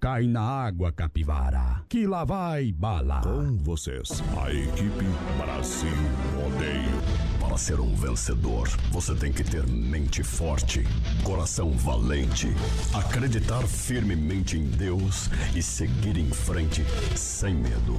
[0.00, 3.20] Cai na água, capivara, que lá vai bala.
[3.20, 5.04] Com vocês, a equipe
[5.36, 5.90] Brasil
[6.36, 7.02] Rodeio.
[7.40, 10.84] Para ser um vencedor, você tem que ter mente forte,
[11.24, 12.46] coração valente,
[12.94, 16.84] acreditar firmemente em Deus e seguir em frente
[17.16, 17.98] sem medo.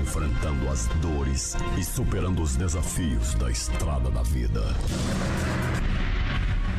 [0.00, 4.62] Enfrentando as dores e superando os desafios da estrada da vida.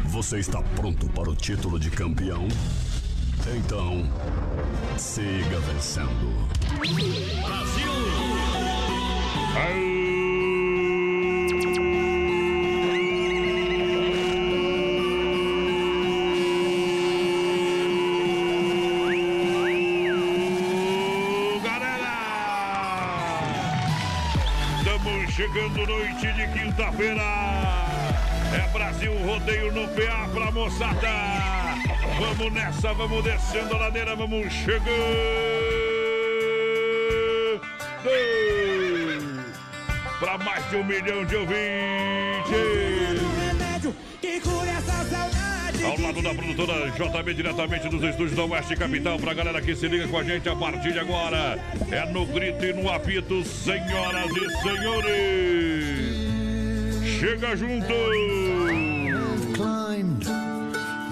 [0.06, 2.48] Você está pronto para o título de campeão?
[3.46, 4.04] Então,
[4.98, 6.48] siga vencendo.
[7.46, 7.92] Brasil!
[24.80, 27.22] Estamos chegando noite de quinta-feira.
[28.54, 31.57] É Brasil Rodeio no PA pra moçada.
[32.20, 34.88] Vamos nessa, vamos descendo a ladeira, vamos chegando.
[40.20, 41.58] Pra mais de um milhão de ouvintes.
[45.84, 49.88] Ao lado da produtora JB, diretamente dos estúdios da Oeste Capital, pra galera que se
[49.88, 51.60] liga com a gente a partir de agora.
[51.92, 56.18] É no grito e no apito, senhoras e senhores.
[57.20, 58.47] Chega junto!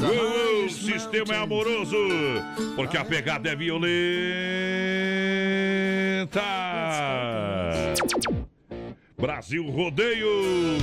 [0.06, 1.98] O sistema é amoroso,
[2.76, 3.96] porque a pegada é violenta.
[9.18, 10.78] Brasil Rodeio.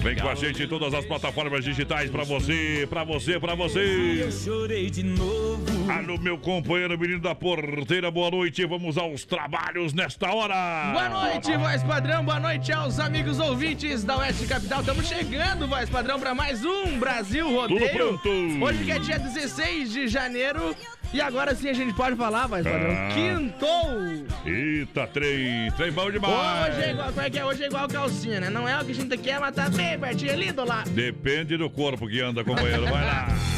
[0.00, 4.22] Vem com a gente em todas as plataformas digitais pra você, pra você, pra você.
[4.22, 5.75] Eu chorei de novo.
[5.88, 8.64] Alô, meu companheiro menino da porteira, boa noite.
[8.66, 10.90] Vamos aos trabalhos nesta hora.
[10.92, 12.24] Boa noite, voz padrão.
[12.24, 14.80] Boa noite aos amigos ouvintes da Oeste Capital.
[14.80, 17.78] Estamos chegando, voz padrão, para mais um Brasil Rodeio.
[17.78, 18.64] Tudo pronto.
[18.64, 20.74] Hoje que é dia 16 de janeiro.
[21.12, 22.90] E agora sim a gente pode falar, voz padrão.
[22.90, 23.08] Ah.
[23.14, 24.26] Quintou!
[24.44, 26.74] Eita, trem, trem bom demais.
[26.74, 27.44] Hoje é igual, como é que é?
[27.44, 28.50] Hoje é igual calcinha, né?
[28.50, 30.90] Não é o que a gente quer, mas tá bem pertinho ali do lado.
[30.90, 32.86] Depende do corpo que anda, companheiro.
[32.86, 33.28] Vai lá.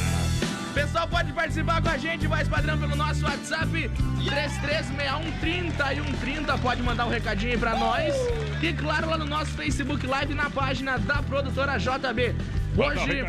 [0.74, 3.90] Pessoal, pode participar com a gente, voz padrão, pelo nosso WhatsApp
[4.24, 6.58] 336130 e 130.
[6.58, 8.14] Pode mandar um recadinho aí pra nós.
[8.62, 12.34] E claro, lá no nosso Facebook Live na página da produtora JB.
[12.76, 13.24] Hoje,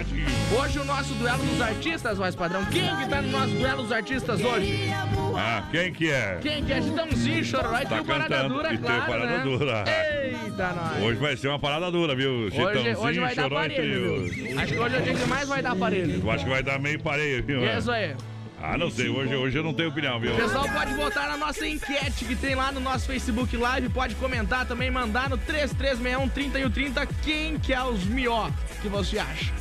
[0.56, 2.64] hoje o nosso duelo dos artistas, voz padrão.
[2.66, 4.92] Quem que tá no nosso duelo dos artistas hoje?
[5.36, 6.38] Ah, quem que é?
[6.42, 6.82] Quem que é?
[6.82, 9.44] Chitãozinho, Chororó e Tá tem o Parada cantando, Dura, e tem claro, Parada né?
[9.44, 9.84] Dura.
[9.88, 11.04] Eita, nós.
[11.04, 12.32] Hoje vai ser uma parada dura, viu?
[12.32, 14.26] Hoje, Chitãozinho, hoje vai dar Trio.
[14.30, 14.60] viu?
[14.60, 16.22] Acho que hoje é o dia que mais vai dar aparelho.
[16.24, 17.64] Eu acho que vai dar meio pareio, viu?
[17.64, 18.16] É isso aí.
[18.62, 19.10] Ah, não sei.
[19.10, 20.36] Hoje, hoje eu não tenho opinião, viu?
[20.36, 23.90] Pessoal pode votar na nossa enquete que tem lá no nosso Facebook Live.
[23.90, 28.50] Pode comentar também, mandar no 3361 30 e o 30 quem que é os mió
[28.82, 29.54] que você acha.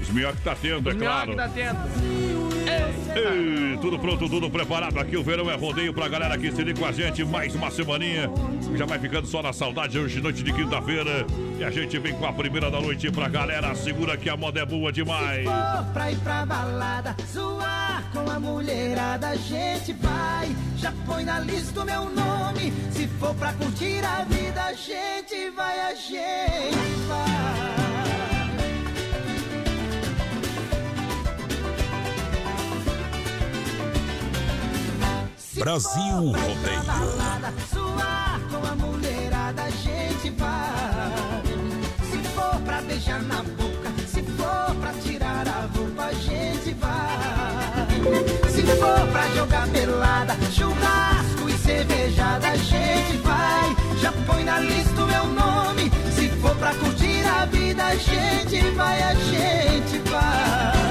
[0.00, 1.30] Os melhor que tá tendo, é Os mió claro.
[1.30, 2.31] que tá tendo.
[3.14, 4.98] Ei, tudo pronto, tudo preparado.
[4.98, 7.24] Aqui o verão é rodeio pra galera que se liga com a gente.
[7.24, 8.30] Mais uma semaninha.
[8.74, 11.26] Já vai ficando só na saudade hoje, noite de quinta-feira.
[11.58, 13.74] E a gente vem com a primeira da noite pra galera.
[13.74, 15.44] Segura que a moda é boa demais.
[15.44, 20.54] For pra ir pra balada, zoar com a mulherada, a gente vai.
[20.76, 22.72] Já põe na lista o meu nome.
[22.90, 26.76] Se for pra curtir a vida, a gente vai, a gente
[27.08, 27.71] vai.
[35.54, 36.82] Brasil Rodeio.
[37.72, 41.42] zoar com a mulherada, a gente vai.
[42.10, 48.50] Se for pra beijar na boca, se for pra tirar a roupa, a gente vai.
[48.50, 53.76] Se for pra jogar pelada, churrasco e cervejada, a gente vai.
[54.00, 55.92] Já põe na lista o meu nome.
[56.14, 60.81] Se for pra curtir a vida, a gente vai, a gente vai.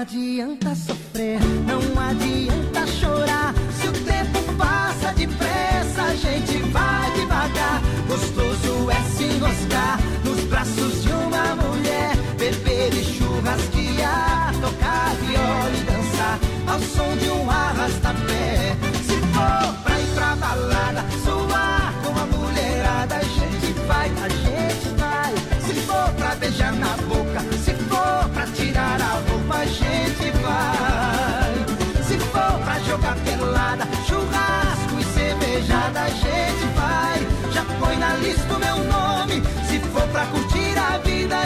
[0.00, 3.52] Adianta sofrer, não adianta chorar.
[3.80, 7.82] Se o tempo passa depressa, a gente vai devagar.
[8.06, 15.82] Gostoso é se enroscar nos braços de uma mulher, beber e churrasquear, tocar viola e
[15.82, 18.87] dançar ao som de um arrasta-pé.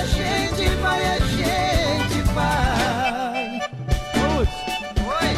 [0.02, 3.60] A gente vai, a gente vai.
[4.12, 4.52] Putz,
[5.06, 5.30] oi.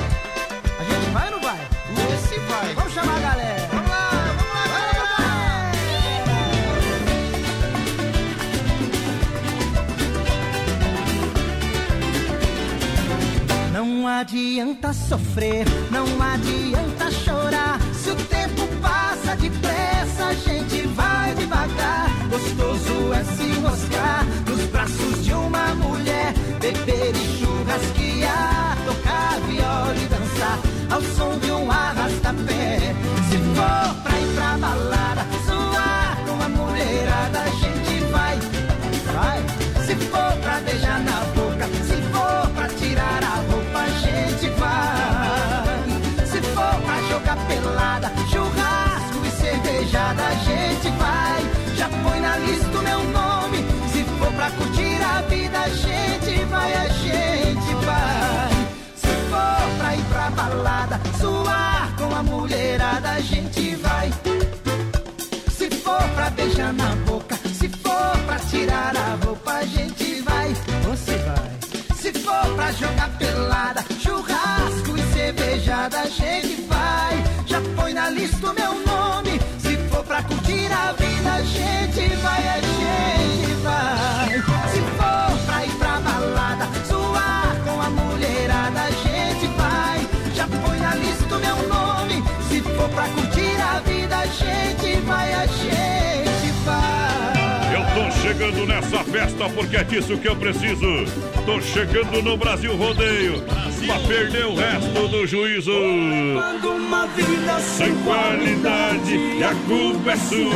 [0.78, 1.58] A gente vai ou não vai?
[2.14, 2.75] Esse vai.
[2.75, 3.69] Vamos chamar a galera.
[3.72, 5.05] Vamos lá, vamos lá, galera.
[13.72, 16.94] Não adianta sofrer, não adianta
[22.34, 30.06] Gostoso é se mostrar nos braços de uma mulher, beber e churrasquear, tocar viola e
[30.08, 30.58] dançar
[30.90, 32.92] ao som de um arrasta-pé.
[33.31, 34.94] Se for pra ir pra balada,
[60.54, 64.12] balada, suar com a mulherada, a gente vai.
[65.50, 70.54] Se for pra beijar na boca, se for pra tirar a roupa, a gente vai.
[70.84, 71.96] Você vai.
[71.96, 77.24] Se for pra jogar pelada, churrasco e cervejada, a gente vai.
[77.46, 79.40] Já põe na lista o meu nome.
[79.58, 82.83] Se for pra curtir a vida, a gente vai, a gente
[94.38, 97.75] gente vai, a gente vai.
[97.75, 101.04] Eu tô chegando nessa festa porque é disso que eu preciso.
[101.46, 103.42] Tô chegando no Brasil Rodeio
[103.86, 105.72] pra perder o resto do juízo.
[105.72, 110.54] Quando uma vida Sem qualidade e a culpa é sua.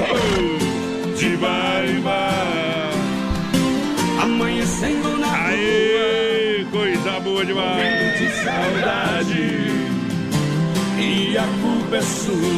[0.00, 2.90] Oh, de vai, vai.
[4.22, 8.18] amanhecendo na Aê, coisa boa demais.
[8.18, 9.68] de saudade.
[11.00, 11.87] E a culpa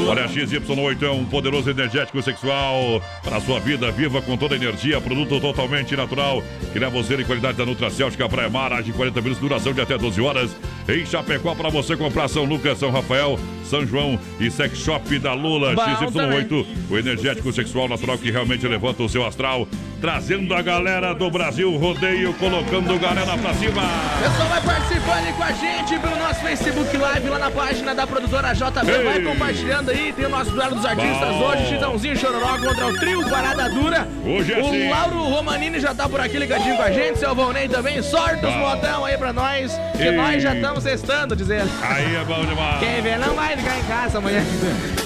[0.08, 4.54] Olha, a XY8 é um poderoso energético sexual para a sua vida viva com toda
[4.54, 6.42] a energia, produto totalmente natural
[6.72, 9.96] que leva você em qualidade da Nutracêutica Praia Mar, age 40 minutos, duração de até
[9.96, 10.50] 12 horas.
[10.88, 15.32] Em Chapecó, para você comprar São Lucas, São Rafael, São João e Sex Shop da
[15.32, 15.74] Lula.
[15.74, 19.68] Bom XY8, o energético sexual natural que realmente levanta o seu astral,
[20.00, 23.82] trazendo a galera do Brasil Rodeio, colocando galera pra cima.
[24.20, 28.06] Pessoal, vai participando aí com a gente pelo nosso Facebook Live, lá na página da
[28.06, 28.90] produtora JB.
[28.90, 29.19] Ei.
[29.20, 31.48] Vai compartilhando aí, tem o nosso duelo dos artistas Bom.
[31.48, 34.08] hoje, Chitãozinho Chororó contra o trio Parada Dura.
[34.24, 34.88] Hoje é o assim.
[34.88, 38.00] Lauro Romanini já tá por aqui ligadinho com a gente, seu Volney também.
[38.02, 40.12] Sorte os modão aí pra nós, que Ei.
[40.12, 41.70] nós já estamos testando, diz ele.
[41.82, 42.78] Aí é bom demais.
[42.80, 44.42] Quem vê não vai ficar em casa amanhã.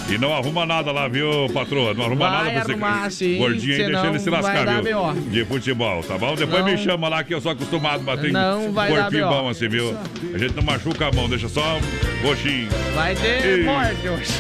[0.08, 1.94] E não arruma nada lá, viu, patroa?
[1.94, 2.70] Não arruma Vai nada pra você.
[2.72, 5.12] arrumar, sim, Gordinho aí, deixa ele se lascar, viu?
[5.30, 6.34] De futebol, tá bom?
[6.36, 6.70] Depois Não.
[6.72, 9.28] me chama lá que eu sou acostumado a bater em Não vai corpinho B.O.
[9.30, 9.96] bom assim, viu?
[10.34, 11.78] A gente não machuca a mão, deixa só
[12.22, 12.68] roxinho.
[12.94, 13.64] Vai ter Ei.
[13.64, 14.32] morte hoje.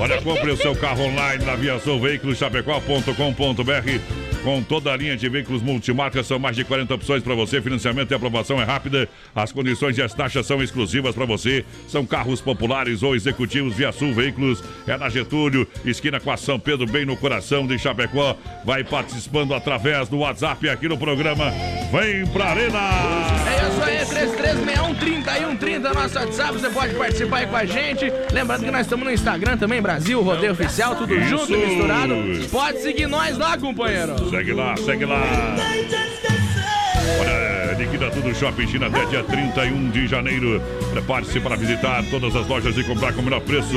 [0.00, 5.26] Olha, compre o seu carro online na Viação Veículos Chapecó.com.br com toda a linha de
[5.26, 7.62] veículos multimarcas, são mais de 40 opções para você.
[7.62, 9.08] Financiamento e aprovação é rápida.
[9.34, 11.64] As condições e as taxas são exclusivas para você.
[11.88, 14.62] São carros populares ou executivos Via Sul Veículos.
[14.86, 18.36] É na Getúlio, esquina com a São Pedro, bem no coração de Chapecó.
[18.64, 21.50] Vai participando através do WhatsApp aqui no programa.
[21.90, 22.78] Vem pra Arena!
[23.48, 28.12] É isso aí, 336130 nosso WhatsApp, você pode participar aí com a gente.
[28.32, 31.28] Lembrando que nós estamos no Instagram também, Brasil Rodeio Oficial, tudo Isso.
[31.28, 32.14] junto, misturado.
[32.50, 34.14] Pode seguir nós lá, companheiro.
[34.34, 35.22] Segue lá, segue lá.
[37.76, 40.62] Liquida tudo Shopping China até dia 31 de janeiro.
[40.92, 43.74] Prepare-se para visitar todas as lojas e comprar com o melhor preço.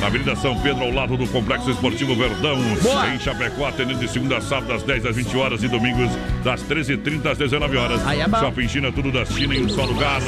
[0.00, 2.58] Na Avenida São Pedro, ao lado do Complexo Esportivo Verdão.
[2.82, 3.08] Boa.
[3.08, 6.10] Em Chapecó, atendendo de segunda a sábado, das 10 às 20 horas e domingos,
[6.42, 8.06] das 13h30 às 19 horas.
[8.06, 8.38] Aí é bom.
[8.38, 10.20] Shopping China, tudo da China em um só lugar.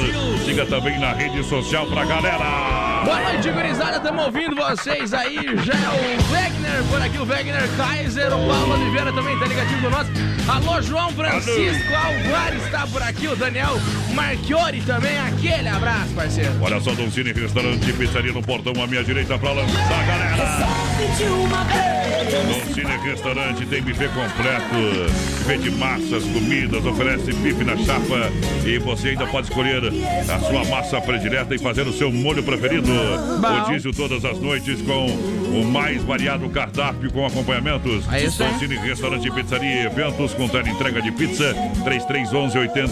[0.45, 3.03] Siga também na rede social pra galera.
[3.03, 5.35] Boa noite, gurizada, estamos ouvindo vocês aí.
[5.63, 9.81] Já é o Wegner por aqui, o Wegner Kaiser, o Paulo Oliveira também tá ligadinho
[9.81, 10.07] com nós.
[10.47, 13.77] Alô, João Francisco Alvares está por aqui, o Daniel
[14.13, 15.17] Marchiori também.
[15.17, 16.53] Aquele abraço, parceiro.
[16.61, 20.65] Olha só, Don Cine Restaurante e Pizzaria no portão à minha direita pra lançar, galera.
[22.31, 28.31] Don Cine Restaurante tem buffet completo, buffet de massas, comidas, oferece bife na chapa
[28.65, 29.83] e você ainda pode escolher
[30.33, 32.89] a sua massa predileta e fazer o seu molho preferido.
[33.41, 38.07] Rodízio todas as noites com o mais variado cardápio com acompanhamentos.
[38.11, 38.53] É isso aí.
[38.53, 42.84] Don Cine Restaurante e Pizzaria e eventos com tela entrega de pizza 3311 8009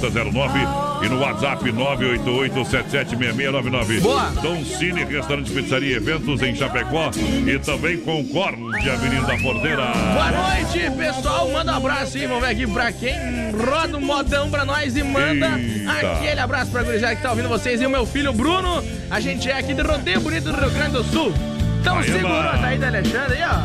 [1.03, 4.01] e no WhatsApp 988-776699.
[4.01, 4.31] Boa.
[4.41, 7.11] Dom Cine, restaurante, pizzaria, eventos em Chapecó
[7.45, 9.91] e também Concorde, Avenida da Porteira.
[10.13, 11.49] Boa noite, pessoal.
[11.51, 13.13] Manda um abraço aí, vamos ver aqui pra quem
[13.51, 16.11] roda um modão pra nós e manda Eita.
[16.13, 18.81] aquele abraço pra gurizada que tá ouvindo vocês e o meu filho Bruno.
[19.11, 21.33] A gente é aqui de Rodeio Bonito do Rio Grande do Sul.
[21.81, 23.55] Então Aí, segurou, tá aí da Alexandre aí, ó.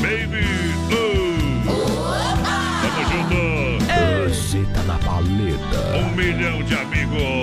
[0.00, 0.46] Baby,
[0.92, 0.96] oh.
[2.82, 3.25] Tamo junto.
[5.04, 5.96] Paleta.
[5.96, 7.35] Um milhão de amigos.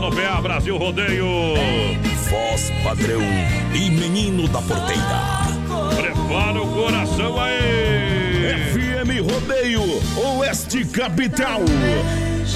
[0.00, 1.26] No PA Brasil Rodeio.
[2.30, 3.20] Voz padrão
[3.74, 5.20] e menino da porteira.
[5.94, 7.60] Prepara o coração aí.
[8.72, 9.82] FM Rodeio,
[10.38, 11.60] Oeste Capital.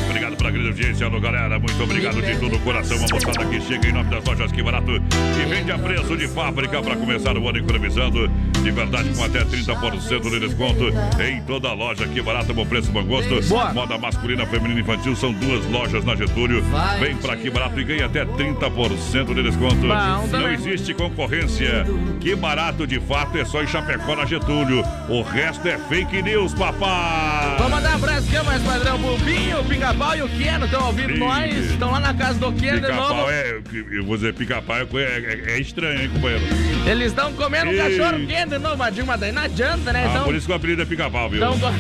[0.09, 1.59] Obrigado pela grande audiência, alô galera.
[1.59, 2.97] Muito obrigado de todo o coração.
[2.97, 6.27] Uma moçada que chega em nome das lojas Que Barato e vende a preço de
[6.27, 8.31] fábrica para começar o ano economizando.
[8.65, 10.85] De verdade, com até 30% de desconto
[11.23, 12.09] em toda a loja.
[12.09, 13.43] Que Barato, bom preço, bom gosto.
[13.47, 13.75] Boa.
[13.75, 15.15] Moda masculina, feminina e infantil.
[15.15, 16.63] São duas lojas na Getúlio.
[16.63, 16.99] Vai.
[16.99, 19.77] Vem pra Que Barato e ganha até 30% de desconto.
[19.77, 21.85] Bom Não existe concorrência.
[22.23, 24.83] Que barato de fato é só em Chapecó na Getúlio.
[25.11, 27.57] O resto é fake news, papai.
[27.59, 28.97] Vamos mandar um abraço aqui, mais padrão.
[28.97, 31.55] O Binho, o Pica-Pau e o Keno estão ouvindo nós.
[31.55, 33.09] Estão lá na casa do Keno de novo.
[33.09, 33.61] Pica-pau é.
[33.93, 36.45] Eu vou dizer pica-pau é, é- é estranho, hein, companheiro?
[36.87, 40.05] Eles estão comendo um cachorro quente de novo, Madinho, mas daí não adianta, né?
[40.07, 41.43] Ah, Então, por isso que o apelido é pica-pau, viu?
[41.53, 41.75] estão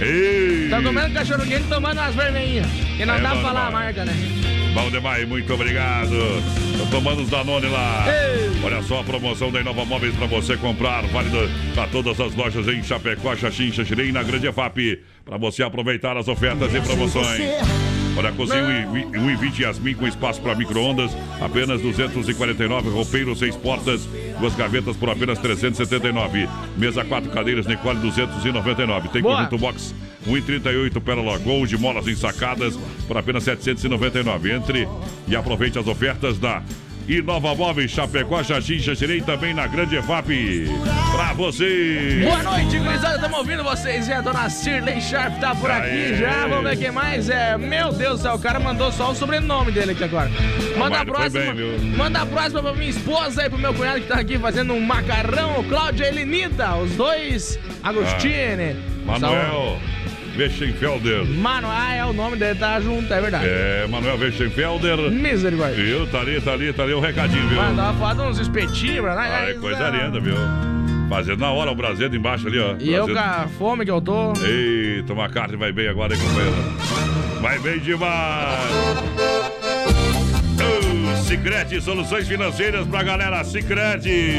[0.00, 0.68] Ei!
[0.82, 2.66] comendo cachorro quente e tomando umas vermelhinhas.
[2.98, 4.12] E não É, dá pra falar a marca, né?
[4.74, 6.10] Valdemar, muito obrigado.
[6.78, 8.04] Tô tomando os Danone lá.
[8.06, 8.50] Ei.
[8.62, 11.02] Olha só a promoção da Inova Móveis para você comprar.
[11.06, 15.00] Válido para todas as lojas em Chapecó, Xaxim, Xaxirém e na Grande EFAP.
[15.24, 17.40] Para você aproveitar as ofertas e promoções.
[18.18, 22.90] Olha, cozinha 1,20 Yasmin com espaço para micro-ondas, apenas 249.
[22.90, 24.08] Roupeiro, seis portas,
[24.40, 26.48] duas gavetas por apenas 379.
[26.76, 29.08] Mesa, quatro cadeiras, Nicole, 299.
[29.10, 29.36] Tem Boa.
[29.36, 29.94] conjunto box
[30.26, 34.52] 1,38 Pérola Gold, molas ensacadas por apenas 799.
[34.52, 34.88] Entre
[35.28, 36.60] e aproveite as ofertas da
[37.08, 40.66] Inova Móveis Chapecó, Jardim, Xaxirei também na Grande EFAP.
[41.10, 42.20] Pra você!
[42.22, 43.14] Boa noite, gurizada.
[43.14, 44.06] Estamos ouvindo vocês.
[44.08, 46.16] E a dona Shirley Sharp tá por aqui Aê.
[46.16, 46.46] já.
[46.46, 47.30] Vamos ver quem mais.
[47.30, 50.30] É, meu Deus do céu, o cara mandou só o sobrenome dele aqui agora.
[50.76, 51.54] Manda a próxima.
[51.54, 54.74] bem, manda a próxima pra minha esposa e pro meu cunhado que tá aqui fazendo
[54.74, 55.64] um macarrão.
[55.64, 57.58] Cláudia e Elenita, os dois.
[57.82, 58.76] Agostini.
[59.06, 59.97] Manuel Weschenfelder.
[61.24, 63.44] Mano, ah, é o nome dele, tá junto, é verdade.
[63.46, 65.10] É, Manuel Weschenfelder.
[65.10, 65.82] Misericórdia.
[65.82, 66.06] Viu?
[66.06, 67.56] Tá ali, tá ali, tá ali o recadinho, viu?
[67.60, 69.30] Mandava foto uns espetinhos pra nós.
[69.30, 70.36] Ai, Aí, coisa linda, viu?
[71.08, 72.76] Fazendo na hora o braseiro embaixo ali, ó.
[72.78, 74.32] E eu com a fome que eu tô.
[74.44, 76.56] Eita, uma carne vai bem agora, hein, companheiro?
[77.40, 78.68] Vai bem demais!
[81.24, 84.34] Sicredi Soluções Financeiras pra galera Sicredi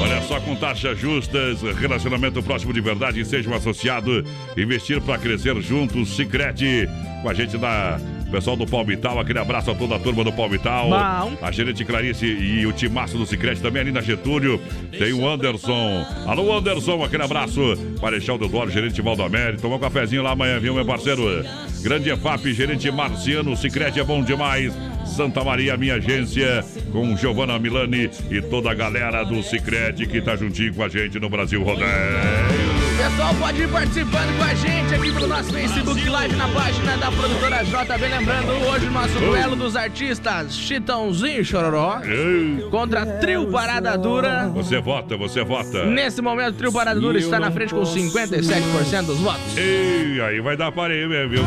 [0.00, 4.24] Olha só, com taxas justas, relacionamento próximo de verdade, seja um associado,
[4.56, 6.88] investir para crescer juntos, Sicredi
[7.22, 10.88] com a gente da pessoal do Palmital, aquele abraço a toda a turma do Palmital.
[10.88, 11.36] Bom.
[11.42, 14.60] A gerente Clarice e o timaço do Sicredi também ali na Getúlio.
[14.90, 16.06] Tem o Anderson.
[16.26, 17.60] Alô, Anderson, aquele abraço.
[18.00, 19.56] Marechal Deodoro, gerente Valdomere.
[19.56, 21.44] Tomar um cafezinho lá amanhã, viu, meu parceiro?
[21.82, 23.56] Grande EFAP, gerente Marciano.
[23.56, 24.72] Sicredi é bom demais.
[25.06, 30.36] Santa Maria, minha agência, com Giovanna Milani e toda a galera do Sicredi que tá
[30.36, 31.88] juntinho com a gente no Brasil Rodeio.
[32.96, 37.10] Pessoal, pode ir participando com a gente aqui pelo nosso Facebook Live na página da
[37.10, 38.08] produtora JB.
[38.08, 44.48] Lembrando, hoje o nosso duelo dos artistas Chitãozinho e Chororó Ei, contra Trio Parada Dura.
[44.48, 45.86] Você vota, você vota.
[45.86, 49.56] Nesse momento, Trio Parada Dura está na frente com 57% dos votos.
[49.56, 51.42] Ei, aí vai dar parede mesmo, viu?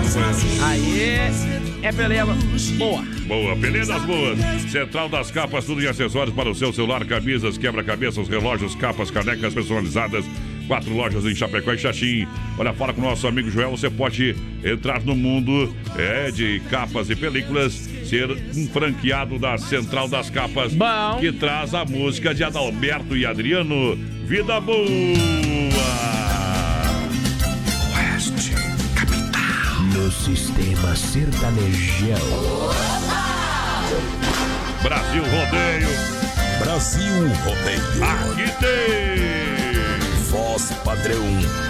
[0.64, 3.04] Aí é peleia boa.
[3.28, 4.40] Boa, beleza das boas.
[4.72, 9.54] Central das capas, tudo em acessórios para o seu celular, camisas, quebra-cabeças, relógios, capas, canecas
[9.54, 10.26] personalizadas.
[10.66, 12.26] Quatro lojas em Chapecó e Xaxim.
[12.58, 17.10] Olha, fala com o nosso amigo Joel, você pode entrar no mundo é, de capas
[17.10, 17.74] e películas,
[18.06, 21.18] ser um franqueado da Central das Capas, Bom.
[21.20, 23.98] que traz a música de Adalberto e Adriano.
[24.26, 26.33] Vida boa!
[30.12, 32.18] Sistema sertanejão.
[34.82, 35.90] Brasil Rodeio,
[36.60, 38.04] Brasil Rodeio.
[38.04, 39.34] aqui tem!
[40.30, 41.24] Voz padrão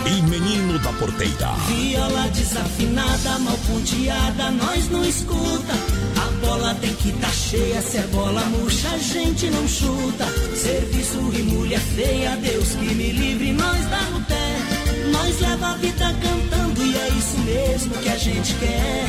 [0.05, 1.51] e menino da porteira.
[1.67, 5.73] Viola desafinada, mal ponteada, nós não escuta.
[6.21, 10.25] A bola tem que tá cheia, se é bola murcha, a gente não chuta.
[10.55, 14.57] Serviço e mulher feia, Deus que me livre, nós dá no pé.
[15.11, 16.62] Nós leva a vida cantando
[16.93, 19.05] e é isso mesmo que a gente quer.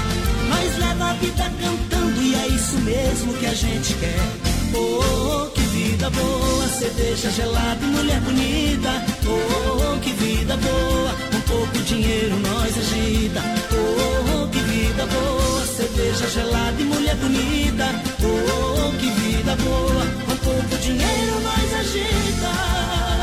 [0.49, 4.55] Nós leva a vida cantando e é isso mesmo que a gente quer.
[4.75, 8.91] Oh, que vida boa, cerveja gelada e mulher bonita.
[9.27, 13.43] Oh, que vida boa, um pouco dinheiro nós agita.
[13.73, 17.87] Oh, que vida boa, cerveja gelada e mulher bonita.
[18.23, 23.14] Oh, que vida boa, um pouco dinheiro nós agita.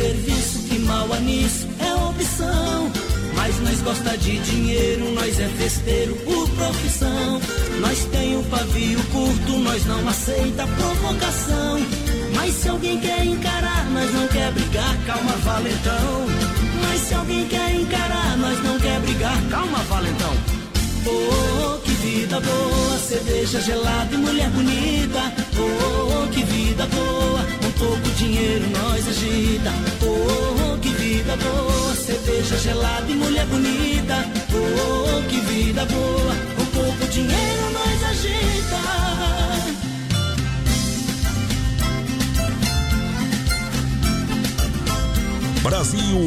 [0.00, 2.90] Serviço, que mal há nisso é opção.
[3.34, 7.40] Mas nós gosta de dinheiro, nós é festeiro por profissão.
[7.80, 11.80] Nós tem o pavio curto, nós não aceita provocação.
[12.34, 16.26] Mas se alguém quer encarar, nós não quer brigar, calma, valentão.
[16.82, 20.34] Mas se alguém quer encarar, nós não quer brigar, calma, valentão.
[21.06, 25.32] Oh, que vida boa, cerveja gelada e mulher bonita.
[25.58, 29.72] Oh, que vida boa, pouco dinheiro nós agita.
[30.04, 34.16] Oh, que vida boa, cerveja gelada e mulher bonita.
[34.52, 38.80] Oh, que vida boa, um pouco dinheiro nós agita.
[45.62, 46.20] Brasil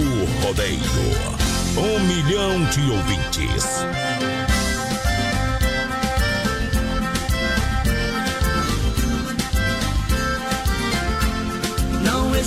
[0.44, 0.80] Rodeio.
[1.76, 3.84] Um milhão de ouvintes.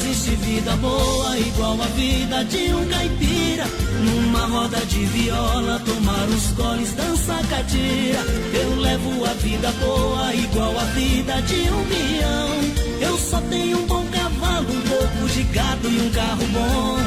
[0.07, 3.66] Existe vida boa igual a vida de um caipira.
[4.05, 8.21] Numa roda de viola, tomar os goles, dança catira.
[8.55, 13.09] Eu levo a vida boa igual a vida de um peão.
[13.09, 16.99] Eu só tenho um bom cavalo, um pouco de gado e um carro bom.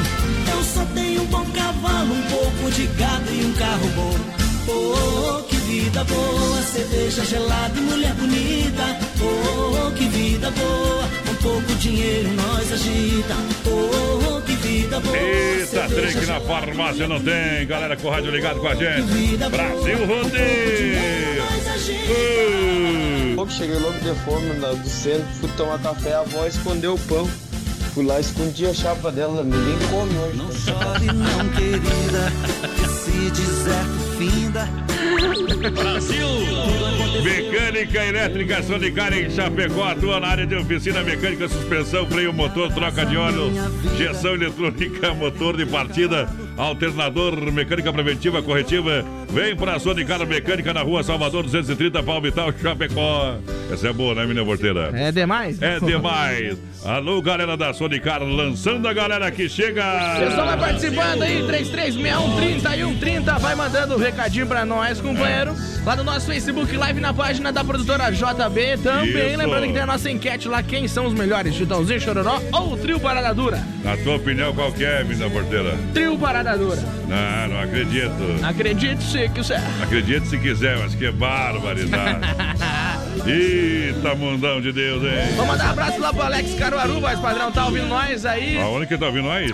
[0.52, 0.84] Eu só
[1.30, 4.40] bom cavalo, um pouco de gado e um carro bom.
[4.68, 8.98] Oh, que vida boa, cerveja gelada e mulher bonita.
[9.22, 13.34] Oh, que vida boa, um pouco dinheiro nós agita.
[13.66, 15.16] Oh, que vida boa.
[15.16, 17.66] Eita, que na farmácia não tem.
[17.66, 19.36] Galera com o rádio ligado com a gente.
[19.50, 21.00] Brasil Rodeio.
[23.36, 23.50] Uh.
[23.50, 27.28] Cheguei logo de fome na- do centro, fui tomar café, a avó escondeu o pão.
[27.94, 30.36] Fui lá, escondi a chapa dela, ninguém come hoje.
[30.36, 32.32] Não chore não, querida,
[32.76, 34.68] que se deserto finda.
[35.72, 36.26] Brasil!
[37.22, 43.04] Mecânica elétrica Sonicar em Chapecó atua na área de oficina mecânica, suspensão, freio motor, troca
[43.04, 43.50] de óleo,
[43.92, 46.28] injeção eletrônica, motor de partida,
[46.60, 49.04] alternador, mecânica preventiva, corretiva.
[49.30, 53.36] Vem pra Sonicar Mecânica na rua Salvador 230, Palmital, Chapecó.
[53.72, 54.90] Essa é boa, né, menina porteira?
[54.92, 55.60] É demais?
[55.62, 56.58] É demais.
[56.84, 59.82] Alô, galera da Sonicar, lançando a galera que chega.
[60.18, 65.54] Pessoal vai participando aí, 336130 e 130, vai mandando um recadinho pra nós, companheiro.
[65.84, 68.78] Lá no nosso Facebook Live, na página da produtora JB.
[68.82, 69.38] Também Isso.
[69.38, 73.00] lembrando que tem a nossa enquete lá, quem são os melhores, Chitãozinho, Chororó ou Trio
[73.00, 73.64] Parada Dura?
[73.82, 75.76] Na tua opinião, qual que é, menina porteira?
[75.94, 76.82] Trio Parada Dura.
[77.08, 78.12] Não, não acredito.
[78.46, 79.62] Acredite se quiser.
[79.82, 82.20] Acredite se quiser, mas que barbaridade.
[83.26, 85.34] Eita, mundão de Deus, hein?
[85.36, 88.58] Vamos mandar um abraço lá pro Alex Caruaru, voz padrão, tá ouvindo nós aí.
[88.58, 89.50] Aonde que tá ouvindo nós?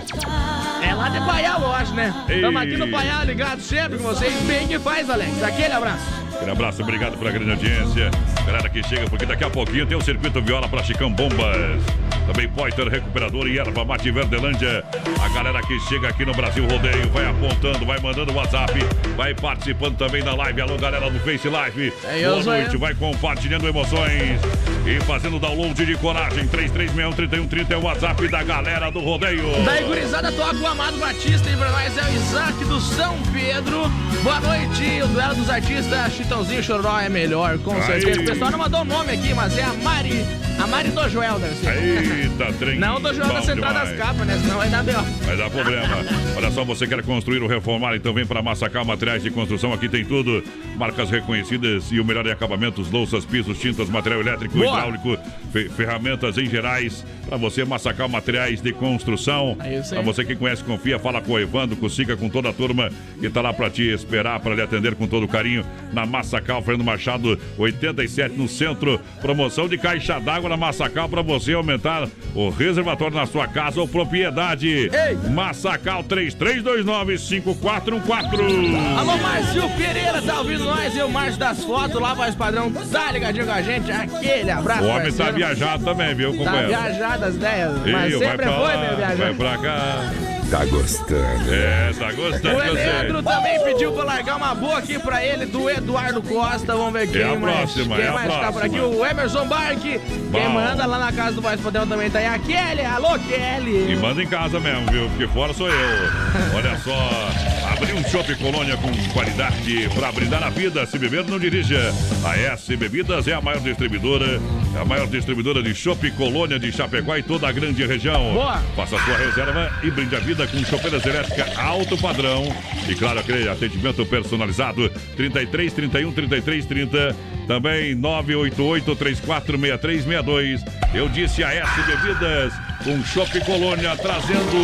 [0.81, 2.13] É lá de Paial, eu acho, né?
[2.29, 4.33] Estamos aqui no Paial, ligado sempre com vocês.
[4.43, 5.43] Bem que faz, Alex.
[5.43, 6.05] Aquele abraço.
[6.35, 8.11] Aquele abraço, obrigado pela grande audiência.
[8.47, 11.83] Galera que chega, porque daqui a pouquinho tem o Circuito Viola pra Chicão Bombas.
[12.25, 14.85] Também Poiter Recuperador e Erva Mate Verdelândia.
[15.21, 18.73] A galera que chega aqui no Brasil Rodeio vai apontando, vai mandando WhatsApp,
[19.17, 20.61] vai participando também da live.
[20.61, 21.93] Alô, galera do Face Live.
[22.05, 22.79] É Boa noite, eu.
[22.79, 24.39] vai compartilhando emoções
[24.85, 26.47] e fazendo download de coragem.
[26.47, 29.43] 3361-3130 é o WhatsApp da galera do Rodeio.
[29.65, 33.89] Daí, gurizada, toca o Amado Batista e pra nós é o Isaac do São Pedro.
[34.23, 38.36] Boa noite, o duelo dos artistas, Chitãozinho Choró é melhor, com certeza.
[38.37, 40.23] Pessoal não mandou o nome aqui, mas é a Mari,
[40.61, 42.21] a Mari do Joel, deve ser.
[42.21, 42.77] Eita, trem.
[42.77, 43.91] Não do Joel da Central das.
[43.97, 44.37] Capas, né?
[44.43, 45.01] Senão vai dar B.O.
[45.25, 45.95] Vai dar problema.
[46.35, 49.73] Olha só, você quer construir ou reformar, então vem para Massacal Materiais de Construção.
[49.73, 50.43] Aqui tem tudo.
[50.75, 54.67] Marcas reconhecidas e o melhor em acabamentos, louças, pisos, tintas, material elétrico, Boa.
[54.69, 55.17] hidráulico,
[55.51, 57.03] fe- ferramentas em gerais.
[57.27, 59.57] Para você, Massacal Materiais de Construção.
[59.63, 59.81] É.
[59.81, 62.53] Para você que conhece, confia, fala com o Evandro, com o Sica, com toda a
[62.53, 65.65] turma que tá lá para te esperar, para lhe atender com todo carinho.
[65.91, 68.99] Na Massacal, Fernando Machado, 87 no centro.
[69.21, 73.87] Promoção de caixa d'água na Massacal para você aumentar o reservatório na sua casa ou
[73.87, 74.89] propriedade.
[75.29, 78.97] Massacal 33295414.
[78.97, 80.95] Alô, Márcio Pereira, tá ouvindo nós?
[80.95, 83.91] E o Márcio das fotos lá, voz padrão, tá ligadinho com a gente?
[83.91, 85.35] Aquele abraço, O homem tá parceiro.
[85.35, 86.67] viajado também, viu, Tá companheiro?
[86.67, 89.37] viajado as ideias, mas vai sempre foi, meu Vai viajante.
[89.37, 90.36] pra cá.
[90.49, 91.53] Tá gostando.
[91.53, 92.73] É, tá gostando O.
[92.73, 96.73] Leandro também pediu pra largar uma boa aqui pra ele, do Eduardo Costa.
[96.73, 97.57] Vamos ver quem É a mais.
[97.73, 98.77] próxima, quem é a mais tá por aqui?
[98.77, 98.97] próxima.
[98.97, 99.81] O Emerson Bark.
[99.81, 102.27] Quem manda lá na casa do Voz Padrão também tá aí.
[102.27, 102.85] A Kelly.
[102.85, 103.91] Alô, Kelly.
[103.91, 105.09] E manda em casa mesmo, viu?
[105.09, 105.75] Porque fora sou eu.
[106.55, 107.29] Olha só,
[107.73, 110.85] abri um Shopping Colônia com qualidade para brindar a vida.
[110.85, 111.93] Se beber, não dirija.
[112.23, 114.39] A S Bebidas é a maior distribuidora,
[114.75, 118.33] é a maior distribuidora de Shopping Colônia de Chapecó e toda a grande região.
[118.33, 118.61] Boa.
[118.77, 122.43] Faça a sua reserva e brinde a vida com chopeiras elétricas alto padrão.
[122.87, 124.89] E claro, aquele atendimento personalizado.
[125.15, 127.15] 33 31 33 30.
[127.47, 130.63] Também 988 346362.
[130.93, 134.57] Eu disse a S Bebidas com Shopping Colônia trazendo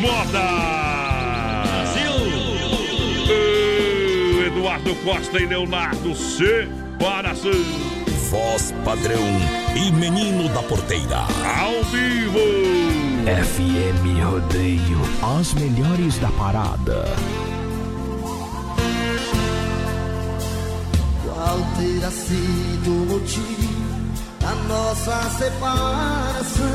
[0.00, 0.40] moda.
[1.64, 2.10] Brasil!
[4.46, 6.68] Eduardo Costa e Leonardo C.
[8.30, 9.26] Voz padrão
[9.74, 11.26] e menino da porteira.
[11.60, 12.89] Ao vivo!
[13.30, 15.00] FM Rodeio,
[15.38, 17.04] as melhores da parada.
[21.22, 23.70] Qual terá sido o motivo
[24.40, 26.66] da nossa separação?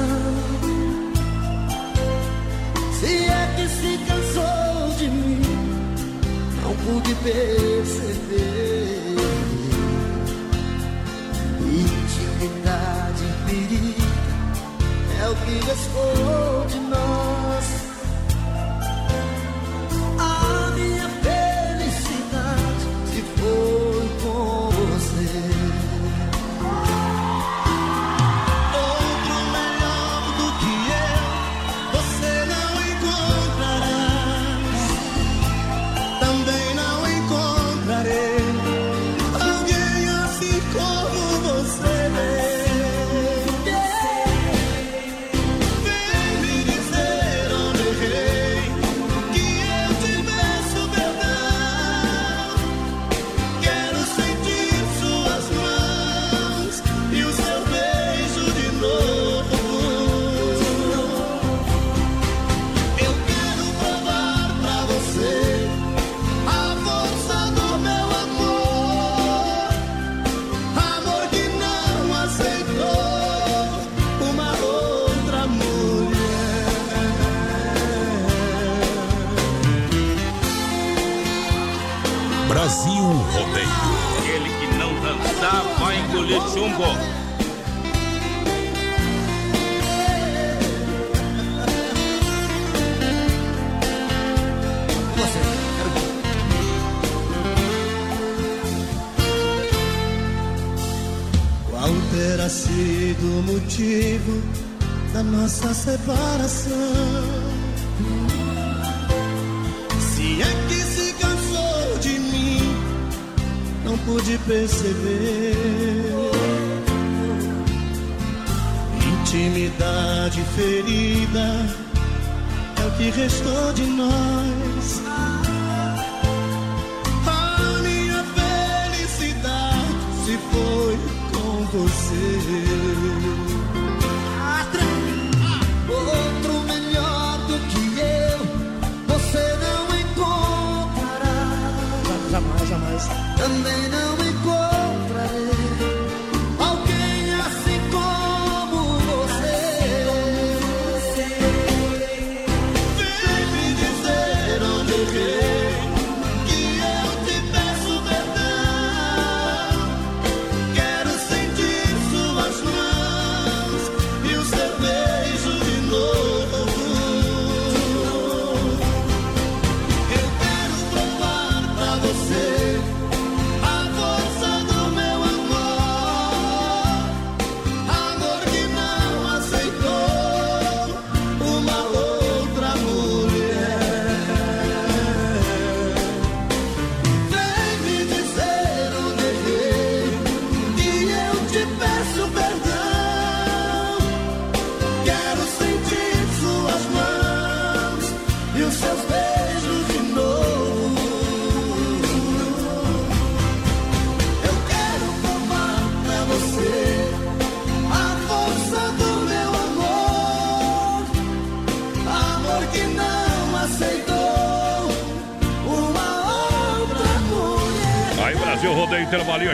[3.01, 5.41] Se é que se cansou de mim,
[6.63, 8.65] não pude perceber.
[11.61, 12.05] Em
[12.45, 12.65] perigo
[15.25, 17.54] é o que restou de nós.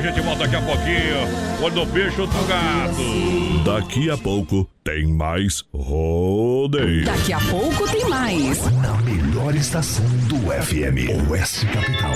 [0.01, 1.63] A gente volta daqui a pouquinho.
[1.63, 3.63] Olho no peixe, outro gato.
[3.63, 7.05] Daqui a pouco tem mais rodeio.
[7.05, 8.65] Daqui a pouco tem mais.
[8.81, 12.15] Na melhor estação do FM, Oeste Capital.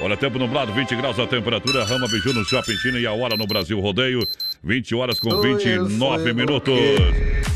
[0.00, 1.84] Olha, tempo nublado, 20 graus a temperatura.
[1.84, 4.20] Rama Biju no Shopping China e a hora no Brasil Rodeio.
[4.62, 6.78] 20 horas com 29 minutos.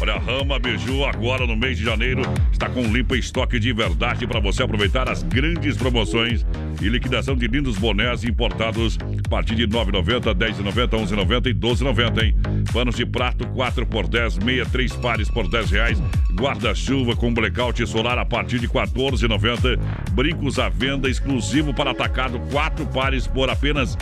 [0.00, 3.72] Olha, a Rama Biju agora no mês de janeiro está com um limpo estoque de
[3.72, 6.44] verdade para você aproveitar as grandes promoções
[6.80, 8.98] e liquidação de lindos bonés importados
[9.32, 12.36] partir de 9,90, 10,90, 11,90 e 12,90, hein?
[12.70, 16.02] Panos de prato 4 por 10, meia, 3 pares por 10 reais.
[16.34, 19.80] Guarda-chuva com blackout solar a partir de 14,90.
[20.10, 23.96] Brincos à venda exclusivo para atacado, 4 pares por apenas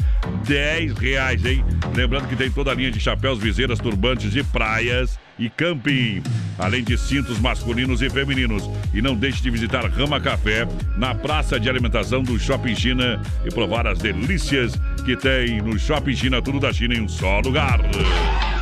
[0.49, 1.65] 10 reais, hein?
[1.95, 6.23] Lembrando que tem toda a linha de chapéus, viseiras, turbantes de praias e camping,
[6.59, 8.71] além de cintos masculinos e femininos.
[8.93, 13.53] E não deixe de visitar Rama Café na praça de alimentação do Shopping China e
[13.53, 14.75] provar as delícias
[15.05, 17.81] que tem no Shopping China, tudo da China em um só lugar.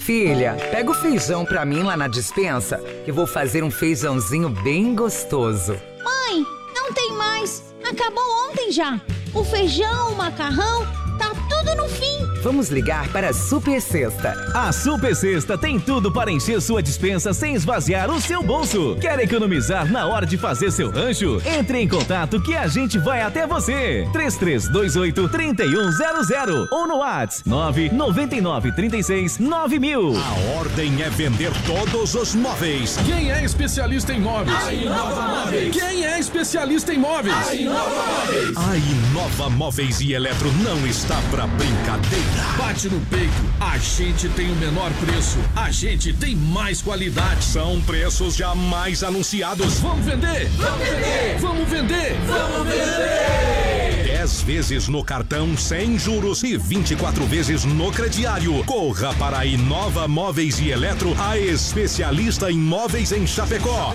[0.00, 4.94] Filha, pega o feijão pra mim lá na dispensa, que vou fazer um feijãozinho bem
[4.94, 5.72] gostoso.
[6.04, 7.74] Mãe, não tem mais.
[7.88, 9.00] Acabou ontem já.
[9.34, 10.86] O feijão, o macarrão,
[11.18, 12.18] tá tudo no fim.
[12.42, 14.32] Vamos ligar para a Super Sexta.
[14.54, 18.96] A Super Sexta tem tudo para encher sua dispensa sem esvaziar o seu bolso.
[19.00, 21.42] Quer economizar na hora de fazer seu rancho?
[21.44, 24.08] Entre em contato que a gente vai até você.
[24.12, 30.14] 3328 3100 ou no WhatsApp 999 36 9000.
[30.16, 32.96] A ordem é vender todos os móveis.
[33.04, 34.56] Quem é especialista em móveis?
[34.64, 35.76] A Inova Móveis.
[35.76, 37.48] Quem é especialista em móveis?
[37.48, 38.56] A Inova Móveis.
[38.56, 42.28] A Inova Móveis e Eletro não está pra brincadeira.
[42.56, 47.44] Bate no peito, a gente tem o menor preço, a gente tem mais qualidade.
[47.44, 49.78] São preços jamais anunciados.
[49.80, 50.48] Vamos vender!
[50.56, 51.38] Vamos vender!
[51.40, 52.16] Vamos vender!
[52.26, 54.04] Vamos vender!
[54.06, 58.64] 10 vezes no cartão sem juros e 24 vezes no crediário.
[58.64, 63.94] Corra para a Inova Móveis e Eletro, a especialista em móveis em Chapecó.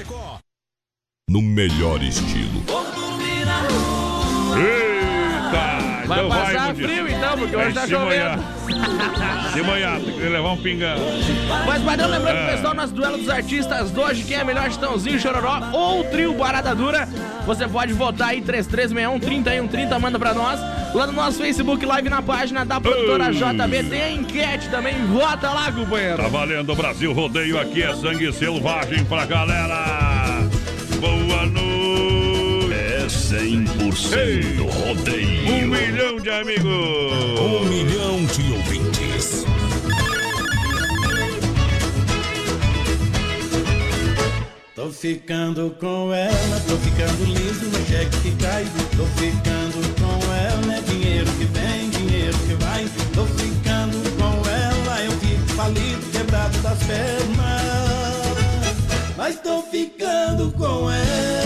[1.30, 2.64] No melhor estilo.
[4.56, 4.93] Eita!
[6.16, 6.88] Vai Então passar Raimundo.
[6.88, 8.44] frio então, porque hoje É, tá chovendo.
[9.54, 10.98] De manhã, tem que levar um pingão.
[11.66, 12.46] Mas, padrão, lembrando É.
[12.46, 16.34] que pessoal, nosso duelo dos artistas de hoje, quem é melhor Chitãozinho, Chororó ou Trio
[16.34, 17.08] Barada Dura,
[17.46, 20.60] você pode votar aí 3361 3130, manda pra nós.
[20.94, 25.50] Lá no nosso Facebook Live na página da produtora JB tem a enquete também, vota
[25.50, 26.18] lá, companheiro.
[26.18, 30.44] Tá valendo, Brasil Rodeio aqui é sangue selvagem pra galera.
[31.00, 31.73] Boa noite.
[33.14, 35.54] É 100% rodeio.
[35.54, 37.40] Um milhão de amigos.
[37.40, 39.46] Um milhão de ouvintes.
[44.76, 48.66] Tô ficando com ela, tô ficando liso no cheque que cai.
[48.98, 52.90] Tô ficando com ela, é dinheiro que vem, dinheiro que vai.
[53.14, 57.64] Tô ficando com ela, eu fico falido, quebrado das pernas.
[59.16, 61.43] Mas tô ficando com ela.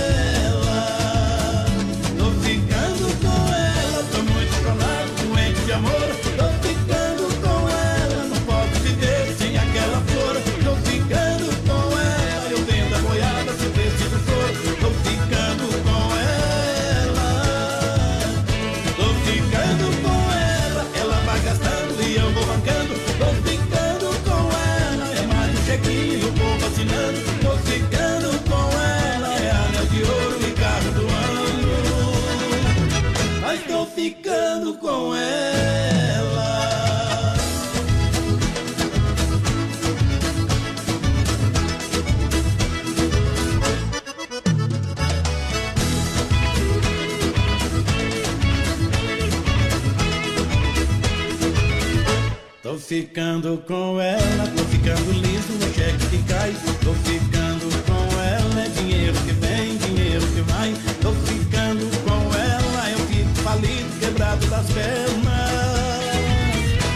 [52.88, 56.56] Ficando com ela, tô ficando liso no cheque que cai.
[56.82, 60.74] Tô ficando com ela, é dinheiro que vem, dinheiro que vai.
[61.02, 65.18] Tô ficando com ela, eu fico falido, quebrado das pernas.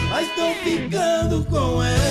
[0.08, 2.01] Mas tô ficando com ela.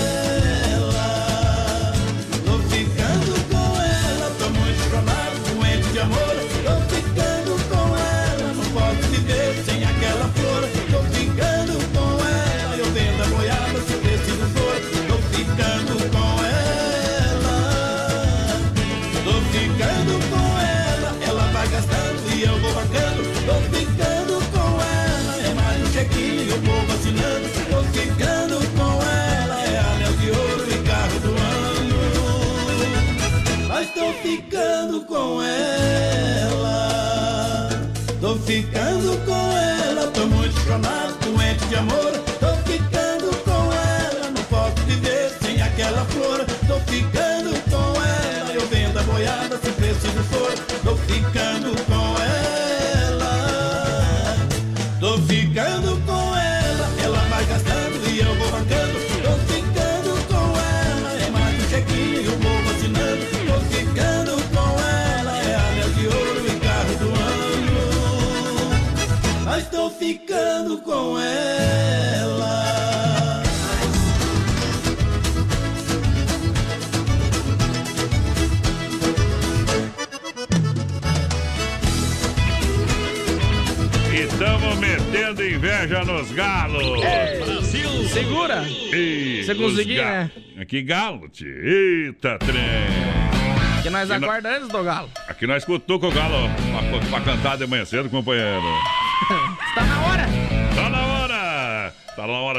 [86.31, 86.83] Nos galos.
[87.45, 88.07] Brasil!
[88.09, 88.63] Segura!
[88.67, 90.31] Ih, Você conseguiu, né?
[90.67, 91.47] Que galo, tio.
[91.47, 93.81] Eita, trem.
[93.83, 95.09] Que nós E acorda antes do galo.
[95.27, 96.49] Aqui nós cutuca o galo
[97.09, 98.61] pra, pra cantar de manhã cedo, companheiro.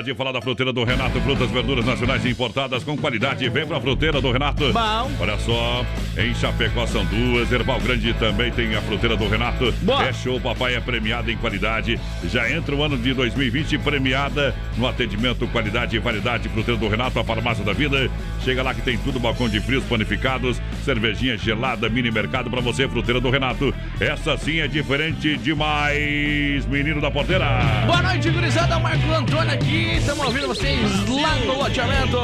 [0.03, 1.21] Hora de falar da fruteira do Renato.
[1.21, 3.49] Frutas, verduras nacionais e importadas com qualidade.
[3.49, 4.73] Vem pra fruteira do Renato.
[4.73, 5.11] Bom.
[5.21, 5.87] Olha só,
[6.19, 7.51] em Chapecó são duas.
[7.51, 9.73] Erval Grande também tem a fruteira do Renato.
[9.83, 10.05] Boa.
[10.05, 11.99] É show, papai é premiada em qualidade.
[12.25, 16.49] Já entra o ano de 2020 premiada no atendimento, qualidade e variedade.
[16.49, 18.11] Fruteira do Renato, a farmácia da vida.
[18.45, 22.89] Chega lá que tem tudo, balcão de frios panificados, cervejinha gelada, mini mercado pra você,
[22.89, 23.73] fruteira do Renato.
[24.01, 27.47] Essa sim é diferente demais, menino da porteira.
[27.87, 28.79] Boa noite, gurizada.
[28.79, 29.92] Marco Antônio aqui.
[29.97, 32.19] Estamos ouvindo vocês lá no loteamento.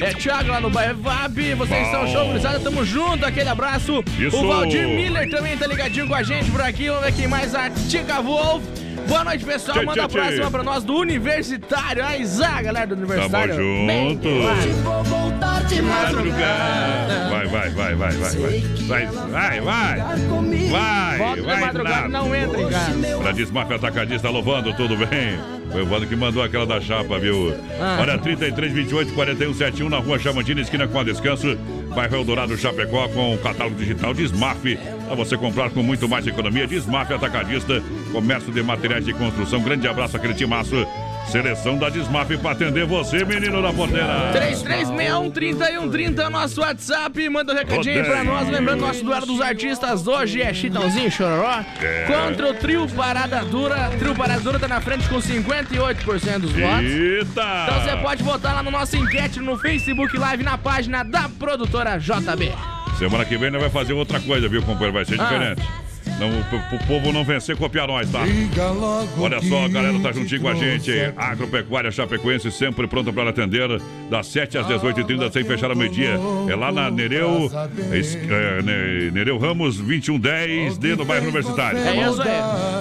[0.00, 1.54] É Thiago lá no bairro VAP.
[1.54, 2.60] Vocês estão show, gurizada.
[2.60, 3.24] Tamo junto.
[3.24, 4.02] Aquele abraço.
[4.18, 4.36] Isso.
[4.36, 6.88] O Valdir Miller também tá ligadinho com a gente por aqui.
[6.88, 7.54] Vamos ver quem mais.
[7.54, 8.62] A Tica Wolf.
[9.08, 9.78] Boa noite, pessoal.
[9.78, 10.50] Tchê, Manda a tchê, próxima tchê.
[10.50, 12.04] pra nós do Universitário.
[12.04, 13.54] Aí, Zá, galera do Universitário.
[13.56, 14.28] Tamo Bem junto.
[14.82, 17.28] Vou voltar de madrugada.
[17.30, 18.60] Vai, vai, vai, vai, vai, vai.
[18.86, 19.98] Vai, vai, vai.
[20.70, 22.08] Vai, Volta de vai madrugada, nada.
[22.08, 23.18] não entra em casa.
[23.22, 25.38] Pra Desmafia Atacadista, louvando, tudo bem?
[25.70, 27.54] Foi o Vando que mandou aquela da chapa, viu?
[27.80, 27.98] Ah.
[28.00, 31.58] Olha, 33, 28, 41, 71 na rua Chamantina, esquina com a Descanso.
[31.94, 34.76] Bairro Eldorado Chapecó, com o catálogo digital de Smaf.
[35.06, 37.82] Para você comprar com muito mais economia de Atacadista,
[38.12, 39.62] comércio de materiais de construção.
[39.62, 40.74] Grande abraço àquele timaço.
[41.30, 44.30] Seleção da Desmaf para atender você, menino da porteira.
[44.34, 47.28] 33613130 é o nosso WhatsApp.
[47.28, 48.48] Manda um recadinho aí pra nós.
[48.48, 52.04] Lembrando, nosso duelo dos artistas hoje é Chitãozinho Chororó É.
[52.06, 53.90] contra o Trio Parada Dura.
[53.98, 56.84] Trio Parada Dura tá na frente com 58% dos votos.
[56.84, 57.66] Eita!
[57.66, 61.98] Então você pode votar lá no nosso enquete no Facebook Live na página da produtora
[61.98, 62.52] JB.
[62.98, 64.92] Semana que vem nós vai fazer outra coisa, viu, companheiro?
[64.92, 65.24] Vai ser Ah.
[65.24, 65.62] diferente.
[66.18, 68.20] Não, pro, pro povo não vencer, copiar nós, tá?
[69.18, 70.90] Olha só, a galera tá juntinho com a gente.
[71.16, 73.68] Agropecuária Chapecoense sempre pronta para atender.
[74.08, 76.18] Das 7 às 18h30, sem fechar ao meio-dia.
[76.48, 77.50] É lá na Nereu,
[77.92, 81.82] é, Ne- Nereu Ramos 2110, no bairro Universitário.
[81.82, 82.28] tá É isso aí.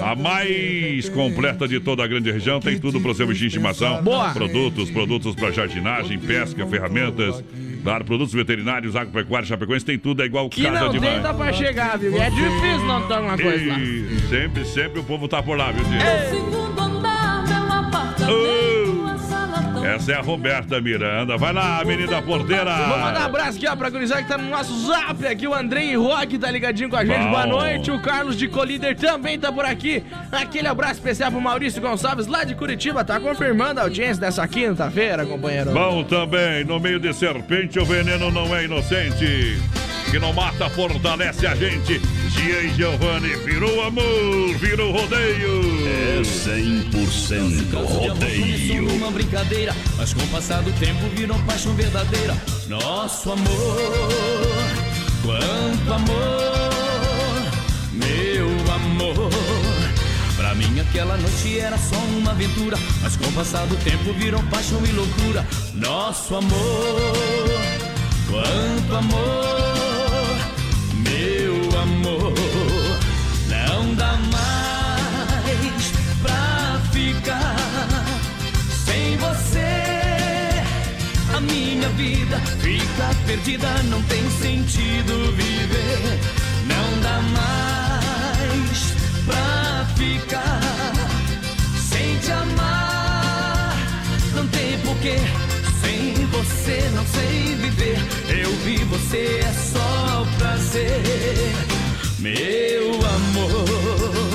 [0.03, 2.59] A mais completa de toda a grande região.
[2.59, 4.01] Tem tudo para o seu bichinho de estimação.
[4.03, 4.29] Boa.
[4.31, 7.43] Produtos, produtos para jardinagem, pesca, ferramentas.
[7.84, 11.21] Claro, produtos veterinários, agropecuária, Chapecoense, tem tudo, é igual Que casa não de tem, mãe.
[11.21, 12.15] dá pra chegar, viu?
[12.19, 13.79] É difícil não ter alguma coisa lá.
[13.79, 15.93] E sempre, sempre o povo tá por lá, viu, Tio?
[18.25, 18.82] Oh,
[19.86, 21.38] essa é a Roberta Miranda.
[21.38, 22.75] Vai lá, menina porteira.
[22.75, 25.47] Vou mandar um abraço aqui, ó, pra gurizada que tá no nosso zap aqui.
[25.47, 27.23] O Andrei Roque tá ligadinho com a gente.
[27.23, 27.31] Bom.
[27.31, 27.91] Boa noite.
[27.91, 30.03] O Carlos de Colíder também tá por aqui.
[30.31, 33.03] Aquele abraço especial pro Maurício Gonçalves, lá de Curitiba.
[33.03, 35.71] Tá confirmando a audiência dessa quinta-feira, companheiro.
[35.71, 39.59] Bom também, no meio de serpente, o veneno não é inocente.
[40.14, 41.99] Que não mata, fortalece a gente.
[42.30, 45.88] Gia e Giovanni, virou amor, virou rodeio.
[45.88, 52.38] É 100% Começou numa brincadeira, mas com o passar do tempo virou paixão verdadeira.
[52.68, 53.78] Nosso amor,
[55.24, 57.49] quanto amor,
[57.93, 59.32] meu amor.
[60.38, 64.43] Pra mim aquela noite era só uma aventura, mas com o passar do tempo virou
[64.43, 65.43] paixão e loucura.
[65.74, 67.16] Nosso amor,
[68.30, 69.72] quanto amor,
[81.84, 86.19] minha vida fica perdida, não tem sentido viver.
[86.65, 88.93] Não dá mais
[89.25, 90.61] pra ficar
[91.77, 93.75] sem te amar.
[94.36, 95.17] Não tem porquê,
[95.81, 97.97] sem você não sei viver.
[98.29, 101.53] Eu vi você é só prazer,
[102.19, 104.32] meu amor.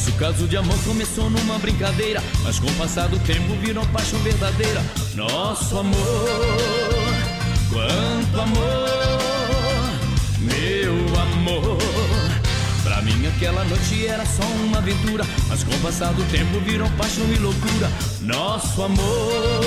[0.00, 4.18] Nosso caso de amor começou numa brincadeira, mas com o passar do tempo virou paixão
[4.20, 4.82] verdadeira.
[5.14, 5.98] Nosso amor,
[7.68, 9.98] quanto amor,
[10.38, 11.76] meu amor.
[12.82, 16.88] Pra mim aquela noite era só uma aventura, mas com o passar do tempo virou
[16.96, 17.90] paixão e loucura.
[18.22, 19.60] Nosso amor,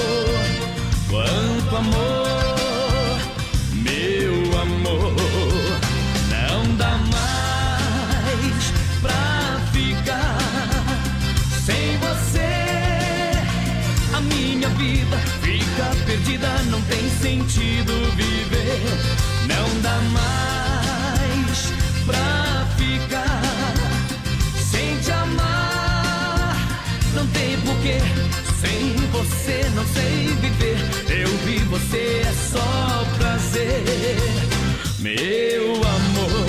[1.12, 2.13] quanto amor,
[20.12, 21.74] mais
[22.06, 23.42] pra ficar
[24.72, 26.58] sem te amar.
[27.14, 28.00] Não tem porquê,
[28.62, 30.78] sem você não sei viver.
[31.10, 34.18] Eu vi você é só prazer,
[35.00, 36.46] meu amor.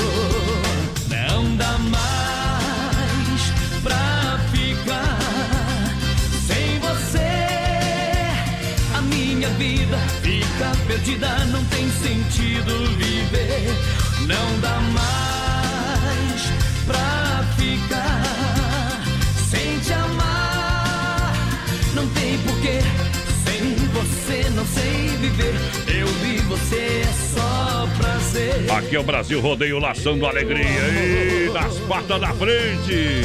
[1.08, 3.52] Não dá mais
[3.82, 5.18] pra ficar
[6.46, 7.34] sem você.
[8.96, 13.03] A minha vida fica perdida, não tem sentido viver.
[14.26, 16.42] Não dá mais
[16.86, 19.02] pra ficar
[19.50, 21.32] sem te amar.
[21.94, 22.80] Não tem porquê,
[23.44, 25.54] sem você não sei viver.
[25.88, 28.70] Eu vi você é só prazer.
[28.70, 33.22] Aqui é o Brasil Rodeio laçando alegria e nas patas da frente.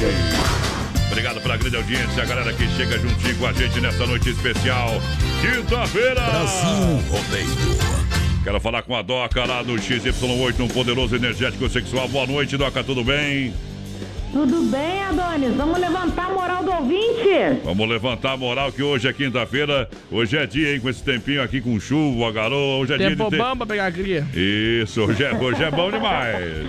[1.07, 5.01] Obrigado pela grande audiência, a galera que chega juntinho com a gente nessa noite especial.
[5.41, 6.21] Quinta-feira!
[6.21, 7.98] Brasil Rodeio.
[8.49, 12.07] Quero falar com a Doca lá no XY8, um poderoso energético sexual.
[12.07, 13.53] Boa noite, Doca, tudo bem?
[14.33, 15.53] Tudo bem, Adonis?
[15.53, 17.61] Vamos levantar a moral do ouvinte?
[17.63, 19.87] Vamos levantar a moral que hoje é quinta-feira.
[20.11, 20.79] Hoje é dia, hein?
[20.79, 22.77] Com esse tempinho aqui com chuva, garoa.
[22.79, 23.37] Hoje é dia Tempo de ter...
[23.37, 24.25] bom pra pegar cria.
[24.33, 26.65] Isso, hoje é, hoje é bom demais.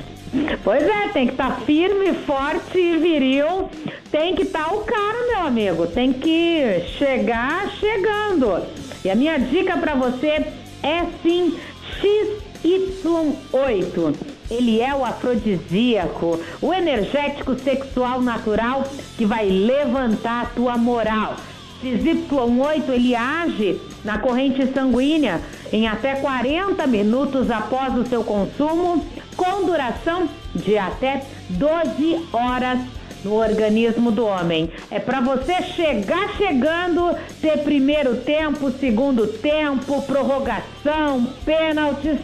[0.62, 3.70] Pois é, tem que estar firme, forte e viril.
[4.12, 5.86] Tem que estar o cara, meu amigo.
[5.86, 8.66] Tem que chegar chegando.
[9.02, 10.44] E a minha dica pra você
[10.82, 11.58] é sim
[12.00, 14.16] XY8.
[14.50, 18.84] Ele é o afrodisíaco, o energético sexual natural
[19.16, 21.36] que vai levantar a tua moral.
[21.82, 25.40] XY8 ele age na corrente sanguínea
[25.72, 32.80] em até 40 minutos após o seu consumo, com duração de até 12 horas
[33.24, 34.70] no organismo do homem.
[34.90, 42.18] É para você chegar chegando, ter primeiro tempo, segundo tempo, prorrogação, pênaltis.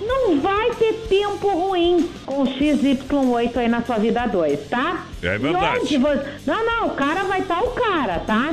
[0.00, 5.04] Não vai ter tempo ruim com o XY8 aí na sua vida 2, tá?
[5.22, 5.78] É E verdade.
[5.80, 6.24] onde você...
[6.44, 8.52] Não, não, o cara vai estar o cara, tá?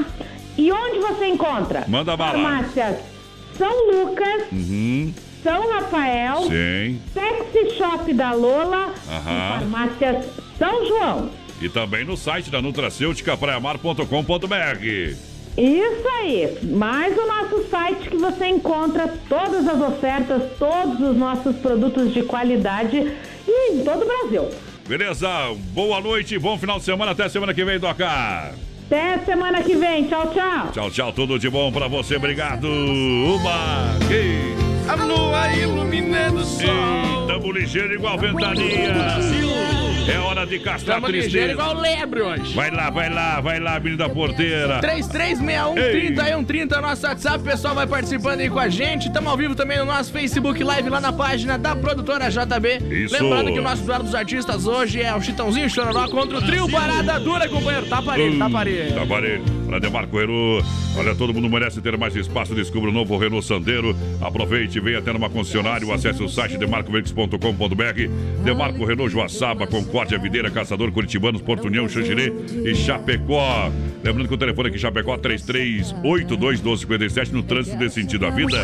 [0.58, 1.86] E onde você encontra?
[1.88, 2.34] Manda bala.
[2.34, 2.98] Farmácias
[3.58, 5.12] São Lucas, Uhum.
[5.42, 7.02] São Rafael, Sim.
[7.14, 9.22] Sexy Shop da Lola Aham.
[9.32, 10.26] e Farmácias
[10.60, 11.30] São João.
[11.62, 15.30] E também no site da Nutracêutica praiamar.com.br.
[15.58, 21.56] Isso aí, mais o nosso site que você encontra todas as ofertas, todos os nossos
[21.58, 23.12] produtos de qualidade
[23.48, 24.50] e em todo o Brasil.
[24.88, 25.28] Beleza?
[25.74, 27.12] Boa noite, bom final de semana.
[27.12, 28.54] Até semana que vem, Doca.
[28.88, 30.72] Até semana que vem, tchau, tchau.
[30.72, 31.14] Tchau, tchau.
[31.14, 32.16] Tudo de bom pra você.
[32.16, 32.68] Obrigado.
[32.68, 33.98] Uma.
[34.12, 34.90] E...
[34.90, 37.28] A lua iluminando o sol.
[37.28, 39.20] Tamo ligeiro igual ventania.
[40.10, 41.52] É hora de castrar Tamo tristeza.
[41.52, 42.54] igual lebre hoje.
[42.56, 44.80] Vai lá, vai lá, vai lá, menina porteira.
[44.82, 49.08] 3361-3130 é nosso WhatsApp, o pessoal vai participando aí com a gente.
[49.08, 52.78] Estamos ao vivo também no nosso Facebook Live lá na página da produtora JB.
[53.04, 53.14] Isso.
[53.14, 56.70] Lembrando que o nosso duelo dos artistas hoje é o Chitãozinho Chororó contra o trio
[56.70, 57.86] Parada Dura, companheiro.
[57.88, 58.96] Tá parelho, tá parelho.
[58.96, 59.44] Tá parelho.
[59.70, 60.18] Para Demarco.
[60.98, 62.56] Olha, todo mundo merece ter mais espaço.
[62.56, 63.96] Descubra o novo Renault Sandeiro.
[64.20, 65.94] Aproveite e venha até numa concessionária.
[65.94, 68.44] Acesse o site demarcoveículos.com.br.
[68.44, 69.68] Demarco Renault Joaçaba,
[70.00, 72.32] Concórdia, Videira, Caçador, Curitibanos, Porto União, Xangirê
[72.64, 73.70] e Chapecó.
[74.04, 78.64] Lembrando que o telefone aqui em Chapecó 33821257 no trânsito desse sentido da vida.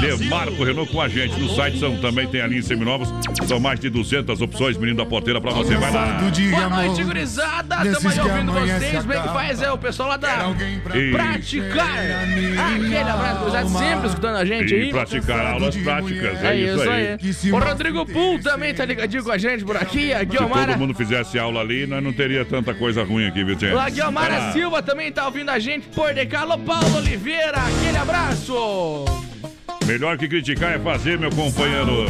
[0.00, 1.38] Demarco Renault com a gente.
[1.40, 3.12] No site são, também tem a linha seminovos.
[3.46, 5.74] São mais de 200 opções, menino da porteira, pra você.
[5.76, 6.20] Vai lá.
[6.50, 7.86] Boa noite, gurizada.
[7.88, 9.04] Estamos aí ouvindo vocês.
[9.04, 10.54] Bem que faz é o pessoal lá da
[10.94, 11.98] E- Praticar.
[11.98, 14.88] Aquele abraço, gurizada, sempre escutando a gente aí.
[14.88, 16.44] E praticar aulas práticas.
[16.44, 17.08] É, É isso isso aí.
[17.08, 17.18] aí.
[17.52, 20.12] O Rodrigo Pool também tá ligadinho com a gente por aqui.
[20.12, 20.72] A Se Guilmara.
[20.72, 23.76] todo mundo fizesse aula ali, nós não teria tanta coisa ruim aqui, viu, gente?
[23.76, 24.52] A Guilmara Vai lá.
[24.68, 27.56] Silva também tá ouvindo a gente por de Carlo Paulo Oliveira.
[27.56, 29.06] Aquele abraço.
[29.86, 32.04] Melhor que criticar é fazer, meu companheiro.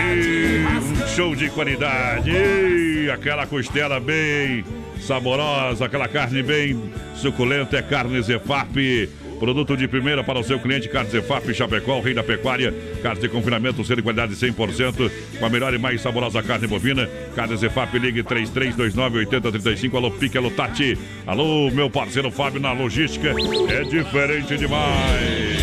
[0.00, 2.32] E um show de qualidade.
[2.32, 4.64] E aquela costela bem
[5.00, 9.08] saborosa, aquela carne bem suculenta é carne Zefap.
[9.38, 12.74] Produto de primeira para o seu cliente, Carne Zefap Chapecó, rei da pecuária.
[13.02, 17.08] Carne de confinamento, selo de qualidade 100%, com a melhor e mais saborosa carne bovina.
[17.34, 19.94] Carne Zefap, ligue 3329-8035.
[19.94, 20.98] Alô, Pique, alô, Tati.
[21.26, 23.34] Alô, meu parceiro Fábio na logística.
[23.68, 25.53] É diferente demais.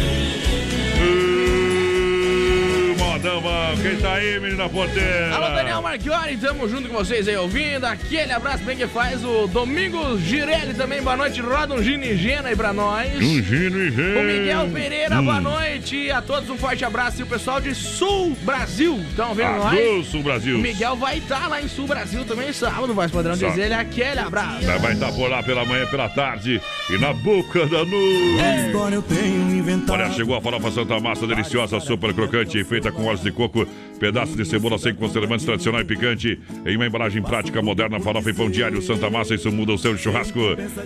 [3.22, 3.78] Modão, bom.
[3.84, 5.36] quem tá aí, menina porteira?
[5.36, 7.86] Alô, Daniel Marchiori, tamo junto com vocês aí ouvindo.
[7.86, 11.03] Aquele abraço bem que faz o Domingos Girelli também.
[11.03, 13.13] Boa noite, roda um gino e gena aí pra nós.
[13.22, 14.19] Um gino e gena.
[14.19, 15.26] O Miguel Pereira, Hum.
[15.26, 16.09] boa noite.
[16.09, 17.19] A todos um forte abraço.
[17.19, 19.80] E o pessoal de Sul Brasil, estão vendo Ah, nós?
[19.80, 20.57] do Sul Brasil.
[20.57, 23.51] O Miguel vai estar lá em Sul Brasil também sábado, vai padrão Sábado.
[23.53, 24.65] dizer ele aquele abraço.
[24.82, 26.59] Vai estar por lá pela manhã, pela tarde
[26.89, 28.72] e na boca da noite.
[29.89, 33.66] Olha, chegou a farofa Santa Massa, deliciosa, super crocante, feita com óleo de coco,
[34.02, 38.34] pedaço de cebola sem conservantes, tradicional e picante, em uma embalagem prática, moderna, farofa e
[38.34, 40.39] pão diário Santa Massa, isso muda o seu churrasco.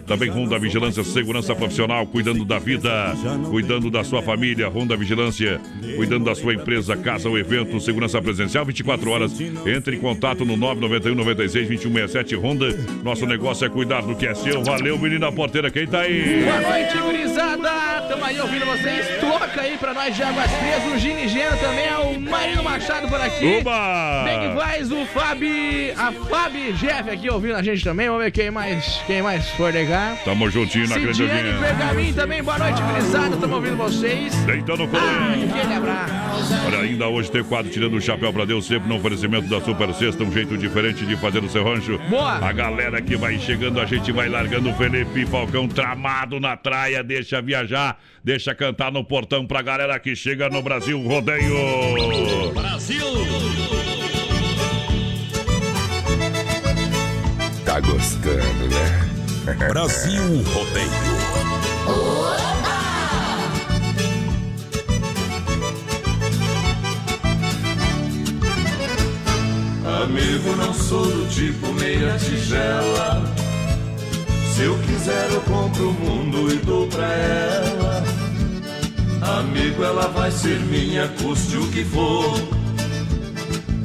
[0.05, 3.15] Também Ronda Vigilância, segurança profissional, cuidando da vida,
[3.49, 5.61] cuidando da sua família, Ronda Vigilância,
[5.95, 9.31] cuidando da sua empresa, casa ou evento, segurança presencial 24 horas.
[9.65, 12.67] Entre em contato no 991 96 2167 Honda.
[13.01, 14.61] Nosso negócio é cuidar do que é seu.
[14.61, 16.43] Valeu, menina porteira, quem tá aí?
[16.43, 17.69] Boa noite, gurizada!
[18.09, 19.07] Tamo aí ouvindo vocês.
[19.21, 20.93] Toca aí pra nós de Águas Frias.
[20.93, 23.57] O Gini Gena também é o Marino Machado por aqui.
[23.59, 24.23] Oba!
[24.25, 28.07] Bem que faz o Fabi, a Fabi Jeff aqui ouvindo a gente também.
[28.07, 30.15] Vamos ver quem mais, quem mais for ligar.
[30.23, 31.59] Tamo juntinho na Cidiane acreditinha.
[31.59, 32.43] Pergamin também.
[32.43, 33.37] Boa noite, gurizada.
[33.37, 34.33] Tamo ouvindo vocês.
[34.45, 35.49] Deitando o Ah, colo.
[35.59, 36.53] aquele abraço.
[36.67, 39.93] Olha, ainda hoje tem quadro tirando o chapéu pra Deus, sempre no oferecimento da Super
[39.93, 41.97] Sexta, um jeito diferente de fazer o seu rancho.
[42.09, 42.35] Boa!
[42.45, 47.03] A galera que vai chegando, a gente vai largando o Felipe Falcão tramado na traia,
[47.03, 51.55] deixa viajar, deixa cantar no portão pra galera que chega no Brasil Rodeio.
[52.85, 53.03] Brasil!
[57.65, 59.09] Tá gostando, né?
[59.69, 60.21] Brasil
[60.53, 60.91] Rodeio.
[70.03, 73.23] Amigo, não sou do tipo meia tigela.
[74.53, 78.03] Se eu quiser, eu compro o mundo e dou pra ela.
[79.39, 82.64] Amigo, ela vai ser minha, custe o que for.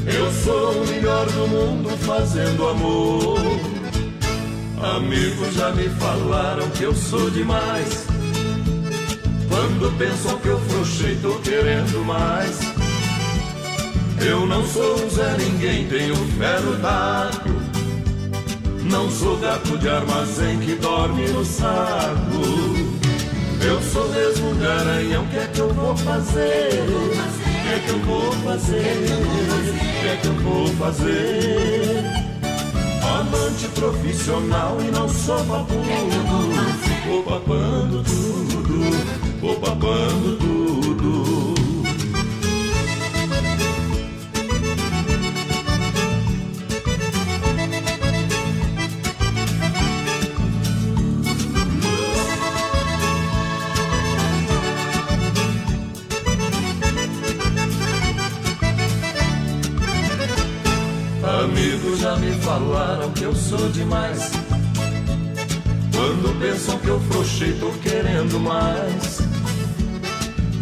[0.06, 3.40] Eu sou o melhor do mundo fazendo amor.
[4.96, 8.06] Amigos já me falaram que eu sou demais.
[9.48, 12.58] Quando pensam que eu frouxei, tô querendo mais.
[14.26, 17.50] Eu não sou um Zé Ninguém, tenho no taco.
[18.84, 22.40] Não sou gato de armazém que dorme no saco.
[23.62, 26.82] Eu sou mesmo garanhão, o que é que eu vou fazer?
[26.88, 28.76] O que é que eu vou fazer?
[28.76, 32.04] O que é que eu vou fazer?
[33.04, 35.84] Amante profissional e não sou babudo.
[37.06, 41.29] Vou babando tudo, vou babando tudo.
[62.40, 64.30] Falaram que eu sou demais.
[65.94, 69.20] Quando pensam que eu frouxei, tô querendo mais.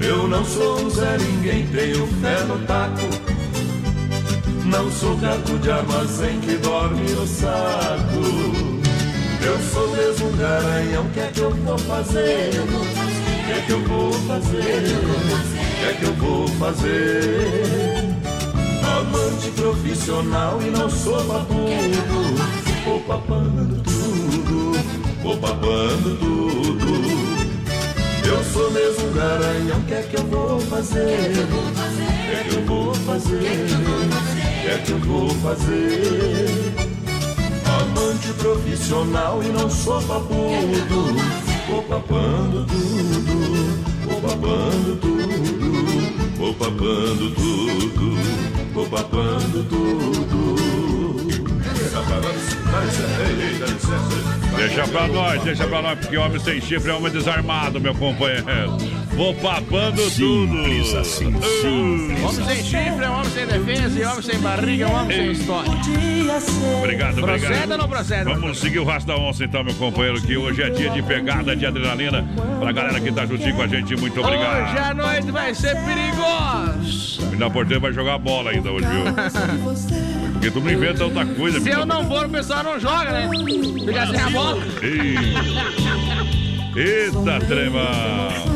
[0.01, 3.09] Eu não sou um Zé Ninguém, tenho fé no taco.
[4.65, 8.79] Não sou gato de armazém que dorme no saco.
[9.45, 12.51] Eu sou mesmo um garanhão, o que é que eu vou fazer?
[12.61, 14.59] O que é que eu vou fazer?
[14.59, 17.98] O que é que eu vou fazer?
[19.39, 21.63] Amante profissional e não sou babudo.
[22.85, 24.73] Vou papando tudo,
[25.23, 26.87] vou papando tudo.
[28.27, 30.99] Eu sou mesmo um garanhão, o que é que eu vou fazer?
[30.99, 31.63] O
[32.27, 33.37] que é que eu vou fazer?
[33.37, 33.41] O
[34.61, 36.75] que é que eu vou fazer?
[37.81, 41.15] Amante profissional e não sou babudo.
[41.69, 46.08] Vou papando tudo, vou babando tudo,
[46.39, 48.17] vou papando tudo,
[48.73, 50.59] vou papando tudo.
[54.57, 58.45] Deixa pra nós, deixa pra nós, porque homem sem chifre é homem desarmado, meu companheiro.
[59.19, 60.99] Vou papando Simples tudo.
[61.01, 62.25] assim, Uh.
[62.29, 65.17] Homem sem chifre é um homem sem defesa e homem sem barriga é um homem
[65.17, 65.71] sem história.
[66.79, 67.41] Obrigado, obrigado.
[67.41, 68.25] Procede ou não procede?
[68.25, 71.57] Vamos seguir o rastro da onça então, meu companheiro, que hoje é dia de pegada
[71.57, 72.25] de adrenalina.
[72.61, 74.79] Pra galera que tá juntinho com a gente, muito Hoje obrigado.
[74.79, 77.23] a noite vai ser perigosa.
[77.23, 80.33] O Mina Porteiro vai jogar bola ainda hoje, viu?
[80.35, 83.29] Porque tu não inventa outra coisa, Se eu não for, o pessoal não joga, né?
[83.85, 84.63] Fica sem a bola.
[86.77, 88.48] Eita, trema!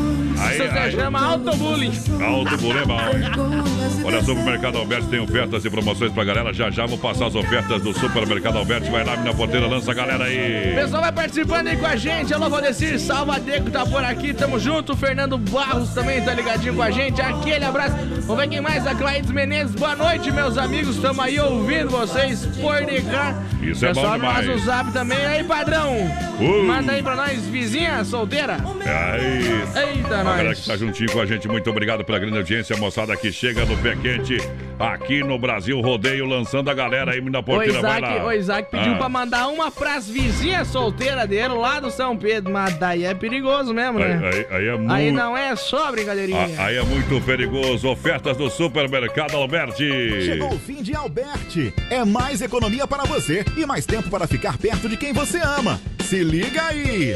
[0.53, 1.91] Isso se chama autobullying.
[2.23, 4.03] Alto bullying é mal, hein?
[4.05, 6.53] Olha, Supermercado Alberti tem ofertas e promoções pra galera.
[6.53, 8.89] Já já vou passar as ofertas do Supermercado Alberti.
[8.89, 10.73] Vai lá, Mina Porteira, lança a galera O aí.
[10.75, 12.33] pessoal vai participando aí com a gente.
[12.33, 14.95] Alô, Valdecir Salvadeco tá por aqui, tamo junto.
[14.95, 17.21] Fernando Barros também tá ligadinho com a gente.
[17.21, 17.95] Aquele abraço.
[18.25, 18.85] Vamos ver quem mais?
[18.87, 19.75] A Claides Menezes.
[19.75, 20.97] Boa noite, meus amigos.
[20.97, 22.73] Tamo aí ouvindo vocês por
[23.11, 23.35] cá.
[23.61, 24.47] Isso é bom Pessoal no demais.
[24.47, 25.25] nosso zap também.
[25.25, 25.93] Aí, padrão.
[26.39, 26.63] Uh.
[26.65, 28.57] Manda aí pra nós, vizinha solteira.
[28.85, 29.93] Aí.
[29.95, 33.15] Eita, A galera que tá juntinho com a gente, muito obrigado pela grande audiência, moçada
[33.15, 34.37] que chega no pé quente
[34.79, 38.25] aqui no Brasil Rodeio, lançando a galera aí, O Porteira, vai Isaac, lá.
[38.27, 38.97] o Isaac pediu Ah.
[38.97, 42.51] pra mandar uma pras vizinhas solteiras dele lá do São Pedro.
[42.51, 44.19] Mas daí é perigoso mesmo, né?
[44.23, 44.91] Aí, aí- aí é muito...
[44.93, 46.49] Aí não é só brincadeirinha.
[46.57, 47.87] Ah, Aí é muito perigoso.
[47.87, 49.89] Ofertas do Supermercado Alberti.
[50.25, 51.73] Chegou o fim de Alberti.
[51.89, 55.79] É mais economia para você e mais tempo para ficar perto de quem você ama.
[56.03, 57.15] Se liga aí!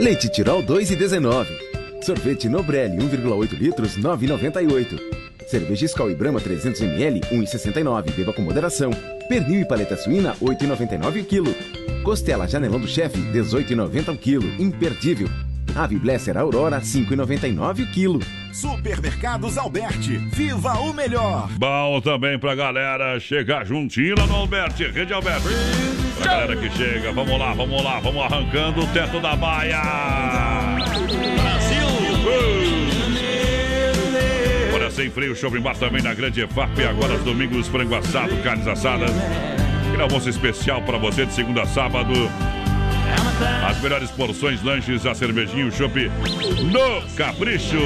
[0.00, 1.46] Leite Tirol 2,19.
[2.04, 5.00] Sorvete Nobrelli 1,8 litros 9,98.
[5.48, 8.14] Cerveja Skol e Brahma 300ml 1,69.
[8.14, 8.90] Beba com moderação.
[9.26, 11.54] Pernil e paleta suína 8,99 o quilo.
[12.02, 14.46] Costela Janelão do Chefe 18,90 o quilo.
[14.62, 15.28] Imperdível.
[15.74, 18.20] Ave Blesser Aurora 5,99 o quilo.
[18.52, 20.18] Supermercados Alberti.
[20.30, 21.48] Viva o melhor!
[21.58, 25.48] Bom também pra galera chegar juntinho lá no Alberti, Rede Alberti.
[26.18, 29.80] Pra galera que chega, vamos lá, vamos lá, vamos arrancando o teto da baia.
[34.94, 36.84] Sem freio, shopping bar também na Grande EFAP.
[36.84, 39.10] Agora, os domingos, frango assado, carnes assadas.
[39.88, 42.12] Aquele almoço especial pra você de segunda a sábado.
[43.68, 46.10] As melhores porções, lanches, a cervejinha, o chopp
[46.70, 47.76] no Capricho.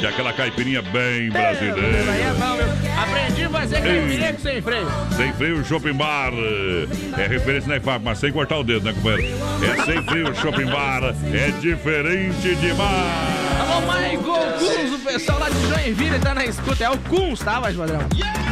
[0.00, 2.34] E aquela caipirinha bem é brasileira.
[2.38, 3.02] bom, meu.
[3.02, 4.88] Aprendi a fazer caipirinha com sem freio.
[5.16, 6.32] Sem freio, Shopping Bar.
[7.18, 9.36] É referência na IFAP, mas sem cortar o dedo, né, companheiro?
[9.62, 11.14] É sem freio, Shopping Bar.
[11.32, 13.37] É diferente demais.
[13.80, 16.84] Michael Kunz, o pessoal lá de Joinville tá na escuta.
[16.84, 18.00] É o Kunz, tá, mais padrão?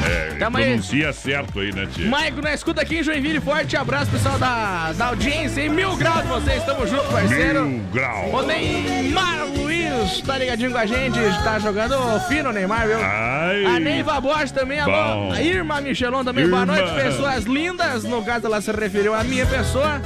[0.07, 0.65] É, Tamo aí.
[0.67, 2.09] pronuncia certo aí, né, tia?
[2.09, 3.41] Maico na escuta aqui em Joinville.
[3.41, 5.61] Forte abraço, pessoal da, da audiência.
[5.63, 6.63] Em mil graus vocês.
[6.65, 7.65] Tamo junto, parceiro.
[7.65, 8.31] Mil grau.
[8.35, 11.97] O Neymar Luiz tá ligadinho com a gente, tá jogando
[12.29, 12.99] fino o Neymar, viu?
[13.01, 13.65] Ai.
[13.67, 15.33] A Neiva Borges também, alô.
[15.33, 16.77] A Irma Michelon também, boa Irma.
[16.77, 18.05] noite, pessoas lindas.
[18.05, 20.01] No caso, ela se referiu à minha pessoa.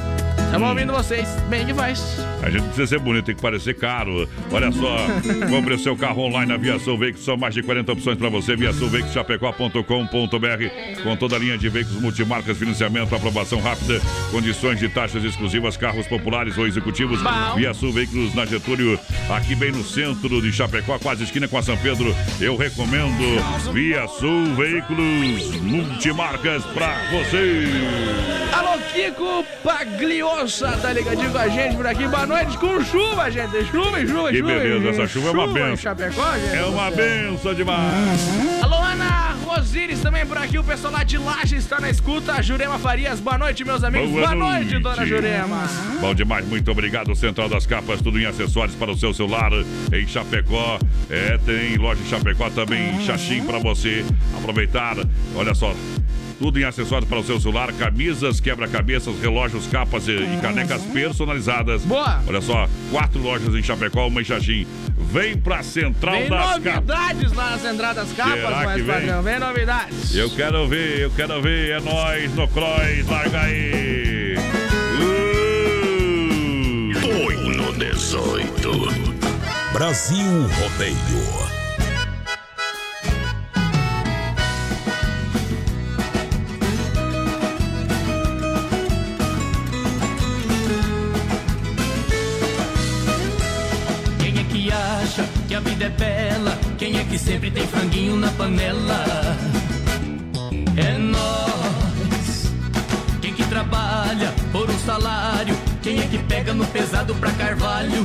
[0.47, 0.71] Estamos Hum.
[0.71, 1.29] ouvindo vocês.
[1.49, 2.01] Bem faz.
[2.43, 4.29] A gente precisa ser bonito, tem que parecer caro.
[4.51, 4.97] Olha só,
[5.49, 8.57] compre o seu carro online na Viação Veículos, são mais de 40 opções para você.
[8.57, 15.77] ViaçãoVeiculoschapecó.com.br com toda a linha de veículos multimarcas, financiamento, aprovação rápida, condições de taxas exclusivas,
[15.77, 17.21] carros populares ou executivos.
[17.57, 21.77] Viação Veículos na Getúlio, aqui bem no centro de Chapecó, quase esquina com a São
[21.77, 22.15] Pedro.
[22.41, 23.21] Eu recomendo
[23.73, 27.67] Via Sul Veículos Multimarcas para você.
[28.53, 32.07] Alô, Kiko Pagliosa, tá ligadinho com a gente por aqui.
[32.31, 33.65] Noite com chuva, gente.
[33.67, 34.53] Chuva e chuva, Que chuva.
[34.53, 35.77] beleza, essa chuva é uma benção.
[35.77, 36.57] Chapecó, gente.
[36.57, 38.21] É uma benção demais.
[38.63, 40.57] Alô, Ana Rosires também por aqui.
[40.57, 42.41] O pessoal lá de Laje está na escuta.
[42.41, 44.11] Jurema Farias, boa noite, meus amigos.
[44.11, 45.67] Boa, noite, dona Jurema.
[46.01, 47.15] Bom demais, muito obrigado.
[47.17, 49.51] Central das Capas, tudo em acessórios para o seu celular
[49.93, 50.79] em Chapecó.
[51.11, 54.05] É, tem loja em Chapecó também Xaxim para você
[54.39, 54.97] aproveitar.
[55.35, 55.75] Olha só.
[56.41, 61.83] Tudo em acessórios para o seu celular, camisas, quebra-cabeças, relógios, capas e, e canecas personalizadas.
[61.85, 62.23] Boa!
[62.27, 64.67] Olha só, quatro lojas em Chapecó, uma em Xaxim.
[65.13, 66.65] Vem pra Central Vem das Capas.
[66.65, 69.23] novidades lá nas entradas das capas, Será mais que vem?
[69.23, 70.15] Vem novidades.
[70.15, 71.71] Eu quero ver, eu quero ver.
[71.73, 74.35] É nós no Cross, larga aí.
[74.99, 77.01] Uh!
[77.01, 78.71] Põe no 18.
[79.75, 80.25] Brasil
[80.59, 81.60] Rodeio.
[95.61, 96.59] A vida é bela?
[96.79, 99.05] Quem é que sempre tem franguinho na panela?
[100.77, 102.53] É nós.
[103.21, 105.57] Quem que trabalha por um salário?
[105.83, 108.05] Quem é que pega no pesado pra carvalho?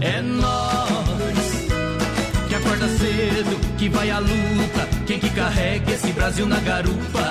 [0.00, 1.68] É nós.
[2.48, 4.88] Que acorda cedo, que vai à luta.
[5.06, 7.30] Quem que carrega esse Brasil na garupa?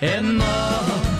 [0.00, 1.17] É nós.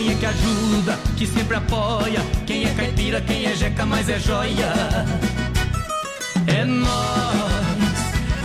[0.00, 2.22] Quem é que ajuda, que sempre apoia?
[2.46, 4.72] Quem é caipira, quem é jeca, mas é joia?
[6.46, 7.92] É nós,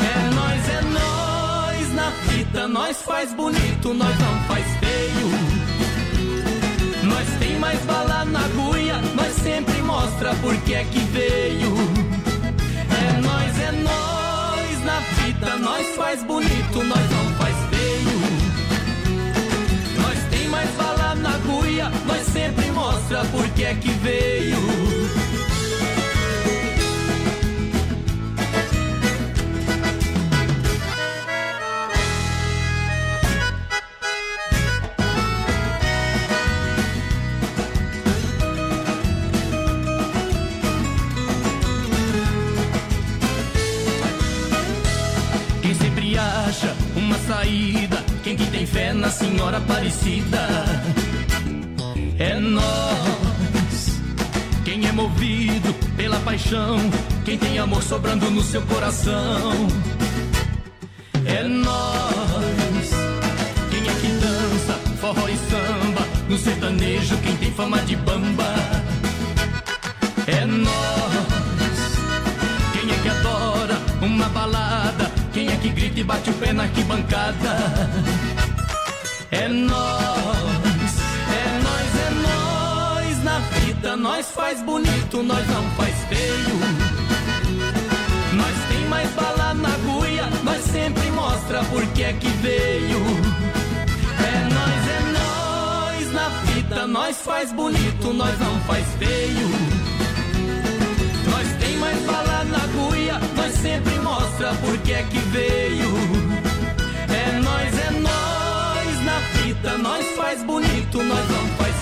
[0.03, 2.67] é nós, é nós na fita.
[2.67, 5.29] Nós faz bonito, nós não faz feio.
[7.05, 11.73] Nós tem mais bala na agulha, nós sempre mostra por que é que veio.
[12.91, 15.55] É nós, é nós na fita.
[15.55, 18.19] Nós faz bonito, nós não faz feio.
[20.01, 20.94] Nós tem mais bala
[22.05, 24.57] nós sempre mostra por que é que veio.
[45.61, 51.04] Quem sempre acha uma saída, quem que tem fé na Senhora Aparecida.
[52.49, 53.99] Nós.
[54.63, 56.77] Quem é movido pela paixão,
[57.23, 59.67] quem tem amor sobrando no seu coração.
[61.25, 62.89] É nós.
[63.69, 68.53] Quem é que dança forró e samba no sertanejo, quem tem fama de bamba.
[70.27, 71.15] É nós.
[72.73, 75.11] Quem é que adora uma balada?
[75.33, 77.57] Quem é que grita e bate o pé na arquibancada?
[79.31, 80.64] É nós,
[83.85, 83.95] vida.
[83.95, 86.55] Nós faz bonito, nós não faz feio.
[88.33, 92.99] Nós tem mais bala na agulha, nós sempre mostra por que é que veio.
[94.19, 99.49] É nós, é nós na fita, nós faz bonito, nós não faz feio.
[101.29, 105.93] Nós tem mais bala na agulha, nós sempre mostra por que é que veio.
[107.09, 111.74] É nós, é nós na fita, nós faz bonito, nós não faz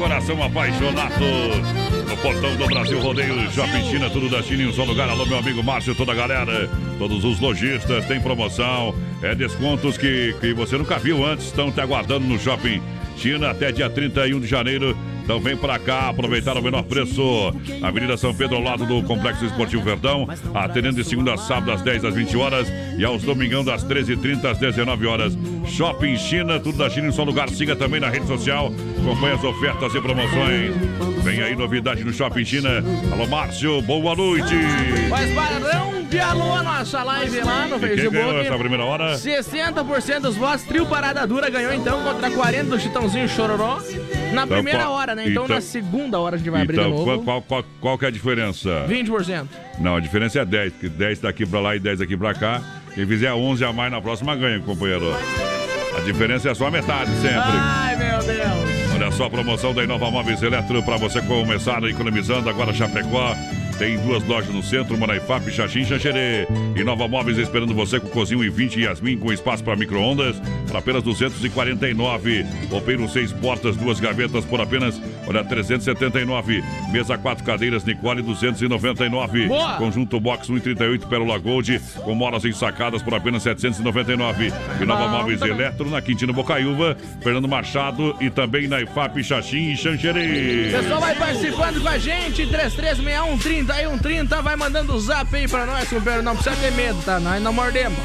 [0.00, 1.12] coração apaixonado.
[2.08, 5.10] No portão do Brasil Rodeio, Shopping China, tudo da China em um só lugar.
[5.10, 10.34] Alô, meu amigo Márcio, toda a galera, todos os lojistas, tem promoção, é descontos que,
[10.40, 12.80] que você nunca viu antes, estão te aguardando no Shopping
[13.14, 14.96] China até dia 31 de janeiro.
[15.30, 17.22] Então vem pra cá aproveitar o menor preço.
[17.80, 21.82] Avenida São Pedro, ao lado do Complexo Esportivo Verdão, atendendo de segunda a sábado às
[21.82, 22.66] 10 às 20 horas
[22.98, 25.38] e aos domingão das 13h30 às 19 horas.
[25.68, 27.48] Shopping China, tudo da China em só lugar.
[27.48, 31.09] Siga também na rede social, acompanhe as ofertas e promoções.
[31.22, 32.82] Vem aí novidade no Shopping China.
[33.12, 34.54] Alô, Márcio, boa noite.
[35.08, 38.16] Mas padrão de alô a nossa live lá no E quem Facebook.
[38.16, 39.14] ganhou essa primeira hora?
[39.16, 43.78] 60% dos votos, trio Parada Dura ganhou então contra 40 do Chitãozinho Chororó.
[44.32, 45.22] Na Então, primeira qual- hora, né?
[45.28, 47.04] Então, então- na segunda hora a gente vai abrir de Então, novo.
[47.04, 48.84] qual, qual, qual, qual que é a diferença?
[48.88, 49.48] 20%.
[49.78, 52.60] Não, a diferença é 10, porque 10 daqui pra lá e 10 daqui pra cá.
[52.94, 55.14] Quem fizer 11 a mais na próxima ganha, companheiro.
[55.96, 57.36] A diferença é só a metade sempre.
[57.38, 58.69] Ai, meu Deus.
[59.00, 62.50] Olha só a promoção da Inova Móveis Eletro para você começar economizando.
[62.50, 63.34] Agora Chapecó
[63.80, 66.46] tem duas lojas no centro, Manaifap, Xaxim e Xanxerê.
[66.76, 70.36] Inova Móveis esperando você com cozinho e 20 Yasmin com espaço para micro-ondas
[70.68, 72.44] por apenas 249.
[72.70, 76.62] Roupeiro seis portas, duas gavetas por apenas, olha, 379.
[76.92, 79.48] Mesa quatro cadeiras, Nicole, 299.
[79.48, 79.78] Boa!
[79.78, 84.52] Conjunto Box 138 Pérola Gold com molas ensacadas por apenas 799.
[84.78, 85.54] Inova Bom Móveis também.
[85.54, 90.68] Eletro na Quintino Bocaiúva, Fernando Machado e também na IFAP, Xaxim e Xanxerê.
[90.70, 95.46] Pessoal vai participando com a gente, 3361 30 e 130, vai mandando o zap aí
[95.48, 96.22] pra nós, companheiro.
[96.24, 97.18] Não precisa ter medo, tá?
[97.20, 97.98] Nós não mordemos.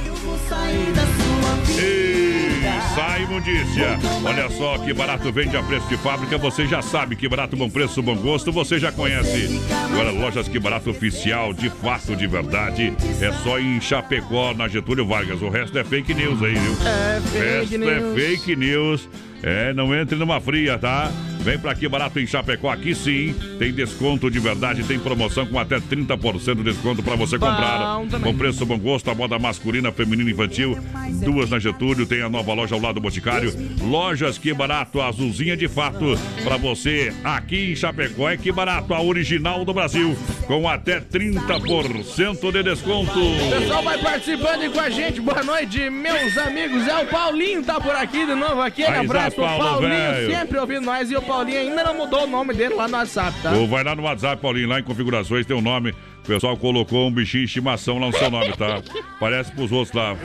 [1.77, 2.61] Ei,
[2.95, 3.97] sai imundícia.
[4.23, 6.37] Olha só que barato vende a preço de fábrica.
[6.37, 8.51] Você já sabe que barato, bom preço, bom gosto.
[8.51, 9.59] Você já conhece.
[9.91, 12.93] Agora, lojas que barato oficial, de fato, de verdade.
[13.21, 15.41] É só em Chapecó, na Getúlio Vargas.
[15.41, 16.77] O resto é fake news aí, viu?
[16.85, 17.91] É O fake resto news.
[17.91, 19.09] é fake news.
[19.43, 21.11] É, não entre numa fria, tá?
[21.45, 22.71] Vem pra aqui barato em Chapecó.
[22.71, 27.37] Aqui sim, tem desconto de verdade, tem promoção com até 30% de desconto pra você
[27.37, 27.99] comprar.
[28.23, 30.75] Com preço bom gosto, a moda masculina, feminina e infantil.
[31.23, 33.53] Duas na Getúlio, tem a nova loja ao lado do Boticário.
[33.79, 36.17] Lojas Que Barato, azulzinha de fato.
[36.43, 40.17] Pra você aqui em Chapecó é Que Barato, a original do Brasil.
[40.47, 43.19] Com até 30% de desconto.
[43.19, 45.21] O pessoal vai participando aí com a gente.
[45.21, 46.87] Boa noite, meus amigos.
[46.87, 48.61] É o Paulinho tá por aqui de novo.
[48.61, 50.31] Aquele abraço Paulo, Paulinho, velho.
[50.31, 51.11] sempre ouvindo nós.
[51.11, 53.51] E o Paulinho ainda não mudou o nome dele lá no WhatsApp, tá?
[53.51, 55.93] Ou vai lá no WhatsApp, Paulinho, lá em configurações tem o nome.
[56.25, 58.81] O pessoal colocou um bichinho de estimação lá no seu nome, tá?
[59.19, 60.15] Parece pros outros lá.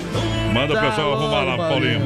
[0.54, 2.00] Manda o Tá pessoal arrumar lá, Paulinho.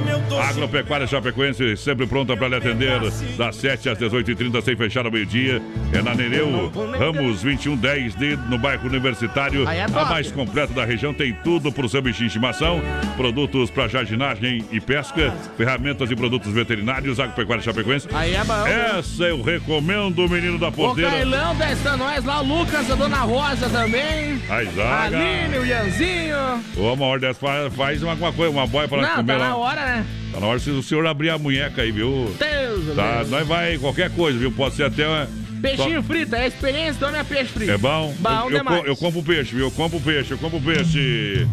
[0.49, 3.01] Agropecuária Chapecoense, sempre pronta para lhe atender.
[3.39, 5.63] Das 7 às 18h30, sem fechar ao meio-dia.
[5.93, 9.67] É na Nereu, Ramos 2110, de, no bairro Universitário.
[9.69, 11.15] É a mais completa da região.
[11.15, 12.83] Tem tudo pro seu bichinho de estimação.
[13.17, 15.33] Produtos para jardinagem e pesca.
[15.57, 17.21] Ferramentas e produtos veterinários.
[17.21, 18.09] Agropecuária Chapecoense.
[18.13, 18.99] Aí é.
[18.99, 21.11] Essa eu recomendo, menino da O porteira.
[21.13, 23.84] Cailão testa nós lá, o Lucas, a Dona Rosa também.
[23.85, 25.19] A A zaga.
[25.19, 26.37] Aline, o Ianzinho.
[26.77, 29.33] Ô, uma hora dessa, faz, faz uma, uma coisa, uma boia pra nós Não, comer
[29.35, 29.49] tá lá.
[29.49, 30.07] na hora, né?
[30.33, 32.35] Tá na hora se o senhor abrir a munheca aí, viu?
[32.39, 33.31] Deus, Tá, Deus.
[33.31, 34.51] nós vai qualquer coisa, viu?
[34.51, 35.29] Pode ser até uma...
[35.61, 37.71] Peixinho frito, é a experiência do homem é peixe frito.
[37.73, 38.15] É bom?
[38.19, 38.81] Bom eu, eu, demais.
[38.81, 39.67] co- eu compro peixe, viu?
[39.67, 41.47] Eu compro peixe, eu compro peixe.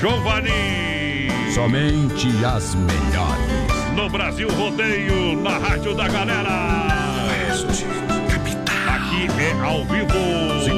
[0.00, 1.28] Giovanni!
[1.54, 3.94] Somente as melhores.
[3.96, 6.86] No Brasil Rodeio, na Rádio da Galera.
[8.88, 10.64] Aqui é ao vivo.
[10.64, 10.77] Segura,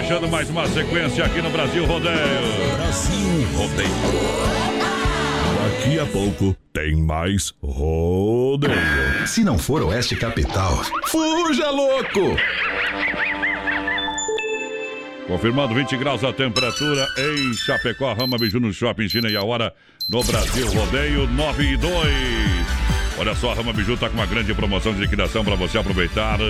[0.00, 2.16] Fechando mais uma sequência aqui no Brasil Rodeio.
[2.76, 3.88] Brasil Rodeio.
[5.62, 8.74] Daqui a pouco tem mais rodeio.
[9.24, 12.36] Se não for Oeste Capital, fuja louco!
[15.28, 19.72] Confirmando 20 graus a temperatura em Chapecó, Rama Biju no Shopping China e a hora
[20.10, 21.94] no Brasil Rodeio 9 e 2.
[23.16, 26.40] Olha só, a Rama Biju está com uma grande promoção de liquidação para você aproveitar.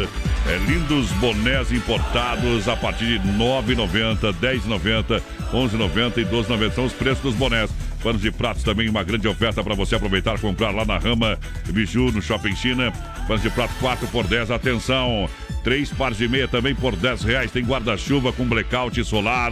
[0.47, 6.30] É, lindos bonés importados a partir de R$ 9,90, R$ 10,90, R$ 11,90 e R$
[6.30, 6.72] 12,90.
[6.72, 7.70] São os preços dos bonés.
[8.03, 11.38] Panos de pratos também, uma grande oferta para você aproveitar, comprar lá na Rama
[11.70, 12.92] Biju, no Shopping China.
[13.26, 15.30] Panos de prato 4 por 10, atenção.
[15.62, 17.51] Três pares de meia também por 10 reais.
[17.51, 19.51] Tem guarda-chuva com blackout solar.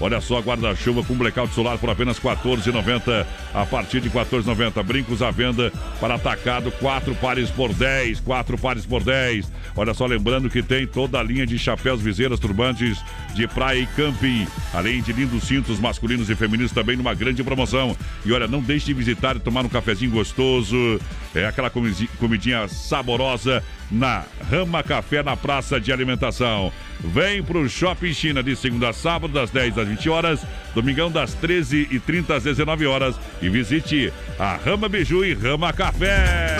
[0.00, 3.26] Olha só, guarda-chuva com blackout solar por apenas R$ 14,90.
[3.52, 4.82] A partir de R$ 14,90.
[4.82, 5.70] Brincos à venda
[6.00, 8.20] para atacado, quatro pares por 10.
[8.20, 9.52] Quatro pares por 10.
[9.76, 12.98] Olha só, lembrando que tem toda a linha de chapéus, viseiras, turbantes
[13.34, 14.46] de praia e camping.
[14.72, 17.96] Além de lindos cintos masculinos e femininos também numa grande promoção.
[18.24, 21.00] E olha, não deixe de visitar e tomar um cafezinho gostoso.
[21.34, 26.72] É aquela comi- comidinha saborosa na Rama Café na Praça de Alimentação.
[27.00, 30.40] Vem pro Shopping China de segunda a sábado, das 10 às 20 horas,
[30.74, 33.16] domingão das 13h30 às 19 horas.
[33.40, 36.59] E visite a Rama Biju e Rama Café.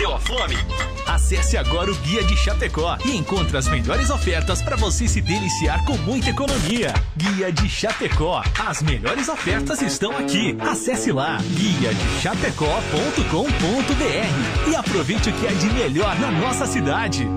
[0.00, 0.56] Bateu a fome?
[1.06, 5.84] Acesse agora o Guia de Chapecó e encontre as melhores ofertas para você se deliciar
[5.84, 6.94] com muita economia.
[7.14, 8.42] Guia de Chapecó.
[8.58, 10.56] As melhores ofertas estão aqui.
[10.58, 17.28] Acesse lá guia de chapecó.com.br e aproveite o que é de melhor na nossa cidade.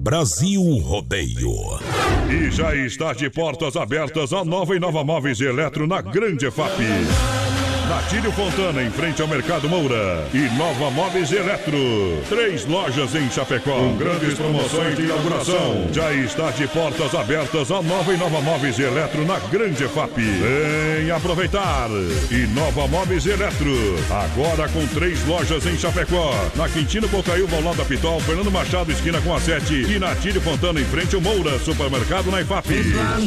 [0.00, 1.80] Brasil Rodeio.
[2.28, 6.50] E já está de portas abertas a nova e nova Móveis e Eletro na Grande
[6.50, 6.78] FAP.
[7.88, 10.26] Natílio Fontana, em frente ao Mercado Moura.
[10.32, 12.22] E Nova Móveis Eletro.
[12.28, 13.74] Três lojas em Chapecó.
[13.74, 15.88] Com grandes promoções de inauguração.
[15.92, 20.16] Já está de portas abertas a nova e nova Móveis Eletro na Grande FAP.
[20.16, 21.88] Vem aproveitar.
[22.30, 23.72] E Nova Móveis Eletro.
[24.10, 26.32] Agora com três lojas em Chapecó.
[26.54, 29.74] Na Quintino Bocaiúva, ao lado da Pitol, Fernando Machado, esquina com a 7.
[29.74, 31.58] E Natílio Fontana, em frente ao Moura.
[31.58, 32.68] Supermercado na IFAP.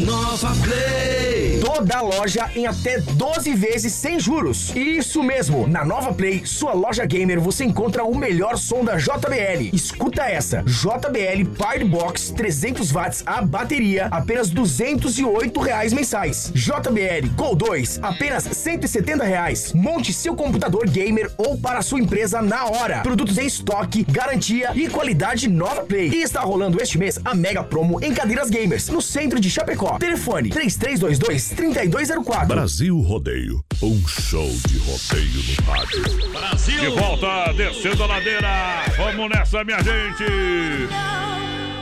[0.06, 1.60] Nova Play.
[1.60, 4.45] Toda loja em até 12 vezes sem juros.
[4.52, 9.70] Isso mesmo, na Nova Play, sua loja gamer, você encontra o melhor som da JBL.
[9.74, 16.52] Escuta essa: JBL Power Box 300 watts a bateria, apenas 208 reais mensais.
[16.54, 19.74] JBL Go 2, apenas 170 reais.
[19.74, 23.02] Monte seu computador gamer ou para sua empresa na hora.
[23.02, 26.10] Produtos em estoque, garantia e qualidade Nova Play.
[26.10, 29.98] E está rolando este mês a mega promo em cadeiras gamers no centro de Chapecó.
[29.98, 32.48] Telefone 3322 3204.
[32.48, 33.64] Brasil Rodeio.
[33.82, 36.29] Um show de rodeio no rádio.
[36.29, 36.79] Brasil!
[36.79, 38.83] De volta, descendo a ladeira.
[38.97, 40.23] Vamos nessa, minha gente!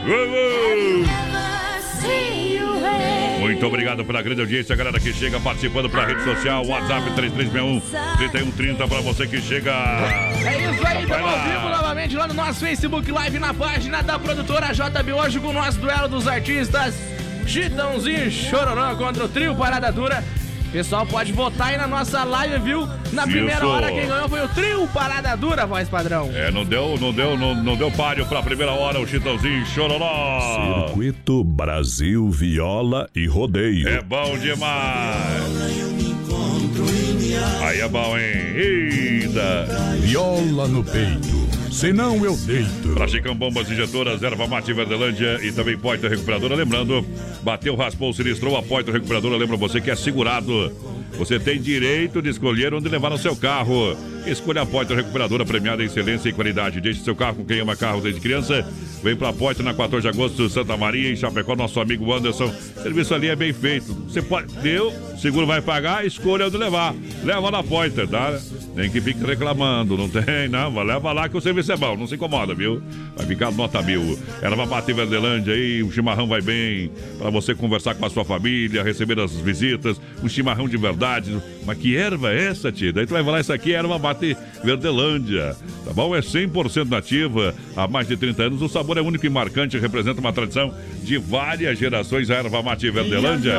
[0.06, 1.04] Uhul!
[3.40, 7.82] Muito obrigado pela grande audiência, galera que chega participando pela rede social, WhatsApp 3361
[8.18, 9.72] 3130 para você que chega.
[9.72, 14.20] É isso aí, estamos ao vivo novamente lá no nosso Facebook Live, na página da
[14.20, 16.96] produtora JB hoje com o nosso duelo dos artistas
[17.48, 20.24] Chitãozinho e Chororó contra o trio Parada Dura.
[20.74, 22.90] Pessoal, pode votar aí na nossa live, viu?
[23.12, 23.68] Na primeira Isso.
[23.68, 26.32] hora quem ganhou foi o trio Parada Dura, voz padrão.
[26.34, 30.88] É, não deu, não deu, não, não deu páreo pra primeira hora o Chitãozinho Chororó.
[30.88, 33.88] Circuito Brasil Viola e Rodeio.
[33.88, 35.44] É bom demais.
[37.62, 38.34] Aí é bom, hein?
[38.56, 39.68] Eita.
[40.00, 41.43] Viola no peito.
[41.74, 42.90] Senão eu deito.
[42.94, 46.56] Pra Chicão Bombas Injetoras, Erva Mate Verdelândia e também Poitra Recuperadora.
[46.56, 47.04] Lembrando,
[47.42, 49.36] bateu, raspou, sinistrou, a Poitra Recuperadora.
[49.36, 50.72] Lembra você que é segurado.
[51.18, 53.98] Você tem direito de escolher onde levar o seu carro.
[54.26, 56.80] Escolha a Poitra Recuperadora, premiada em excelência e qualidade.
[56.80, 58.66] Deixe seu carro com quem ama carro desde criança.
[59.04, 62.54] Vem pra Poitra na 14 de agosto, Santa Maria, em Chapecó, nosso amigo Anderson.
[62.82, 63.94] Serviço ali é bem feito.
[63.94, 64.54] Você pode.
[64.62, 66.96] Deu, seguro vai pagar, escolha onde levar.
[67.24, 68.40] Leva na Poitra, tá?
[68.76, 70.82] Nem que fique reclamando, não tem, não.
[70.84, 72.82] Leva lá que o serviço é bom, não se incomoda, viu?
[73.16, 74.18] Vai ficar nota mil.
[74.42, 76.90] Ela vai bater Verdelândia aí, o chimarrão vai bem.
[77.20, 80.00] Pra você conversar com a sua família, receber as visitas.
[80.24, 81.38] Um chimarrão de verdade.
[81.66, 82.92] Mas que erva é essa, tia?
[82.92, 85.56] Daí tu vai falar, isso aqui é erva mate Verdelândia.
[85.84, 86.16] Tá bom?
[86.16, 87.54] É 100% nativa.
[87.76, 89.78] Há mais de 30 anos, o sabor é único e marcante.
[89.78, 92.30] Representa uma tradição de várias gerações.
[92.30, 93.56] A erva mate Verdelândia.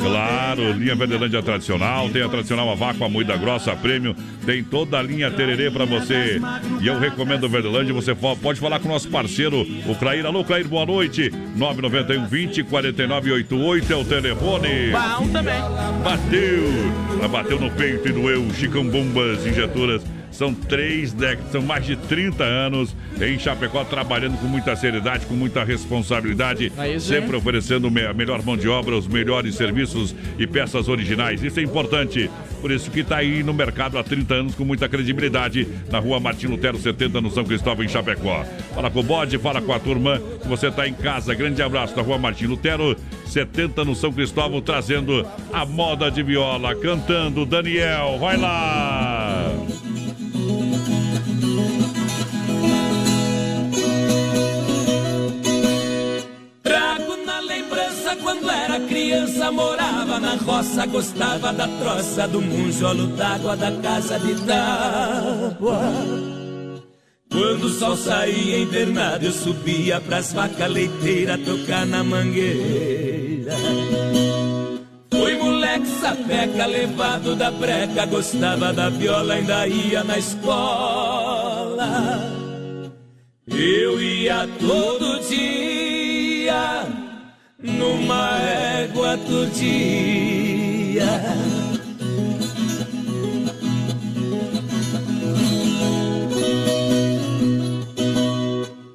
[0.00, 2.08] Claro, linha Verdelândia tradicional.
[2.08, 4.16] Tem a tradicional a vácuo, a moída grossa, a prêmio.
[4.46, 6.40] Tem toda a linha tererê pra você.
[6.80, 7.92] E eu recomendo o Verdelândia.
[7.92, 10.24] Você pode falar com o nosso parceiro, o Clair.
[10.24, 11.30] Alô, Clair, boa noite.
[11.56, 14.68] 991 20 49 88 é o telefone.
[14.92, 15.60] Bom também.
[16.02, 17.02] Bateu!
[17.28, 18.46] Bateu no peito e doeu.
[18.54, 20.02] Chicão Bombas Injetoras.
[20.30, 25.34] São três décadas, são mais de 30 anos em Chapecó, trabalhando com muita seriedade, com
[25.34, 31.42] muita responsabilidade, sempre oferecendo a melhor mão de obra, os melhores serviços e peças originais.
[31.42, 32.30] Isso é importante.
[32.62, 36.20] Por isso que está aí no mercado há 30 anos com muita credibilidade, na rua
[36.20, 38.44] Martim Lutero 70, no São Cristóvão, em Chapecó.
[38.72, 41.34] Fala com o bode, fala com a turma, você está em casa.
[41.34, 42.96] Grande abraço da rua Martim Lutero
[43.26, 48.16] 70, no São Cristóvão, trazendo a moda de viola, cantando Daniel.
[48.20, 49.50] Vai lá!
[58.72, 65.78] Era criança, morava na roça, gostava da troça do munjolo d'água da casa de tábua.
[67.30, 73.56] Quando o sol saía invernado, eu subia pras vacas leiteiras tocar na mangueira.
[75.10, 81.88] Fui moleque sapeca, levado da breca, gostava da viola, ainda ia na escola.
[83.46, 87.01] Eu ia todo dia
[87.62, 89.16] numa égua
[89.54, 91.22] dia.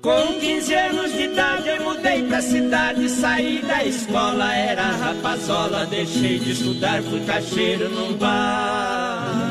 [0.02, 6.40] Com 15 anos de idade eu mudei pra cidade, saí da escola, era rapazola, deixei
[6.40, 9.48] de estudar, fui caixeiro num bar.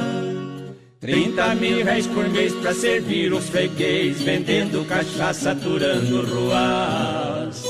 [1.00, 7.66] 30 mil reais por mês pra servir os freguês, vendendo cachaça, aturando ruaça.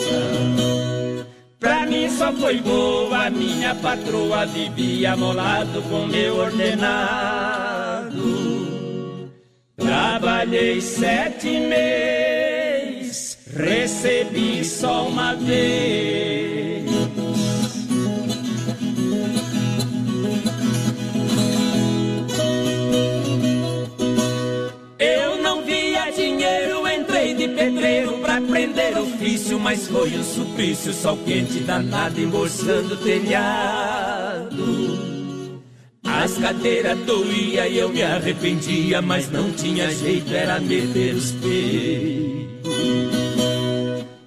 [1.59, 8.17] Pra mim só foi boa, minha patroa vivia amolado com meu ordenado.
[9.77, 16.46] Trabalhei sete meses, recebi só uma vez.
[27.57, 34.47] Pedreiro pra aprender ofício, mas foi um suplício, sol quente danado embolsando o telhado.
[36.05, 42.47] As cadeiras doía e eu me arrependia, mas não tinha jeito, era meter os peitos.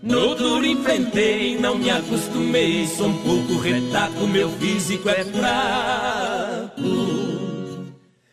[0.01, 6.79] No duro enfrentei, não me acostumei, sou um pouco retaco, meu físico é fraco.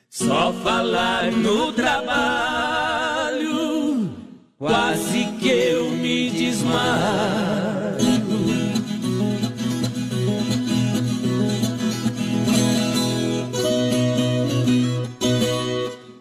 [0.09, 2.66] Só falar no trabalho,
[4.59, 7.97] quase que eu me desmaio.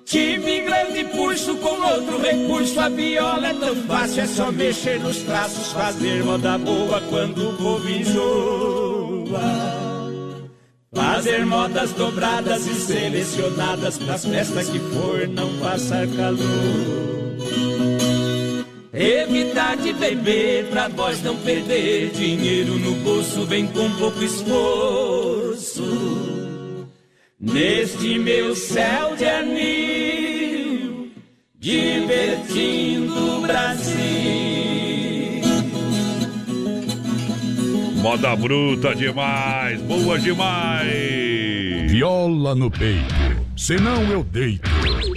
[0.06, 5.18] Tive grande pulso com outro recurso, a viola é tão fácil, é só mexer nos
[5.18, 9.26] traços, fazer moda boa quando o povo enjoa.
[10.94, 17.15] Fazer modas dobradas e selecionadas pras festas que for não passar calor.
[18.96, 25.84] Evitar de beber pra voz não perder dinheiro no bolso vem com pouco esforço.
[27.38, 31.12] Neste meu céu de anil,
[31.60, 33.96] divertindo o Brasil.
[38.02, 41.92] Moda bruta demais, boa demais.
[41.92, 43.14] Viola no peito,
[43.58, 44.70] senão eu deito.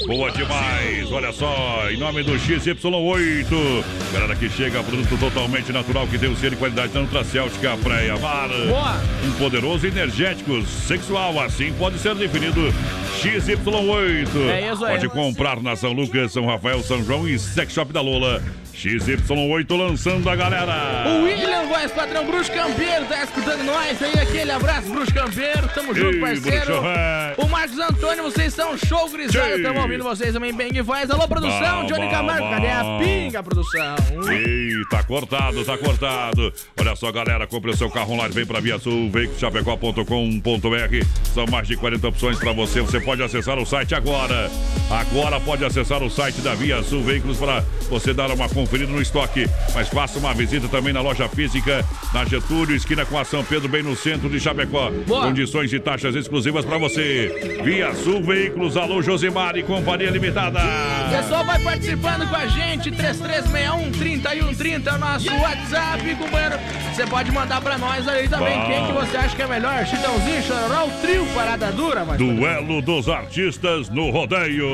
[0.09, 6.19] Boa demais, olha só, em nome do XY8, galera que chega, produto totalmente natural que
[6.19, 8.49] tem o selo de qualidade da Nutracêutica Praia Mar.
[8.49, 9.03] Boa.
[9.27, 12.73] Um poderoso energético sexual, assim pode ser definido
[13.21, 14.49] XY8.
[14.49, 14.95] É isso aí.
[14.95, 18.43] Pode comprar na São Lucas, São Rafael, São João e Sex Shop da Lola.
[18.79, 21.05] XY8 lançando a galera.
[21.09, 24.13] O William, voz padrão Bruxo Campeiro, tá escutando nós aí.
[24.21, 25.69] Aquele abraço, Bruxo Campeiro.
[25.75, 26.67] Tamo junto, Ei, parceiro.
[26.67, 27.35] Bruxo, é.
[27.39, 29.49] O Marcos Antônio, vocês são show grisado.
[29.49, 29.63] Ei.
[29.63, 31.11] Tamo ouvindo vocês também bem que faz.
[31.11, 31.87] Alô, produção.
[31.87, 33.97] Johnny Camargo, cadê a pinga, produção?
[34.31, 36.53] Ei, tá cortado, tá cortado.
[36.79, 41.07] Olha só, galera, compre o seu carro online, vem pra Via Sul, veiculoschapecó.com.br.
[41.35, 42.81] São mais de 40 opções pra você.
[42.81, 44.49] Você pode acessar o site agora.
[44.89, 49.01] Agora pode acessar o site da Via Sul Veículos para você dar uma conferida no
[49.01, 49.49] estoque.
[49.75, 51.83] Mas faça uma visita também na loja física,
[52.13, 54.91] na Getúlio, esquina com a São Pedro, bem no centro de Chapecó.
[55.07, 55.27] Boa.
[55.27, 57.61] Condições e taxas exclusivas pra você.
[57.65, 60.61] Via Sul Veículos, alô Josimar e Companhia Limitada.
[61.07, 66.59] O pessoal vai participando com a gente, 3361-3130 é o nosso WhatsApp, companheiro.
[66.95, 68.59] Você pode mandar pra nós aí também.
[68.59, 68.67] Bom.
[68.67, 69.87] Quem que você acha que é melhor?
[69.87, 72.19] Chitãozinho, Chororó, o trio Parada Dura, mas...
[72.19, 74.67] Duelo dos artistas no rodeio.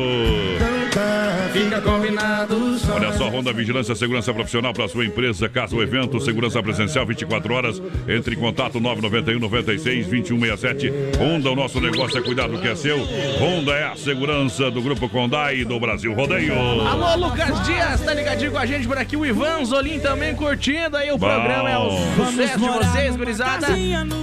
[1.52, 2.78] Fica combinado.
[2.92, 7.52] Olha só, Honda Vigilância Segurança Profissional para sua empresa, casa ou evento, segurança presencial 24
[7.52, 7.82] horas.
[8.08, 10.92] Entre em contato 991 96 2167.
[11.18, 12.98] Honda, o nosso negócio é cuidar do que é seu.
[13.40, 16.54] Honda é a segurança do Grupo Condai e do Brasil Rodeio.
[16.54, 19.16] Alô, Lucas Dias, tá ligadinho com a gente por aqui.
[19.16, 21.26] O Ivan Zolim também curtindo aí o Bom.
[21.26, 21.70] programa.
[21.70, 21.90] É o
[22.26, 23.66] sucesso de vocês, gurizada.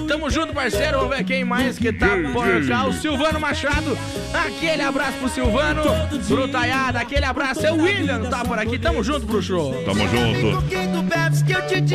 [0.07, 0.99] Tamo junto, parceiro.
[0.99, 2.85] Vamos ver quem mais que tá por cá.
[2.85, 3.97] O Silvano Machado.
[4.33, 5.83] Aquele abraço pro Silvano.
[6.27, 7.65] Brutaiada, aquele abraço.
[7.65, 8.77] É o William, tá por aqui.
[8.77, 9.25] Tamo junto,
[9.83, 10.63] Tamo junto.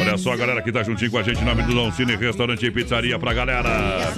[0.01, 2.15] Olha só a galera que tá juntinho com a gente em nome do Dom Cine
[2.17, 4.13] Restaurante e Pizzaria pra galera.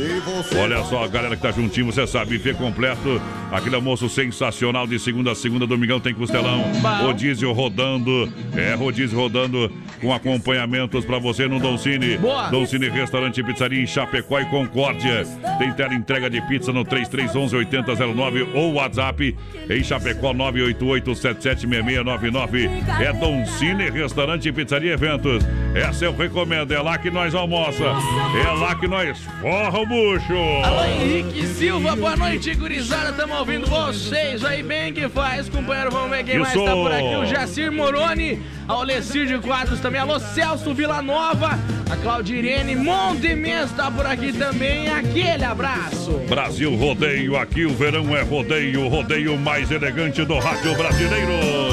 [0.61, 3.21] Olha só a galera que tá juntinho, você sabe, buffet completo.
[3.53, 6.65] Aquele almoço sensacional de segunda a segunda, domingão tem costelão.
[7.03, 8.33] Rodízio rodando.
[8.57, 9.71] É, rodízio rodando
[10.01, 12.19] com acompanhamentos pra você no Dom Cine.
[12.19, 12.49] Boa.
[12.51, 15.25] Dom Cine Restaurante e Pizzaria em Chapecó e Concórdia.
[15.59, 19.37] Tem tela entrega de pizza no 3311 8009 ou WhatsApp
[19.71, 22.69] em Chapecó 988776699.
[23.01, 25.45] É Dom Cine Restaurante e Pizzaria Eventos.
[25.75, 27.83] Essa eu recomendo, é lá que nós almoça.
[27.85, 30.35] É lá que nós forra o bucho.
[30.65, 33.13] Alô, Henrique Silva, boa noite, gurizada.
[33.13, 35.91] Tamo ouvindo vocês aí bem que faz, companheiro.
[35.91, 36.65] Vamos ver quem mais Isso.
[36.65, 37.17] tá por aqui.
[37.17, 40.01] O Jacir Moroni, a Olecir de Quadros também.
[40.01, 41.59] Alô, Celso Villanova,
[41.91, 44.89] a Claudirene Montemes tá por aqui também.
[44.89, 46.13] Aquele abraço.
[46.29, 51.68] Brasil Rodeio, aqui o verão é rodeio, o rodeio mais elegante do rádio brasileiro.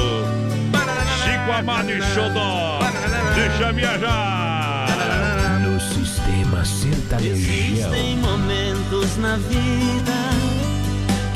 [1.46, 2.80] Chico Amado e Xodó,
[3.36, 5.60] deixa viajar.
[5.60, 7.36] No sistema sertanejão.
[7.36, 10.12] Existem momentos na vida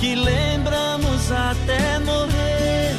[0.00, 2.96] que lembramos até morrer.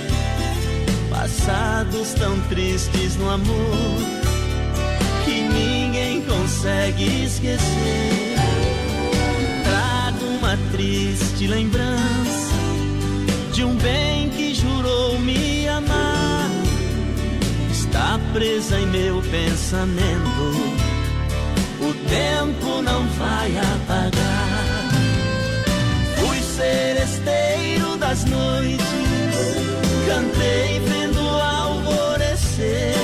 [1.09, 3.97] Passados tão tristes no amor
[5.25, 8.38] que ninguém consegue esquecer.
[9.65, 12.53] Trago uma triste lembrança
[13.51, 16.20] de um bem que jurou me amar.
[17.91, 20.47] Está presa em meu pensamento.
[21.81, 24.89] O tempo não vai apagar.
[26.15, 28.85] Fui seresteiro das noites,
[30.07, 32.95] cantei vendo o alvorecer,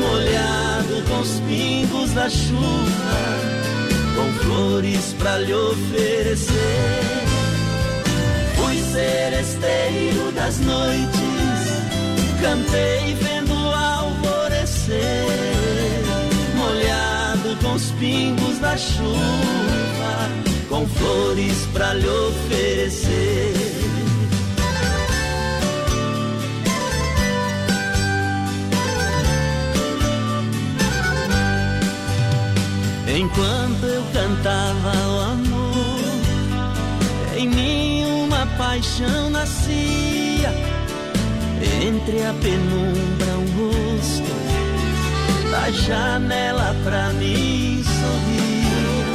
[0.00, 3.20] molhado com os pingos da chuva,
[4.16, 6.50] com flores pra lhe oferecer.
[8.56, 11.20] Fui seresteiro das noites,
[12.42, 13.39] cantei vendo
[14.90, 16.02] alvorecer
[16.56, 20.30] molhado com os pingos da chuva,
[20.68, 23.54] com flores pra lhe oferecer.
[33.12, 36.00] Enquanto eu cantava o amor,
[37.36, 40.70] em mim uma paixão nascia.
[41.82, 44.29] Entre a penumbra, um rosto
[45.60, 49.10] da janela pra mim sorrir.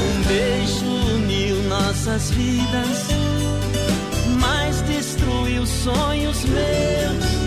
[0.00, 3.08] Um beijo uniu nossas vidas,
[4.40, 7.42] mas destruiu sonhos meus.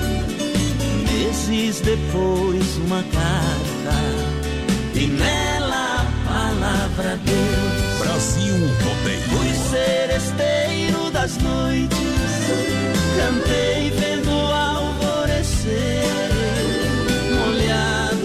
[1.11, 3.95] Meses depois, uma carta
[4.93, 7.97] e nela a palavra Deus.
[7.99, 8.53] Brasil
[8.83, 9.21] Rodeio.
[9.29, 11.97] Fui seresteiro das noites,
[13.17, 16.34] cantei vendo o alvorecer,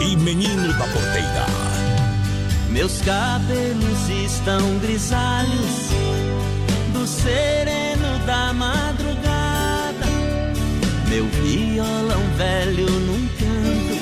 [0.00, 1.46] e menino da porteira.
[2.70, 5.90] Meus cabelos estão grisalhos
[6.92, 10.06] do sereno da madrugada.
[11.08, 13.96] Meu violão velho num canto,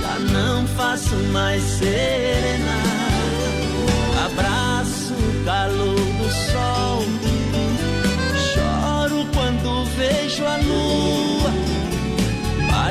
[0.00, 3.00] já não faço mais serenata.
[4.26, 7.04] Abraço o calor do sol,
[8.54, 11.19] choro quando vejo a lua,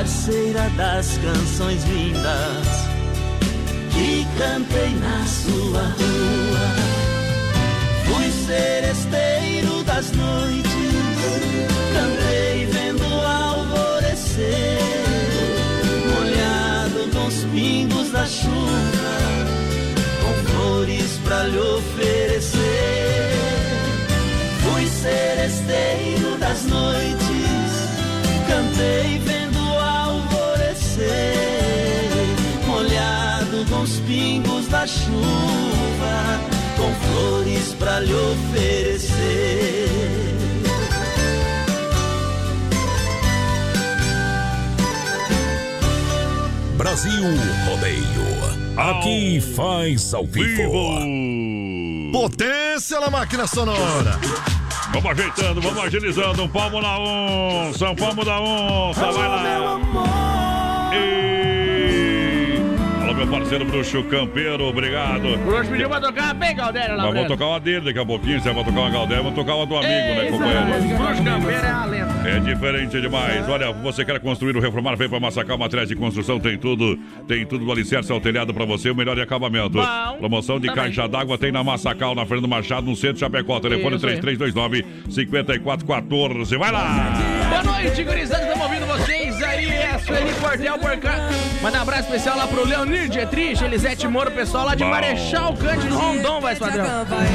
[0.00, 2.66] parceira das canções lindas
[3.92, 6.66] que cantei na sua rua.
[8.06, 10.72] Fui seresteiro das noites,
[11.92, 14.80] cantei vendo o alvorecer,
[16.16, 19.18] molhado com os pingos da chuva,
[20.22, 22.60] com flores pra lhe oferecer.
[24.62, 27.19] Fui seresteiro das noites,
[34.80, 36.40] da chuva,
[36.74, 39.90] com flores pra lhe oferecer.
[46.78, 47.24] Brasil
[47.66, 48.00] Rodeio.
[48.78, 50.98] Aqui faz ao vivo.
[52.10, 54.18] Potência na máquina sonora.
[54.94, 56.44] Vamos ajeitando, vamos agilizando.
[56.44, 59.12] Um palmo na onça, um palmo da onça.
[59.12, 60.90] Vai lá.
[60.94, 61.39] E...
[63.20, 65.36] Meu parceiro Bruxo Campeiro, obrigado.
[65.44, 68.40] Bruxo pediu pra tocar bem Galdério lá, Nós vamos tocar uma dele daqui a pouquinho.
[68.40, 70.64] Você vai tocar uma Galdéria, vamos tocar uma do amigo, né, companheiro?
[70.96, 72.10] Bruxo Campeiro é a lenda.
[72.26, 73.46] É diferente demais.
[73.46, 76.98] Olha, você quer construir ou reformar, vem para Massacal Materiais de Construção, tem tudo.
[77.28, 79.72] Tem tudo do alicerce ao telhado para você, o melhor de acabamento.
[79.72, 80.84] Bom, Promoção de também.
[80.84, 83.60] caixa d'água tem na Massacal, na Fernando Machado, no centro de Chapecó.
[83.60, 84.18] Telefone Isso aí.
[84.18, 86.56] 3329-5414.
[86.56, 87.12] Vai lá!
[87.50, 88.44] Boa noite, gurizada.
[88.44, 89.68] Estamos ouvindo vocês aí.
[89.68, 91.28] É a Sueli Cordel por cá.
[91.62, 94.88] Manda um abraço especial lá pro Leonir Dietrich, Elisete Moro, pessoal lá de Bom.
[94.88, 96.86] Marechal Cândido Rondon, vai padrão.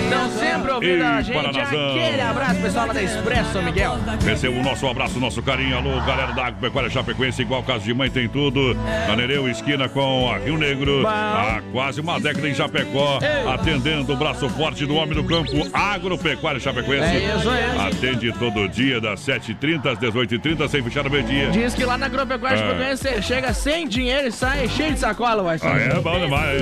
[0.04, 1.36] Estão sempre ouvindo a gente.
[1.36, 1.92] Paranazão.
[1.92, 4.00] Aquele abraço, pessoal lá da Expresso São Miguel.
[4.26, 5.78] Receba o nosso abraço, nosso carinho.
[5.78, 8.74] Alô, galera da Agropecuária Chapecoense, igual caso de mãe, tem tudo.
[9.08, 11.04] Na Nereu, esquina com a Rio Negro.
[11.04, 11.08] Bom.
[11.08, 13.20] Há quase uma década em Chapecó.
[13.22, 13.54] Ei.
[13.54, 17.16] Atendendo o braço forte do homem do campo, Agropecuária Chapecoense.
[17.16, 17.88] É isso aí.
[17.88, 21.52] Atende todo dia, das 7h30 às 18h30, sem fechar o meio-dia.
[21.52, 22.58] Diz que lá na Agropecuária É.
[22.58, 26.62] Chapecoense chega sem dinheiro e sai cheio de sacola, vai Ah, é bom demais.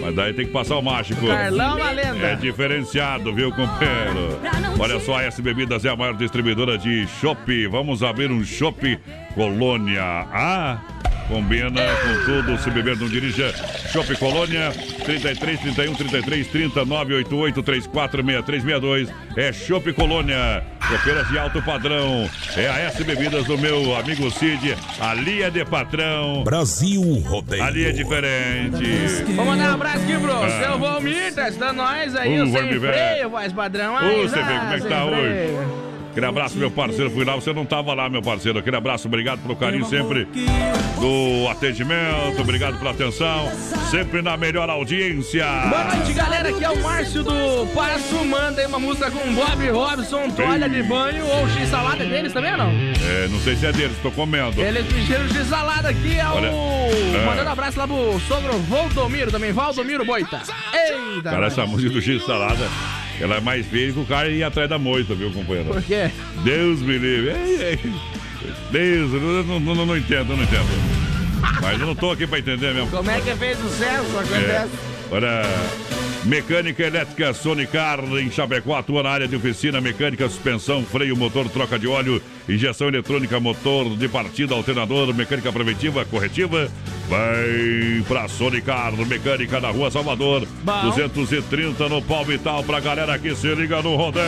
[0.00, 1.26] Mas daí tem que passar o mágico.
[1.26, 2.26] Carlão, uma lenda.
[2.26, 4.38] É diferenciado, viu, companheiro?
[4.78, 7.66] Olha só, a S Bebidas é a maior distribuidora de chopp.
[7.66, 8.98] Vamos abrir um chopp
[9.42, 10.02] Colônia.
[10.32, 10.78] Ah,
[11.28, 12.58] combina com tudo.
[12.58, 13.54] Se beber, não dirija.
[13.92, 14.72] Chopp Colônia,
[15.04, 19.08] 33, 31, 33, 30, 988, 34, 6362.
[19.36, 20.64] É Chopp Colônia.
[20.88, 22.28] Chopeiras de alto padrão.
[22.56, 24.74] É a S Bebidas do meu amigo Cid.
[24.98, 26.42] Ali é de patrão.
[26.42, 27.62] Brasil Rodeio.
[27.62, 29.22] Ali é diferente.
[29.36, 30.50] Vou mandar um abraço aqui pro Ah.
[30.64, 33.94] seu Valmir, testando nós aí, Uh, o sem freio, voz padrão.
[33.94, 35.58] Ô, Aí, você vê ah, como é que tá freio.
[35.60, 35.87] hoje.
[36.18, 37.12] Aquele abraço, meu parceiro.
[37.12, 38.58] Fui lá, você não tava lá, meu parceiro.
[38.58, 40.26] Aquele abraço, obrigado pelo carinho sempre
[41.00, 43.48] do atendimento, obrigado pela atenção.
[43.88, 45.46] Sempre na melhor audiência.
[45.68, 46.48] Boa noite, galera.
[46.48, 48.24] Aqui é o Márcio do Passo.
[48.24, 52.58] Manda aí uma música com Bob Robson, toalha de banho ou x-salada deles também ou
[52.58, 52.70] não?
[52.70, 54.60] É, não sei se é deles, tô comendo.
[54.60, 56.90] Eles pediram x-salada aqui, é Olha, o...
[57.16, 57.24] é.
[57.24, 60.42] Mandando um abraço lá pro sogro Valdomiro também, Valdomiro Boita.
[60.74, 61.30] Eita!
[61.30, 62.68] Cara, essa música do X Salada,
[63.20, 65.70] ela é mais feia que o cara ir atrás da moita, viu, companheiro?
[65.70, 66.10] Por quê?
[66.44, 67.30] Deus me livre.
[67.30, 67.78] Ei, ei.
[68.70, 70.68] Deus, eu não, não, não, entendo, eu não entendo.
[71.60, 72.90] Mas eu não tô aqui pra entender mesmo.
[72.90, 74.06] Como é que fez o sucesso?
[74.16, 74.20] É.
[74.20, 74.72] Acontece.
[75.10, 75.42] Olha,
[76.24, 81.78] mecânica elétrica Sonicar em Chapecó atua na área de oficina mecânica, suspensão, freio, motor, troca
[81.78, 86.68] de óleo, injeção eletrônica, motor de partida, alternador, mecânica preventiva, corretiva.
[87.08, 90.90] Vai pra Sonicar, mecânica na rua Salvador, Bom.
[90.90, 94.20] 230 no Palmital pra galera que se liga no Rodé.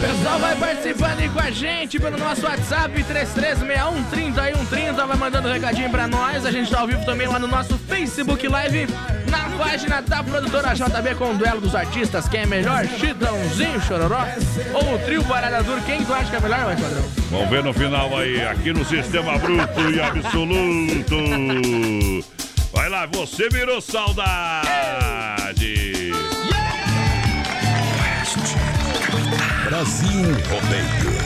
[0.00, 5.88] Pessoal, vai participando aí com a gente pelo nosso WhatsApp 33613130, vai mandando um recadinho
[5.90, 6.44] pra nós.
[6.44, 8.88] A gente tá ao vivo também lá no nosso Facebook Live,
[9.30, 12.28] na página da produtora JB com o duelo dos artistas.
[12.28, 12.84] Quem é melhor?
[12.98, 14.26] Chitãozinho, Chororó
[14.74, 15.80] ou o trio Parada Duro?
[15.82, 17.04] Quem tu acha que é melhor, vai, padrão?
[17.48, 21.16] Vamos ver no final aí, aqui no Sistema Bruto e Absoluto.
[22.74, 24.60] Vai lá, você virou saudade.
[29.64, 31.18] Brasil Rodeio.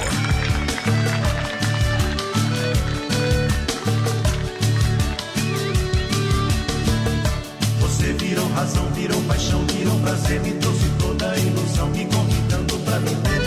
[7.80, 12.98] Você virou razão, virou paixão, virou prazer, me trouxe toda a ilusão, me convidando pra
[12.98, 13.41] viver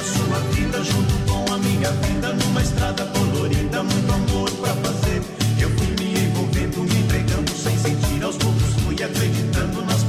[0.00, 5.22] a sua vida junto com a minha vida numa estrada colorida, muito amor para fazer.
[5.60, 9.99] Eu fui me envolvendo, me entregando sem sentir aos poucos, fui acreditando na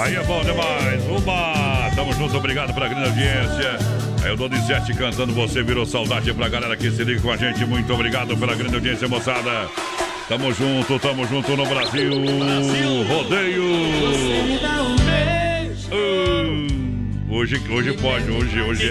[0.00, 1.04] Aí é bom demais.
[1.04, 3.76] Uma, tamo junto, obrigado pela grande audiência.
[4.24, 7.66] Aí o Donizete cantando Você Virou Saudade pra galera que se liga com a gente.
[7.66, 9.68] Muito obrigado pela grande audiência, moçada.
[10.26, 12.12] Tamo junto, tamo junto no Brasil.
[13.08, 13.62] Rodeio.
[15.92, 16.80] Hum,
[17.28, 18.90] Hoje, hoje pode, hoje, hoje.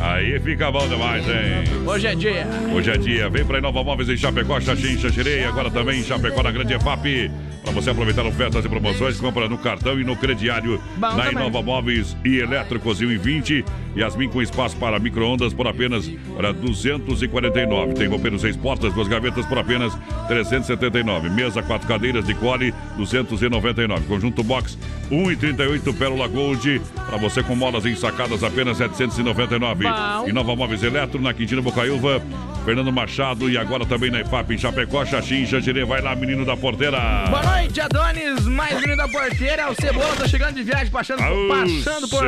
[0.00, 1.64] Aí fica bom demais, hein?
[1.86, 2.46] Hoje é dia.
[2.74, 3.28] Hoje é dia.
[3.28, 5.44] Vem pra Inova Móveis em Chapecó, Xaxim, Xaxirei.
[5.44, 7.30] Agora também em Chapecó, na Grande EFAP.
[7.62, 10.80] Pra você aproveitar ofertas e promoções, compra no cartão e no crediário.
[10.96, 11.30] Bom na.
[11.30, 13.64] Inova Móveis e Elétricos em 20.
[13.96, 17.94] Yasmin com espaço para micro-ondas por apenas para 249.
[17.94, 19.96] Tem roupeiro seis portas, duas gavetas por apenas
[20.28, 21.28] 379.
[21.30, 24.06] Mesa, quatro cadeiras de cole, 299.
[24.06, 24.78] Conjunto box,
[25.10, 26.80] 1,38 Pérola Gold.
[26.94, 29.84] Para você com molas ensacadas, apenas 799.
[29.84, 30.28] Bom.
[30.28, 32.22] Inova Móveis Eletro, na Quintino Bocaiúva.
[32.64, 35.84] Fernando Machado e agora também na IFAP em Chapecó, Xaxim, Xangirê.
[35.84, 37.26] Vai lá, menino da porteira.
[37.28, 39.68] Boa noite, Adonis, mais menino da porteira.
[39.70, 42.22] O Cebola tá chegando de viagem, passando, Aô, passando por.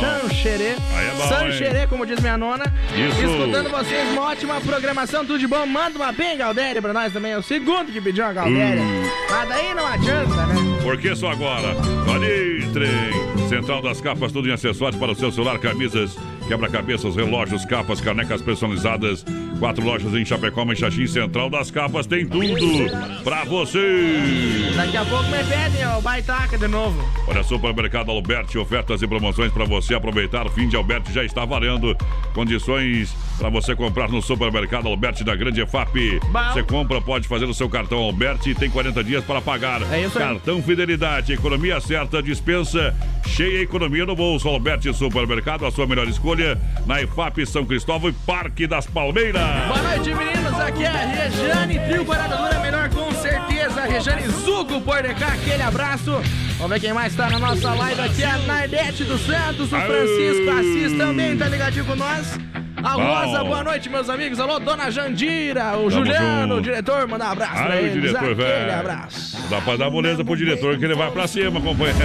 [0.00, 0.74] Xanxerê.
[0.96, 2.64] Aí é bom, como diz minha nona.
[2.94, 3.24] Isso.
[3.24, 5.66] Escutando vocês, uma ótima programação, tudo de bom.
[5.66, 7.32] Manda uma bem, Galdéria, pra nós também.
[7.32, 8.82] É o segundo que pediu a Galdéria.
[8.82, 9.10] Hum.
[9.30, 10.75] Mas daí não adianta, né?
[10.86, 11.70] Por que só agora?
[12.14, 13.48] Ali, trem.
[13.48, 18.40] Central das Capas, tudo em acessórios para o seu celular, camisas, quebra-cabeças, relógios, capas, canecas
[18.40, 19.24] personalizadas.
[19.58, 22.86] Quatro lojas em Chapecó, Xaxim, Central das Capas, tem tudo
[23.24, 24.70] pra você.
[24.76, 27.04] Daqui a pouco me pedem o baitaca de novo.
[27.26, 30.48] Olha, Supermercado Alberti, ofertas e promoções para você aproveitar.
[30.50, 31.96] Fim de Alberti já está valendo.
[32.32, 36.20] Condições para você comprar no Supermercado Alberti da Grande EFAP.
[36.30, 36.52] Bom.
[36.52, 39.82] Você compra, pode fazer o seu cartão Alberti e tem 40 dias para pagar.
[39.92, 40.24] É isso aí.
[40.24, 42.94] Cartão Fidelidade, economia certa, dispensa,
[43.26, 44.48] cheia economia no bolso.
[44.48, 49.42] Alberti Supermercado, a sua melhor escolha na EFAP São Cristóvão e Parque das Palmeiras.
[49.68, 50.60] Boa noite, meninos.
[50.60, 53.82] Aqui é a Rejane, trio Parada Dura, melhor com certeza.
[53.82, 56.20] Rejane Zugo por cá, aquele abraço.
[56.56, 58.24] Vamos ver quem mais tá na nossa live aqui.
[58.24, 59.76] A Nardete dos Santos, o.
[59.76, 62.38] Francisco Assis também tá ligadinho com nós.
[62.86, 63.02] A Bom.
[63.02, 64.38] Rosa, boa noite, meus amigos.
[64.38, 66.54] Alô, dona Jandira, o Tamo Juliano, junto.
[66.58, 67.94] o diretor, mandar um abraço pra Aí, eles.
[67.94, 68.74] diretor, velho.
[68.78, 69.36] abraço.
[69.50, 71.98] Dá pra dar moleza pro diretor que ele vai pra cima, companheiro.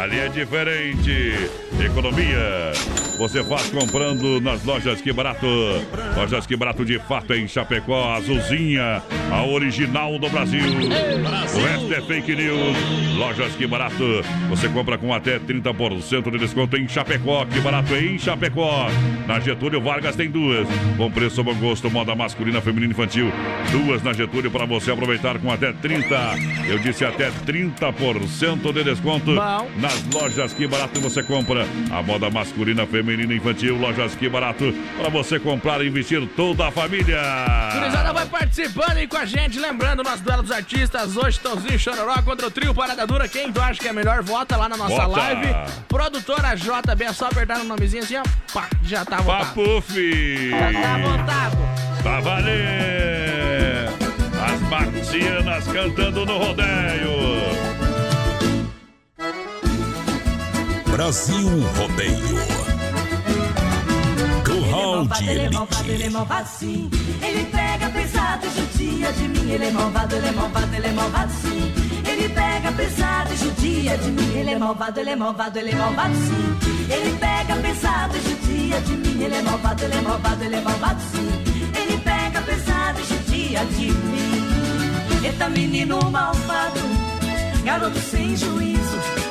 [0.00, 1.50] Ali é diferente.
[1.84, 2.72] Economia.
[3.18, 5.46] Você faz comprando nas lojas Que Barato.
[6.16, 8.14] Lojas Que Barato de fato é em Chapecó.
[8.14, 10.62] Azulzinha, a original do Brasil.
[10.62, 12.76] O resto é fake news.
[13.16, 14.22] Lojas Que Barato.
[14.48, 17.44] Você compra com até 30% de desconto em Chapecó.
[17.44, 18.86] Que Barato é em Chapecó.
[19.26, 20.66] Na Getúlio Vargas tem duas.
[20.96, 23.30] Bom preço, bom gosto, moda masculina, feminina e infantil.
[23.70, 26.16] Duas na Getúlio para você aproveitar com até 30.
[26.68, 29.34] Eu disse até 30% de desconto.
[29.34, 29.68] Bom.
[29.76, 33.76] Nas lojas Que Barato você compra a moda masculina, feminina e infantil.
[33.76, 37.20] Lojas Que Barato para você comprar e investir toda a família.
[37.74, 42.20] Gurizada vai participando aí com a gente, lembrando nosso duelo dos artistas hoje, Tãozinho Chororó
[42.22, 43.28] contra o trio Parada Dura.
[43.28, 45.20] Quem tu acha que é melhor, vota lá na nossa Vota.
[45.20, 45.54] live.
[45.88, 48.22] Produtora JB, é só apertar no nomezinho assim, ó,
[48.52, 49.46] pá, já tá votado.
[49.46, 50.50] Papuf!
[50.50, 51.56] Já tá votado.
[52.02, 52.50] Tá valendo!
[54.42, 57.69] As marcianas cantando no rodeio.
[61.00, 61.48] Brasil
[61.78, 62.36] Rodeio.
[64.44, 66.90] Curral de Ele é malvado, ele é malvado sim.
[67.22, 69.50] Ele pega pesado e judia de mim.
[69.50, 71.72] Ele é malvado, ele é malvado, ele é malvado sim.
[72.06, 74.38] Ele pega pesado e judia de mim.
[74.40, 76.92] Ele é malvado, ele é malvado, ele é malvado sim.
[76.92, 79.24] Ele pega pesado e judia de mim.
[79.24, 81.30] Ele é malvado, ele é malvado, ele é malvado sim.
[81.80, 85.24] Ele pega pesado e judia de mim.
[85.24, 86.80] Eita menino malvado,
[87.64, 89.29] garoto sem juízo.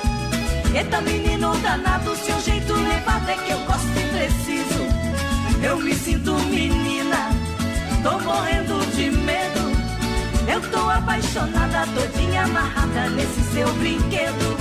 [0.73, 4.83] Eita menino danado, seu jeito levado é que eu gosto e preciso.
[5.63, 7.29] Eu me sinto menina,
[8.03, 9.59] tô morrendo de medo.
[10.47, 14.57] Eu tô apaixonada, todinha amarrada nesse seu brinquedo.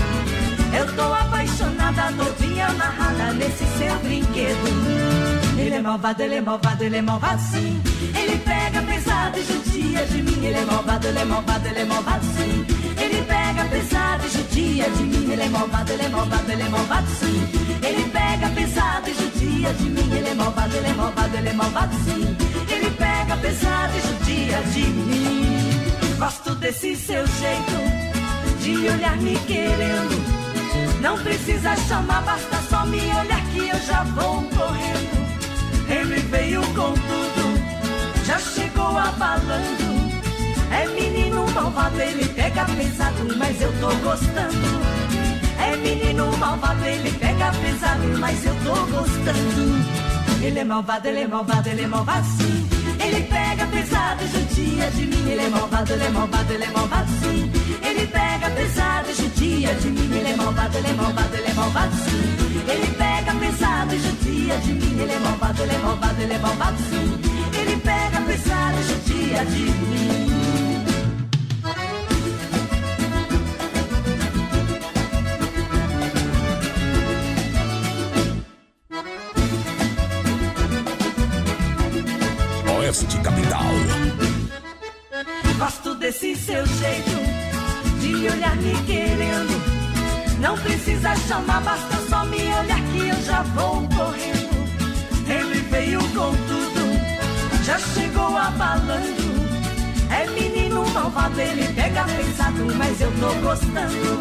[0.77, 5.59] Eu tô apaixonada, todinha amarrada nesse seu brinquedo.
[5.59, 7.81] Ele é malvado, ele é malvado, ele é malvado sim.
[8.15, 10.45] Ele pega pesado e judia de mim.
[10.45, 12.67] Ele é malvado, ele é malvado, ele é malvado sim.
[13.01, 13.23] Ele
[13.59, 15.33] pega pesado e judia de mim.
[15.33, 17.49] Ele é malvado, ele é malvado, ele é malvado sim.
[17.83, 20.17] Ele pega pesado e judia de mim.
[20.17, 22.37] Ele é malvado, ele é malvado, ele é malvado sim.
[22.71, 26.19] Ele pega pesado e judia de mim.
[26.19, 31.01] Gosto desse seu jeito de olhar me querendo.
[31.01, 35.19] Não precisa chamar, basta só me olhar que eu já vou correndo.
[35.89, 39.88] Ele veio com tudo, já chegou abalando.
[41.59, 44.81] É malvado, ele pega pesado, mas eu tô gostando.
[45.59, 49.85] É menino malvado, ele pega pesado, mas eu tô gostando.
[50.41, 52.69] Ele é malvado, ele é malvado, ele é malvado sim.
[53.05, 55.31] Ele pega pesado e judia de mim.
[55.33, 57.51] Ele é malvado, ele é malvado, ele é malvado sim.
[57.83, 60.17] Ele pega pesado e judia de mim.
[60.17, 62.71] Ele é malvado, ele é malvado, ele é malvado sim.
[62.71, 65.03] Ele pega pesado e judia de mim.
[65.03, 67.21] Ele é malvado, ele é malvado, ele é malvado sim.
[67.59, 70.38] Ele pega pesado e judia de mim.
[82.89, 83.67] Oeste Capital.
[85.59, 87.11] Gosto desse seu jeito
[88.01, 90.41] de olhar me querendo.
[90.41, 94.49] Não precisa chamar, basta só me olhar que eu já vou correndo.
[95.29, 99.29] Ele veio com tudo, já chegou abalando.
[100.11, 104.19] É menino malvado, ele pega pesado, mas eu tô gostando.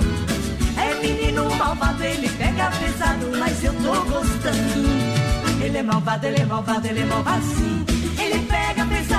[0.75, 5.63] É menino malvado, ele pega pesado, mas eu tô gostando.
[5.63, 7.96] Ele é malvado, ele é malvado, ele é malvado sim.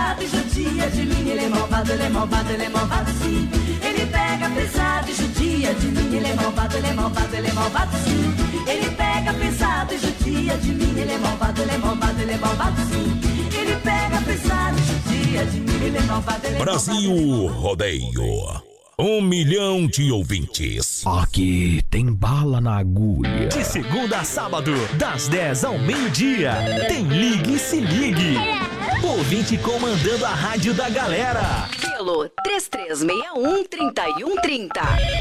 [0.08, 1.28] Pesado e judia de mim.
[1.28, 3.48] Ele é malvado, ele é malvado, ele é malvado sim.
[3.82, 6.16] Ele pega pesado e judia de mim.
[6.16, 8.34] Ele é malvado, ele é malvado, ele é malvado sim.
[8.66, 10.98] Ele pega pesado e judia de mim.
[10.98, 13.20] Ele é malvado, ele é malvado, ele é malvado sim.
[13.58, 15.84] Ele pega pesado e judia de mim.
[15.84, 18.68] Ele é malvado, ele é Brasil Rodeio.
[18.98, 21.06] Um milhão de ouvintes.
[21.06, 23.48] Aqui tem bala na agulha.
[23.48, 26.52] De segunda a sábado, das 10 ao meio-dia,
[26.88, 28.67] tem Ligue e Se Ligue.
[29.02, 31.68] Ouvinte comandando a rádio da galera.
[31.80, 34.68] Pelo 3361-3130.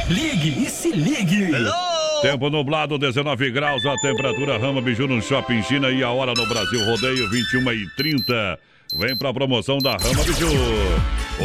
[0.10, 1.52] Ligue e Se Ligue.
[2.22, 6.48] Tempo nublado, 19 graus, a temperatura Rama Biju no Shopping China e a hora no
[6.48, 8.60] Brasil Rodeio, 21 e 30.
[8.98, 10.48] Vem pra promoção da Rama Biju.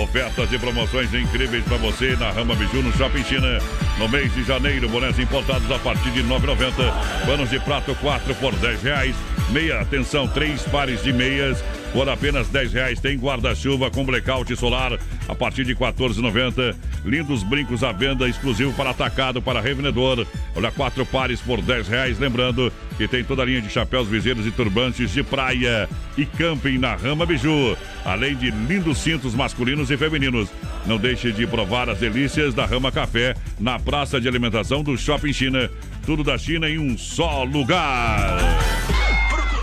[0.03, 3.59] Ofertas e promoções incríveis para você na Rama Biju no Shopping China.
[3.99, 7.27] No mês de janeiro, bonés importados a partir de R$ 9,90.
[7.27, 9.15] Panos de prato 4 por 10 reais.
[9.51, 11.63] Meia, atenção, três pares de meias
[11.93, 13.01] por apenas 10 reais.
[13.01, 14.99] Tem guarda-chuva com blackout solar
[15.29, 16.75] a partir de 14,90.
[17.05, 20.27] Lindos brincos à venda, exclusivo para atacado, para revendedor.
[20.57, 22.19] Olha, quatro pares por 10 reais.
[22.19, 26.79] Lembrando que tem toda a linha de chapéus, viseiros e turbantes de praia e camping
[26.79, 27.77] na Rama Biju.
[28.05, 30.49] Além de lindos cintos masculinos e femininos.
[30.87, 35.33] Não deixe de provar as delícias da Rama Café na praça de alimentação do Shopping
[35.33, 35.71] China.
[36.05, 38.39] Tudo da China em um só lugar.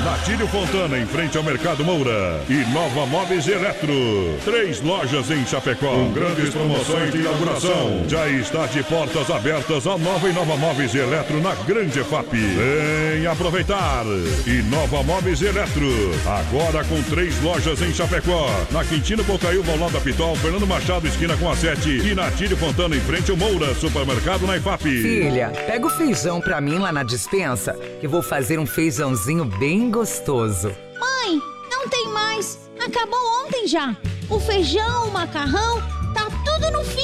[0.05, 2.39] Natílio Fontana, em frente ao Mercado Moura.
[2.47, 4.36] E Nova Móveis Eletro.
[4.44, 5.94] Três lojas em Chapecó.
[5.94, 8.05] Com grandes promoções de inauguração.
[8.06, 12.32] Já está de portas abertas a nova e nova Móveis Eletro na Grande EFAP.
[12.32, 14.05] Vem aproveitar.
[14.47, 15.89] E Nova Móveis Eletro.
[16.26, 18.51] Agora com três lojas em Chapecó.
[18.72, 22.10] Na Quintino Bocaiúva, ao lado da Pitol, Fernando Machado, esquina com a 7.
[22.10, 23.74] E Natílio Fontana, em frente ao Moura.
[23.74, 24.82] Supermercado na EFAP.
[24.82, 29.93] Filha, pega o feijão pra mim lá na dispensa, que vou fazer um feijãozinho bem
[29.94, 30.74] gostoso.
[30.98, 31.40] Mãe,
[31.70, 32.58] não tem mais.
[32.84, 33.96] Acabou ontem já.
[34.28, 35.80] O feijão, o macarrão,
[36.12, 37.03] tá tudo no fim.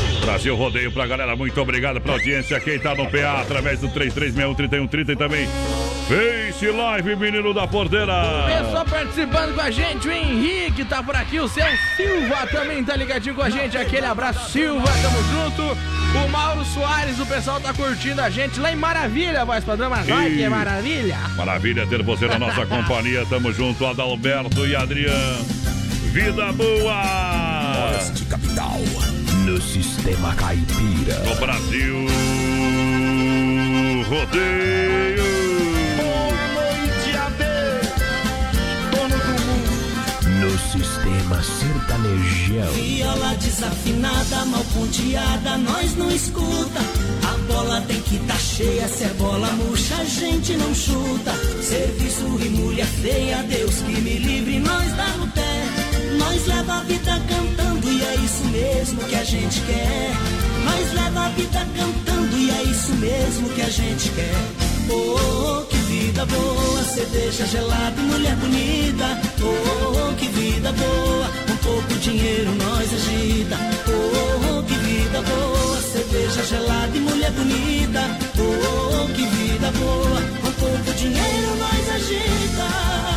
[0.21, 2.59] Brasil Rodeio pra galera, muito obrigado pela audiência.
[2.59, 5.47] Quem tá no PA através do 3361-3130 e também
[6.07, 8.13] Face Live, menino da porteira.
[8.47, 11.65] Pessoal participando com a gente, o Henrique tá por aqui, o seu
[11.95, 13.77] Silva também tá ligadinho com a gente.
[13.77, 15.77] Aquele abraço, Silva, tamo junto.
[16.13, 20.05] O Mauro Soares, o pessoal tá curtindo a gente lá em Maravilha, voz padrão, mas
[20.05, 21.17] vai que é maravilha.
[21.37, 23.25] Maravilha ter você na nossa companhia.
[23.29, 25.45] Tamo junto, Adalberto e Adriano.
[26.11, 27.91] Vida boa!
[27.93, 28.81] Oeste Capital,
[29.51, 31.19] no Sistema Caipira.
[31.25, 31.95] No Brasil
[34.07, 35.23] Rodeio.
[35.97, 37.43] Boa noite, AD,
[38.91, 39.71] dono do mundo.
[40.39, 42.71] No Sistema Sertanejão.
[42.73, 46.79] Viola desafinada, mal ponteada, nós não escuta.
[47.27, 51.33] A bola tem que tá cheia, se é bola murcha, a gente não chuta.
[51.61, 55.65] Serviço e mulher feia, Deus que me livre, nós dá no pé.
[56.17, 60.11] Nós leva a vida cantando e é isso mesmo que a gente quer.
[60.65, 64.71] Nós leva a vida cantando e é isso mesmo que a gente quer.
[64.89, 69.19] Oh, que vida boa, cerveja gelada e mulher bonita.
[69.41, 73.57] Oh, que vida boa, um pouco dinheiro nós agita.
[73.87, 78.01] Oh, que vida boa, cerveja gelada e mulher bonita.
[78.37, 83.10] Oh, que vida boa, um pouco dinheiro nós agita.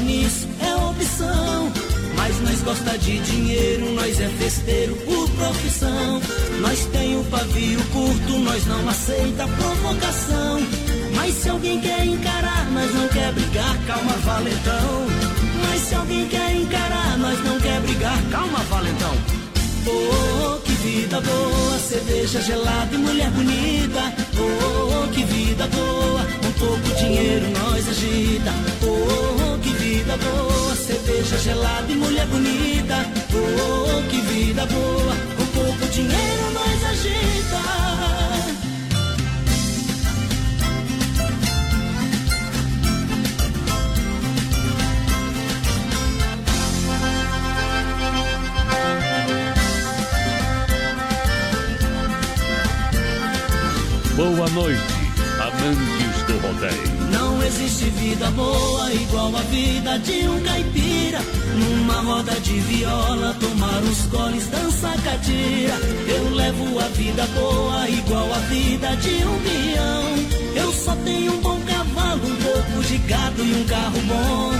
[0.00, 1.72] Nisso, é opção.
[2.16, 6.20] Mas nós gosta de dinheiro, nós é festeiro por profissão.
[6.60, 10.60] Nós tem o pavio curto, nós não aceita provocação.
[11.16, 15.06] Mas se alguém quer encarar, nós não quer brigar, calma, valentão.
[15.68, 19.16] Mas se alguém quer encarar, nós não quer brigar, calma, valentão.
[19.86, 24.02] Oh, que vida boa, cerveja gelada e mulher bonita.
[24.36, 28.50] Oh, que vida boa, um pouco dinheiro nós agita.
[28.82, 32.96] Oh, que vida boa, cerveja gelada e mulher bonita.
[33.32, 38.21] Oh, que vida boa, um pouco dinheiro nós agita.
[54.22, 54.80] Boa noite,
[55.40, 57.10] amantes do rodeio.
[57.10, 61.18] Não existe vida boa igual a vida de um caipira.
[61.56, 65.74] Numa roda de viola, tomar os goles, dança catira.
[66.06, 70.62] Eu levo a vida boa igual a vida de um peão.
[70.62, 74.52] Eu só tenho um bom cavalo, um pouco de gado e um carro bom.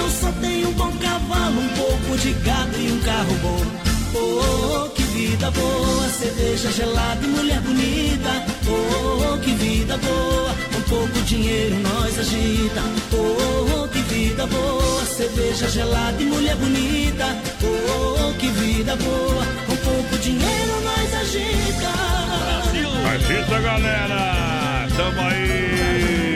[0.00, 3.88] Eu só tenho um bom cavalo, um pouco de gado e um carro bom.
[4.20, 8.30] Oh, que vida boa, cerveja gelada e mulher bonita.
[8.68, 12.82] Oh, que vida boa, um pouco dinheiro nós agita.
[13.12, 17.26] Oh, que vida boa, cerveja gelada e mulher bonita.
[17.64, 21.90] Oh, que vida boa, um pouco dinheiro nós agita.
[23.14, 24.86] Agita, galera!
[24.96, 26.27] Tamo aí!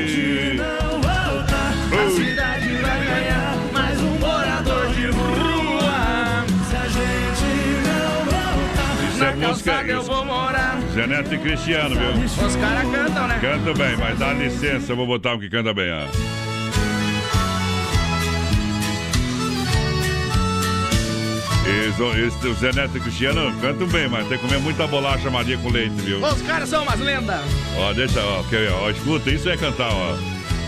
[9.23, 10.81] Isso é na música, calçada eu vou morar.
[10.93, 12.25] Zé Neto e Cristiano, viu?
[12.25, 13.39] Os caras cantam, né?
[13.41, 16.07] Canta bem, mas dá licença, eu vou botar um que canta bem, ó.
[21.65, 25.31] Isso, isso, o Zé Neto e Cristiano cantam bem, mas tem que comer muita bolacha
[25.31, 26.25] Maria com leite, viu?
[26.25, 27.41] Os caras são umas lendas.
[27.79, 30.17] Ó, deixa, ó, ver, ó, escuta, isso é cantar, ó.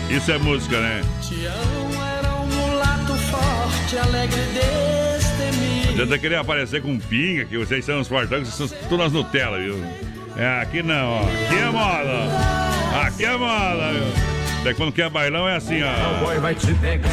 [0.09, 1.01] Isso é música, né?
[1.21, 1.51] Tião
[2.17, 5.04] era um mulato forte, alegre e
[6.03, 9.79] tá querendo aparecer com pinga, que vocês são os fortões, vocês são todas Nutella, viu?
[10.37, 11.21] É, aqui não, ó.
[11.21, 12.23] Aqui é moda.
[13.05, 14.03] Aqui é moda, viu?
[14.63, 15.93] Daí quando quer bailão é assim, ó.
[15.93, 17.09] Cowboy vai te pegar.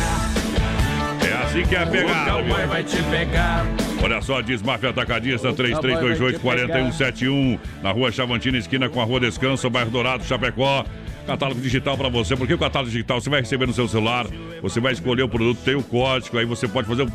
[1.20, 2.66] É assim que é a pegada, O viu?
[2.66, 3.64] vai te pegar.
[4.02, 9.90] Olha só, diz Máfia Atacadista 3328-4171 na rua Chavantina, esquina com a rua Descanso, bairro
[9.90, 10.84] Dourado, Chapecó.
[11.26, 14.26] Catálogo digital para você, porque o catálogo digital você vai receber no seu celular,
[14.60, 17.12] você vai escolher o produto, tem o código, aí você pode fazer o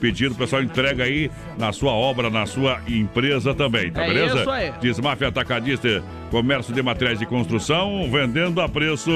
[0.00, 4.40] pedindo, o pessoal entrega aí na sua obra, na sua empresa também, tá É beleza?
[4.40, 4.72] isso aí.
[4.80, 9.10] Desmafia Atacadista, comércio de materiais de construção, vendendo a preço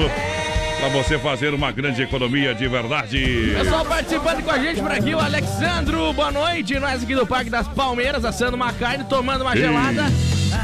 [0.79, 3.53] para você fazer uma grande economia de verdade.
[3.57, 6.77] Pessoal participando com a gente por aqui, o Alexandro, boa noite.
[6.79, 9.61] Nós aqui do Parque das Palmeiras, assando uma carne, tomando uma Ei.
[9.61, 10.03] gelada.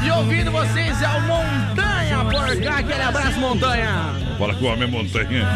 [0.04, 2.78] E ouvindo vocês é o Montanha por cá.
[2.78, 4.14] Aquele abraço, Montanha.
[4.38, 5.46] Fala que o homem é montanha.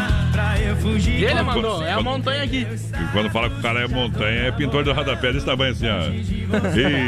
[0.95, 2.65] Ele mandou, é a montanha aqui.
[2.69, 5.87] E quando fala que o cara é montanha, é pintor do rodapé desse tamanho assim,
[5.89, 6.03] ó.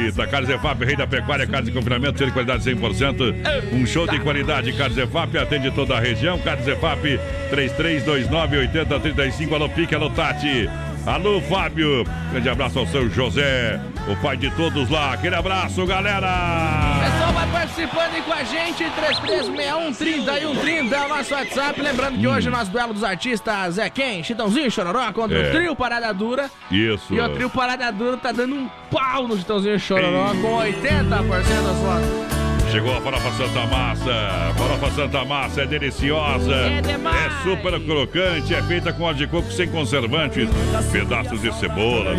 [0.05, 3.71] Eita, Carlos Efap, rei da pecuária, carne de confinamento, de qualidade 100%.
[3.71, 4.73] Um show de qualidade.
[4.73, 6.37] Carlos Efap atende toda a região.
[6.39, 7.17] Carlos Efap,
[7.51, 9.53] 3329-8035.
[9.53, 10.69] Alô, Pique, alô, Tati.
[11.05, 12.03] Alô, Fábio.
[12.31, 15.13] Grande abraço ao seu José, o pai de todos lá.
[15.13, 17.18] Aquele abraço, galera.
[17.51, 21.81] Participando com a gente, 3361-30 é o nosso WhatsApp.
[21.81, 24.23] Lembrando que hoje o nosso duelo dos artistas é quem?
[24.23, 25.49] Chitãozinho Chororó contra É.
[25.49, 26.49] o Trio Parada Dura.
[26.71, 27.13] Isso.
[27.13, 31.77] E o Trio Parada Dura tá dando um pau no Chitãozinho Chororó com 80% das
[31.77, 32.38] votos.
[32.71, 34.53] Chegou a farofa Santa Massa.
[34.57, 36.53] Farofa Santa Massa é deliciosa.
[36.53, 37.33] É demais.
[37.33, 38.53] É super crocante.
[38.53, 40.47] É feita com óleo de coco sem conservantes.
[40.91, 42.15] Pedaços de cebola.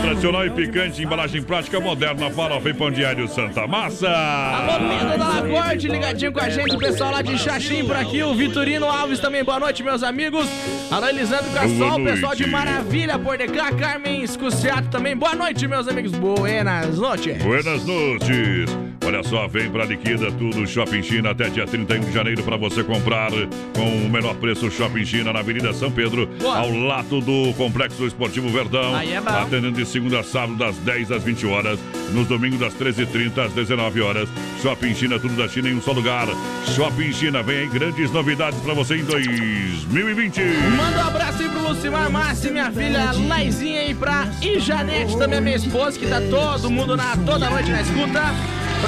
[0.00, 1.02] Tradicional e picante.
[1.02, 2.30] Embalagem prática moderna.
[2.30, 4.08] Farofa e pão diário Santa Massa.
[4.08, 8.22] Alô, Lindo da Lacorte, ligadinho com a gente, o pessoal lá de Xaxim por aqui,
[8.22, 10.46] o Vitorino Alves também, boa noite, meus amigos.
[10.90, 12.46] Alô, Elisandro Cassol, o pessoal de.
[12.46, 17.42] Maravilha, por cá, Carmen Escuciato também, boa noite, meus amigos, buenas noites.
[17.42, 19.01] Buenas noites.
[19.04, 22.84] Olha só, vem pra liquida tudo Shopping China até dia 31 de janeiro para você
[22.84, 23.30] comprar
[23.74, 26.58] com o menor preço Shopping China na Avenida São Pedro, Boa.
[26.58, 28.94] ao lado do Complexo Esportivo Verdão.
[28.94, 29.30] Aí é bom.
[29.30, 31.80] Atendendo de segunda a sábado das 10 às 20 horas,
[32.12, 34.28] nos domingos das 13h30 às 19 horas.
[34.62, 36.28] Shopping China, tudo da China em um só lugar.
[36.76, 40.40] Shopping China, vem aí grandes novidades para você em 2020.
[40.76, 45.56] Manda um abraço aí pro Lucimar Massi, minha filha Laizinha aí pra Ijanete, também minha
[45.56, 48.32] esposa, que tá todo mundo na, toda noite na escuta.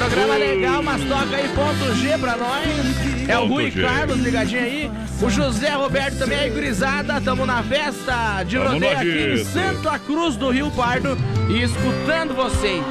[0.07, 3.27] Programa legal, mas toca aí ponto G pra nós.
[3.27, 3.81] É o Rui G.
[3.81, 4.91] Carlos ligadinho aí.
[5.21, 7.19] O José Roberto também aí, gurizada.
[7.21, 9.43] Tamo na festa de Tamo rodeio aqui em.
[9.45, 11.17] Santa Cruz do Rio Pardo
[11.49, 12.83] e escutando vocês.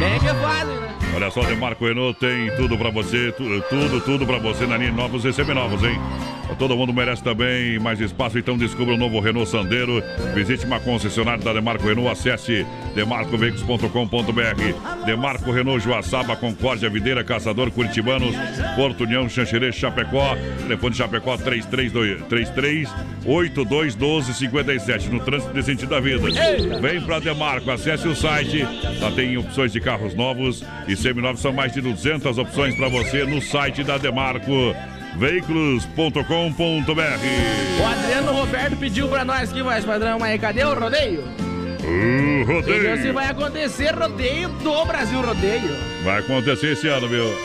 [0.00, 0.88] Bem que vale, né?
[1.14, 4.92] Olha só, Demarco Renault tem tudo pra você, tu- tudo, tudo pra você na linha
[4.92, 5.98] novos e seminovos, hein?
[6.58, 10.02] Todo mundo merece também mais espaço, então descubra o novo Renault Sandero.
[10.34, 15.04] Visite uma concessionária da Demarco Renault, acesse demarcoveículos.com.br.
[15.04, 18.34] Demarco Renault, Joaçaba, Concórdia, Videira, Caçador, Curitibanos,
[18.76, 20.36] Porto União, Xanxerê, Chapecó.
[20.62, 22.22] Telefone Chapecó 332
[23.24, 26.22] 33821257 no trânsito de sentido da vida.
[26.80, 28.62] Vem pra Demarco, acesse o site.
[29.00, 31.40] Lá tem opções de carros novos e seminovos.
[31.40, 34.74] São mais de 200 opções para você no site da Demarco.
[35.16, 36.22] Veículos.com.br
[37.80, 41.20] O Adriano Roberto pediu pra nós aqui, mais padrão, mas cadê o rodeio?
[41.80, 42.82] Uh, Entendeu?
[42.82, 43.14] Se rodeio.
[43.14, 45.76] vai acontecer rodeio do Brasil Rodeio.
[46.04, 47.38] Vai acontecer esse ano, meu.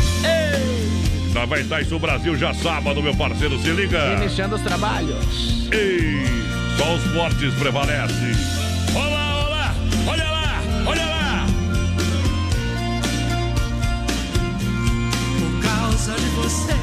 [1.33, 3.57] Nós vai estar isso o Brasil já sábado, meu parceiro.
[3.59, 4.13] Se liga.
[4.21, 5.69] Iniciando os trabalhos.
[5.71, 6.23] Ei,
[6.77, 8.31] só os fortes prevalecem.
[8.95, 9.75] Olá, olá,
[10.07, 11.45] olha lá, olha lá.
[15.39, 16.73] Por causa de você,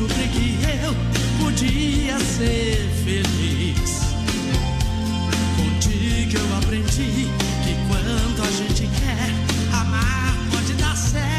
[0.00, 0.94] descobri que eu
[1.44, 4.00] podia ser feliz.
[5.56, 7.28] Contigo eu aprendi
[7.64, 11.29] que quando a gente quer amar, pode dar certo.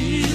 [0.00, 0.29] see.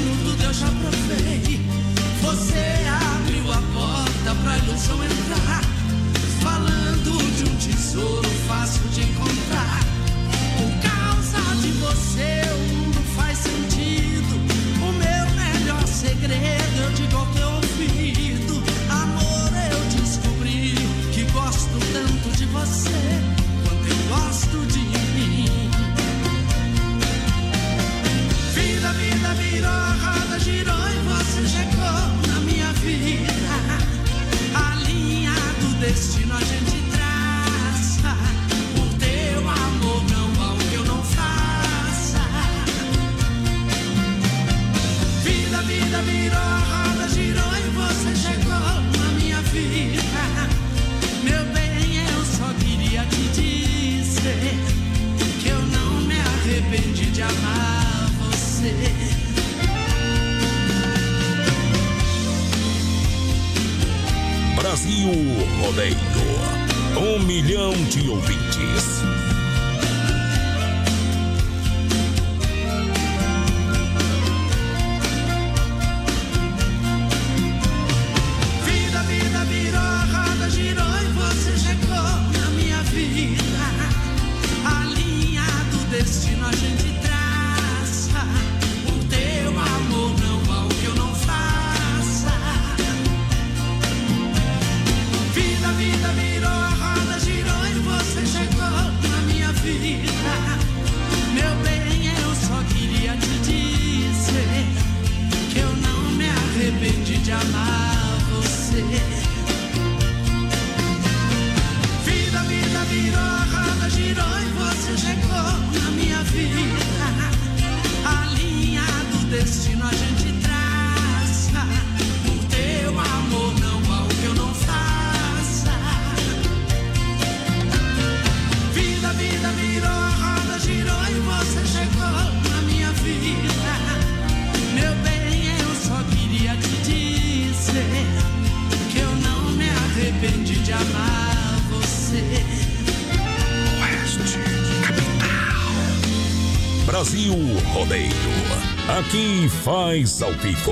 [149.66, 150.72] Faz ao vivo.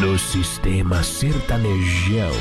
[0.00, 2.32] No sistema sertanejão.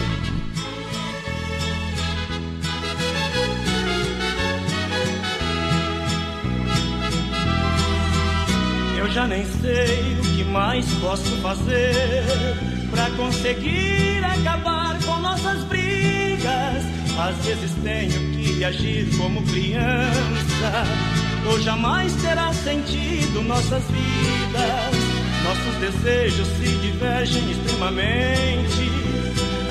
[23.64, 25.14] Nossas vidas.
[25.44, 28.91] Nossos desejos se divergem extremamente,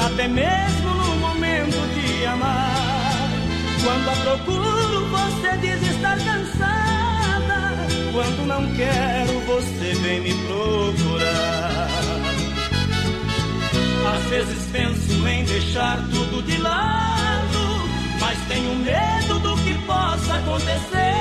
[0.05, 3.31] até mesmo no momento de amar.
[3.83, 7.77] Quando a procuro, você diz estar cansada.
[8.13, 11.89] Quando não quero, você vem me procurar.
[14.15, 17.89] Às vezes penso em deixar tudo de lado,
[18.21, 21.13] mas tenho medo do que possa acontecer.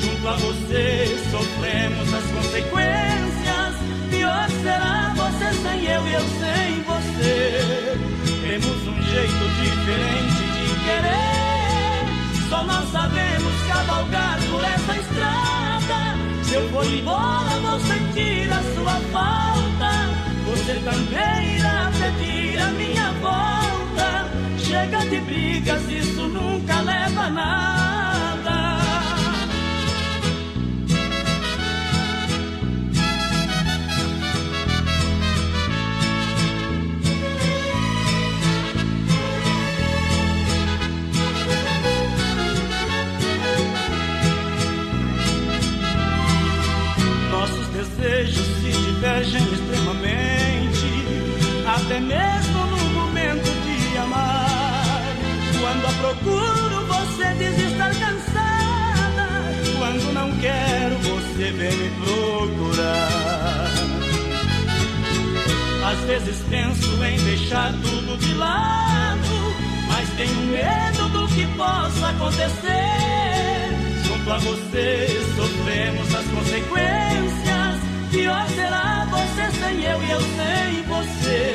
[0.00, 1.03] Junto a você
[1.34, 3.74] sofremos as consequências.
[4.10, 7.98] Pior será você sem eu e eu sem você.
[8.42, 12.48] Temos um jeito diferente de querer.
[12.48, 16.00] Só nós sabemos cavalgar por essa estrada.
[16.44, 19.90] Se eu for embora, vou sentir a sua falta.
[20.46, 24.30] Você também irá pedir a minha volta.
[24.58, 28.13] Chega de brigas, isso nunca leva a nada.
[66.04, 69.54] Vezes penso em deixar tudo de lado,
[69.88, 73.74] mas tenho medo do que possa acontecer.
[74.04, 77.80] Junto a você sofremos as consequências.
[78.10, 81.54] Pior será você sem eu e eu sem você.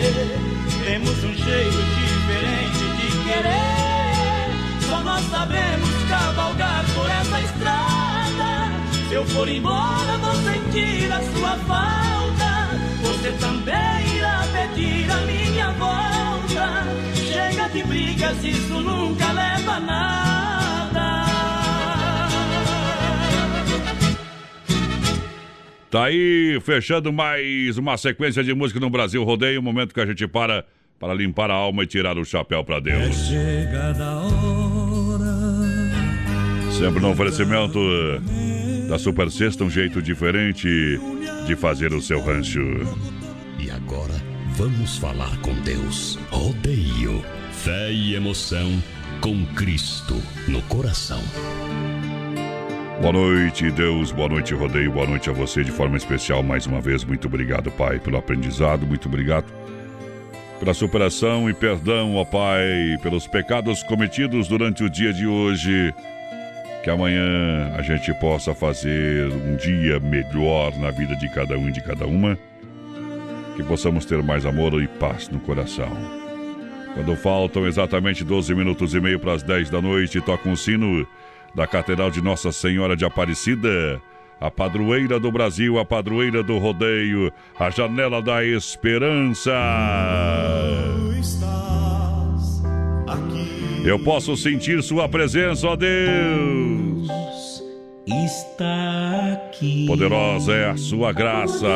[0.84, 4.88] Temos um jeito diferente de querer.
[4.90, 8.72] Só nós sabemos cavalgar por essa estrada.
[9.08, 12.09] Se eu for embora, vou sentir a sua falta.
[13.20, 16.86] Você também irá pedir a minha volta.
[17.14, 21.26] Chega de brigas, isso nunca leva a nada.
[25.92, 30.06] Tá aí, fechando mais uma sequência de música no Brasil Rodeio, o momento que a
[30.06, 30.64] gente para
[30.98, 33.16] para limpar a alma e tirar o chapéu para Deus.
[33.28, 35.36] Chegada a hora.
[36.72, 37.80] Sempre no oferecimento
[38.90, 41.00] da Super Sexta, um jeito diferente
[41.46, 42.60] de fazer o seu rancho.
[43.60, 44.16] E agora
[44.56, 46.18] vamos falar com Deus.
[46.32, 48.82] Rodeio, fé e emoção
[49.22, 50.16] com Cristo
[50.48, 51.22] no coração.
[53.00, 54.12] Boa noite, Deus.
[54.12, 54.92] Boa noite, Rodeio.
[54.92, 57.04] Boa noite a você de forma especial mais uma vez.
[57.04, 58.88] Muito obrigado, Pai, pelo aprendizado.
[58.88, 59.46] Muito obrigado
[60.60, 65.94] pela superação e perdão, ó Pai, pelos pecados cometidos durante o dia de hoje.
[66.84, 71.72] Que amanhã a gente possa fazer um dia melhor na vida de cada um e
[71.72, 72.38] de cada uma.
[73.56, 75.90] que possamos ter mais amor e paz no coração.
[76.94, 81.06] Quando faltam exatamente 12 minutos e meio para as 10 da noite, toca um sino
[81.54, 84.02] da Catedral de Nossa Senhora de Aparecida,
[84.40, 89.52] a padroeira do Brasil, a padroeira do rodeio, a janela da esperança.
[93.84, 97.10] Eu posso sentir sua presença, ó Deus.
[98.06, 99.86] Está aqui.
[99.88, 101.68] Poderosa é a sua graça.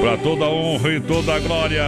[0.00, 1.84] Para toda honra e toda glória.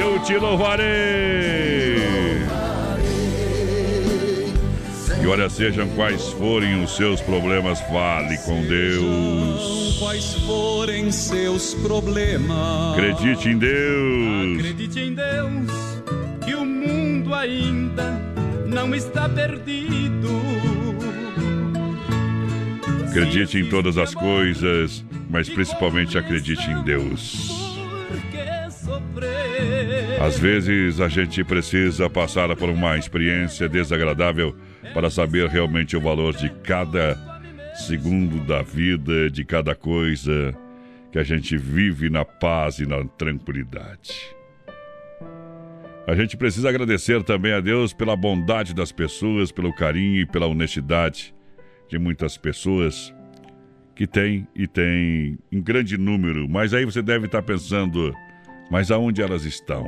[0.00, 1.85] Eu te louvarei.
[5.26, 9.96] E olha, sejam quais forem os seus problemas, fale com Deus.
[9.98, 12.96] Quais forem seus problemas.
[12.96, 14.58] Acredite em Deus.
[14.60, 15.72] Acredite em Deus
[16.44, 18.22] que o mundo ainda
[18.68, 20.30] não está perdido.
[23.08, 27.50] Acredite em todas as coisas, mas principalmente acredite em Deus.
[30.20, 34.54] Às vezes a gente precisa passar por uma experiência desagradável
[34.96, 37.18] para saber realmente o valor de cada
[37.86, 40.56] segundo da vida, de cada coisa
[41.12, 44.14] que a gente vive na paz e na tranquilidade.
[46.06, 50.46] A gente precisa agradecer também a Deus pela bondade das pessoas, pelo carinho e pela
[50.46, 51.34] honestidade
[51.90, 53.14] de muitas pessoas
[53.94, 58.14] que tem e tem em grande número, mas aí você deve estar pensando,
[58.70, 59.86] mas aonde elas estão?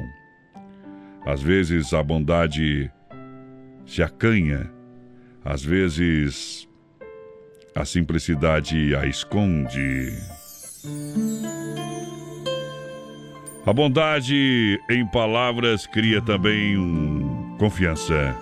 [1.25, 2.93] Às vezes a bondade
[3.87, 4.71] se acanha,
[5.49, 6.69] às vezes
[7.75, 10.13] a simplicidade a esconde.
[13.65, 16.77] A bondade em palavras cria também
[17.59, 18.37] confiança.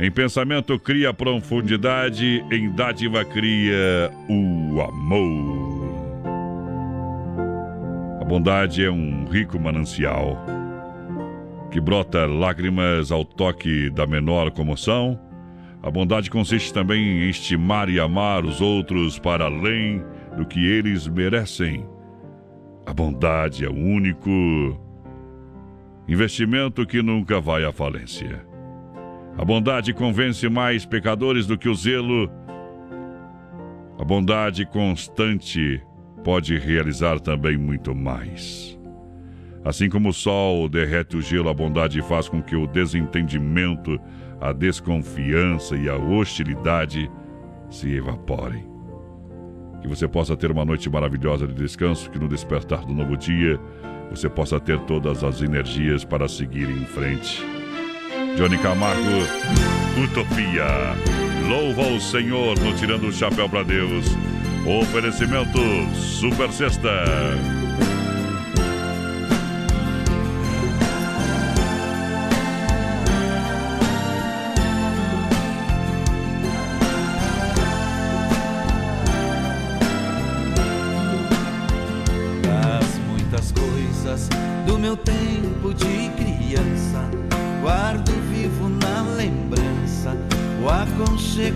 [0.00, 5.86] Em pensamento cria profundidade, em dádiva cria o amor.
[8.20, 10.44] A bondade é um rico manancial
[11.70, 15.25] que brota lágrimas ao toque da menor comoção.
[15.86, 20.02] A bondade consiste também em estimar e amar os outros para além
[20.36, 21.86] do que eles merecem.
[22.84, 24.28] A bondade é o único
[26.08, 28.44] investimento que nunca vai à falência.
[29.38, 32.28] A bondade convence mais pecadores do que o zelo.
[33.96, 35.80] A bondade constante
[36.24, 38.76] pode realizar também muito mais.
[39.64, 44.00] Assim como o sol derrete o gelo, a bondade faz com que o desentendimento,
[44.40, 47.10] a desconfiança e a hostilidade
[47.70, 48.64] se evaporem.
[49.80, 53.58] Que você possa ter uma noite maravilhosa de descanso, que no despertar do novo dia
[54.10, 57.44] você possa ter todas as energias para seguir em frente.
[58.36, 59.00] Johnny Camargo,
[60.02, 60.66] Utopia.
[61.48, 64.06] Louva o Senhor no Tirando o Chapéu para Deus.
[64.66, 65.58] Oferecimento
[65.94, 66.90] Super Sexta.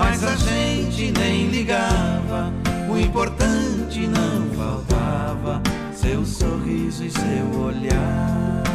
[0.00, 2.50] mas a gente nem ligava.
[2.88, 5.60] O importante não faltava:
[5.94, 8.69] seu sorriso e seu olhar.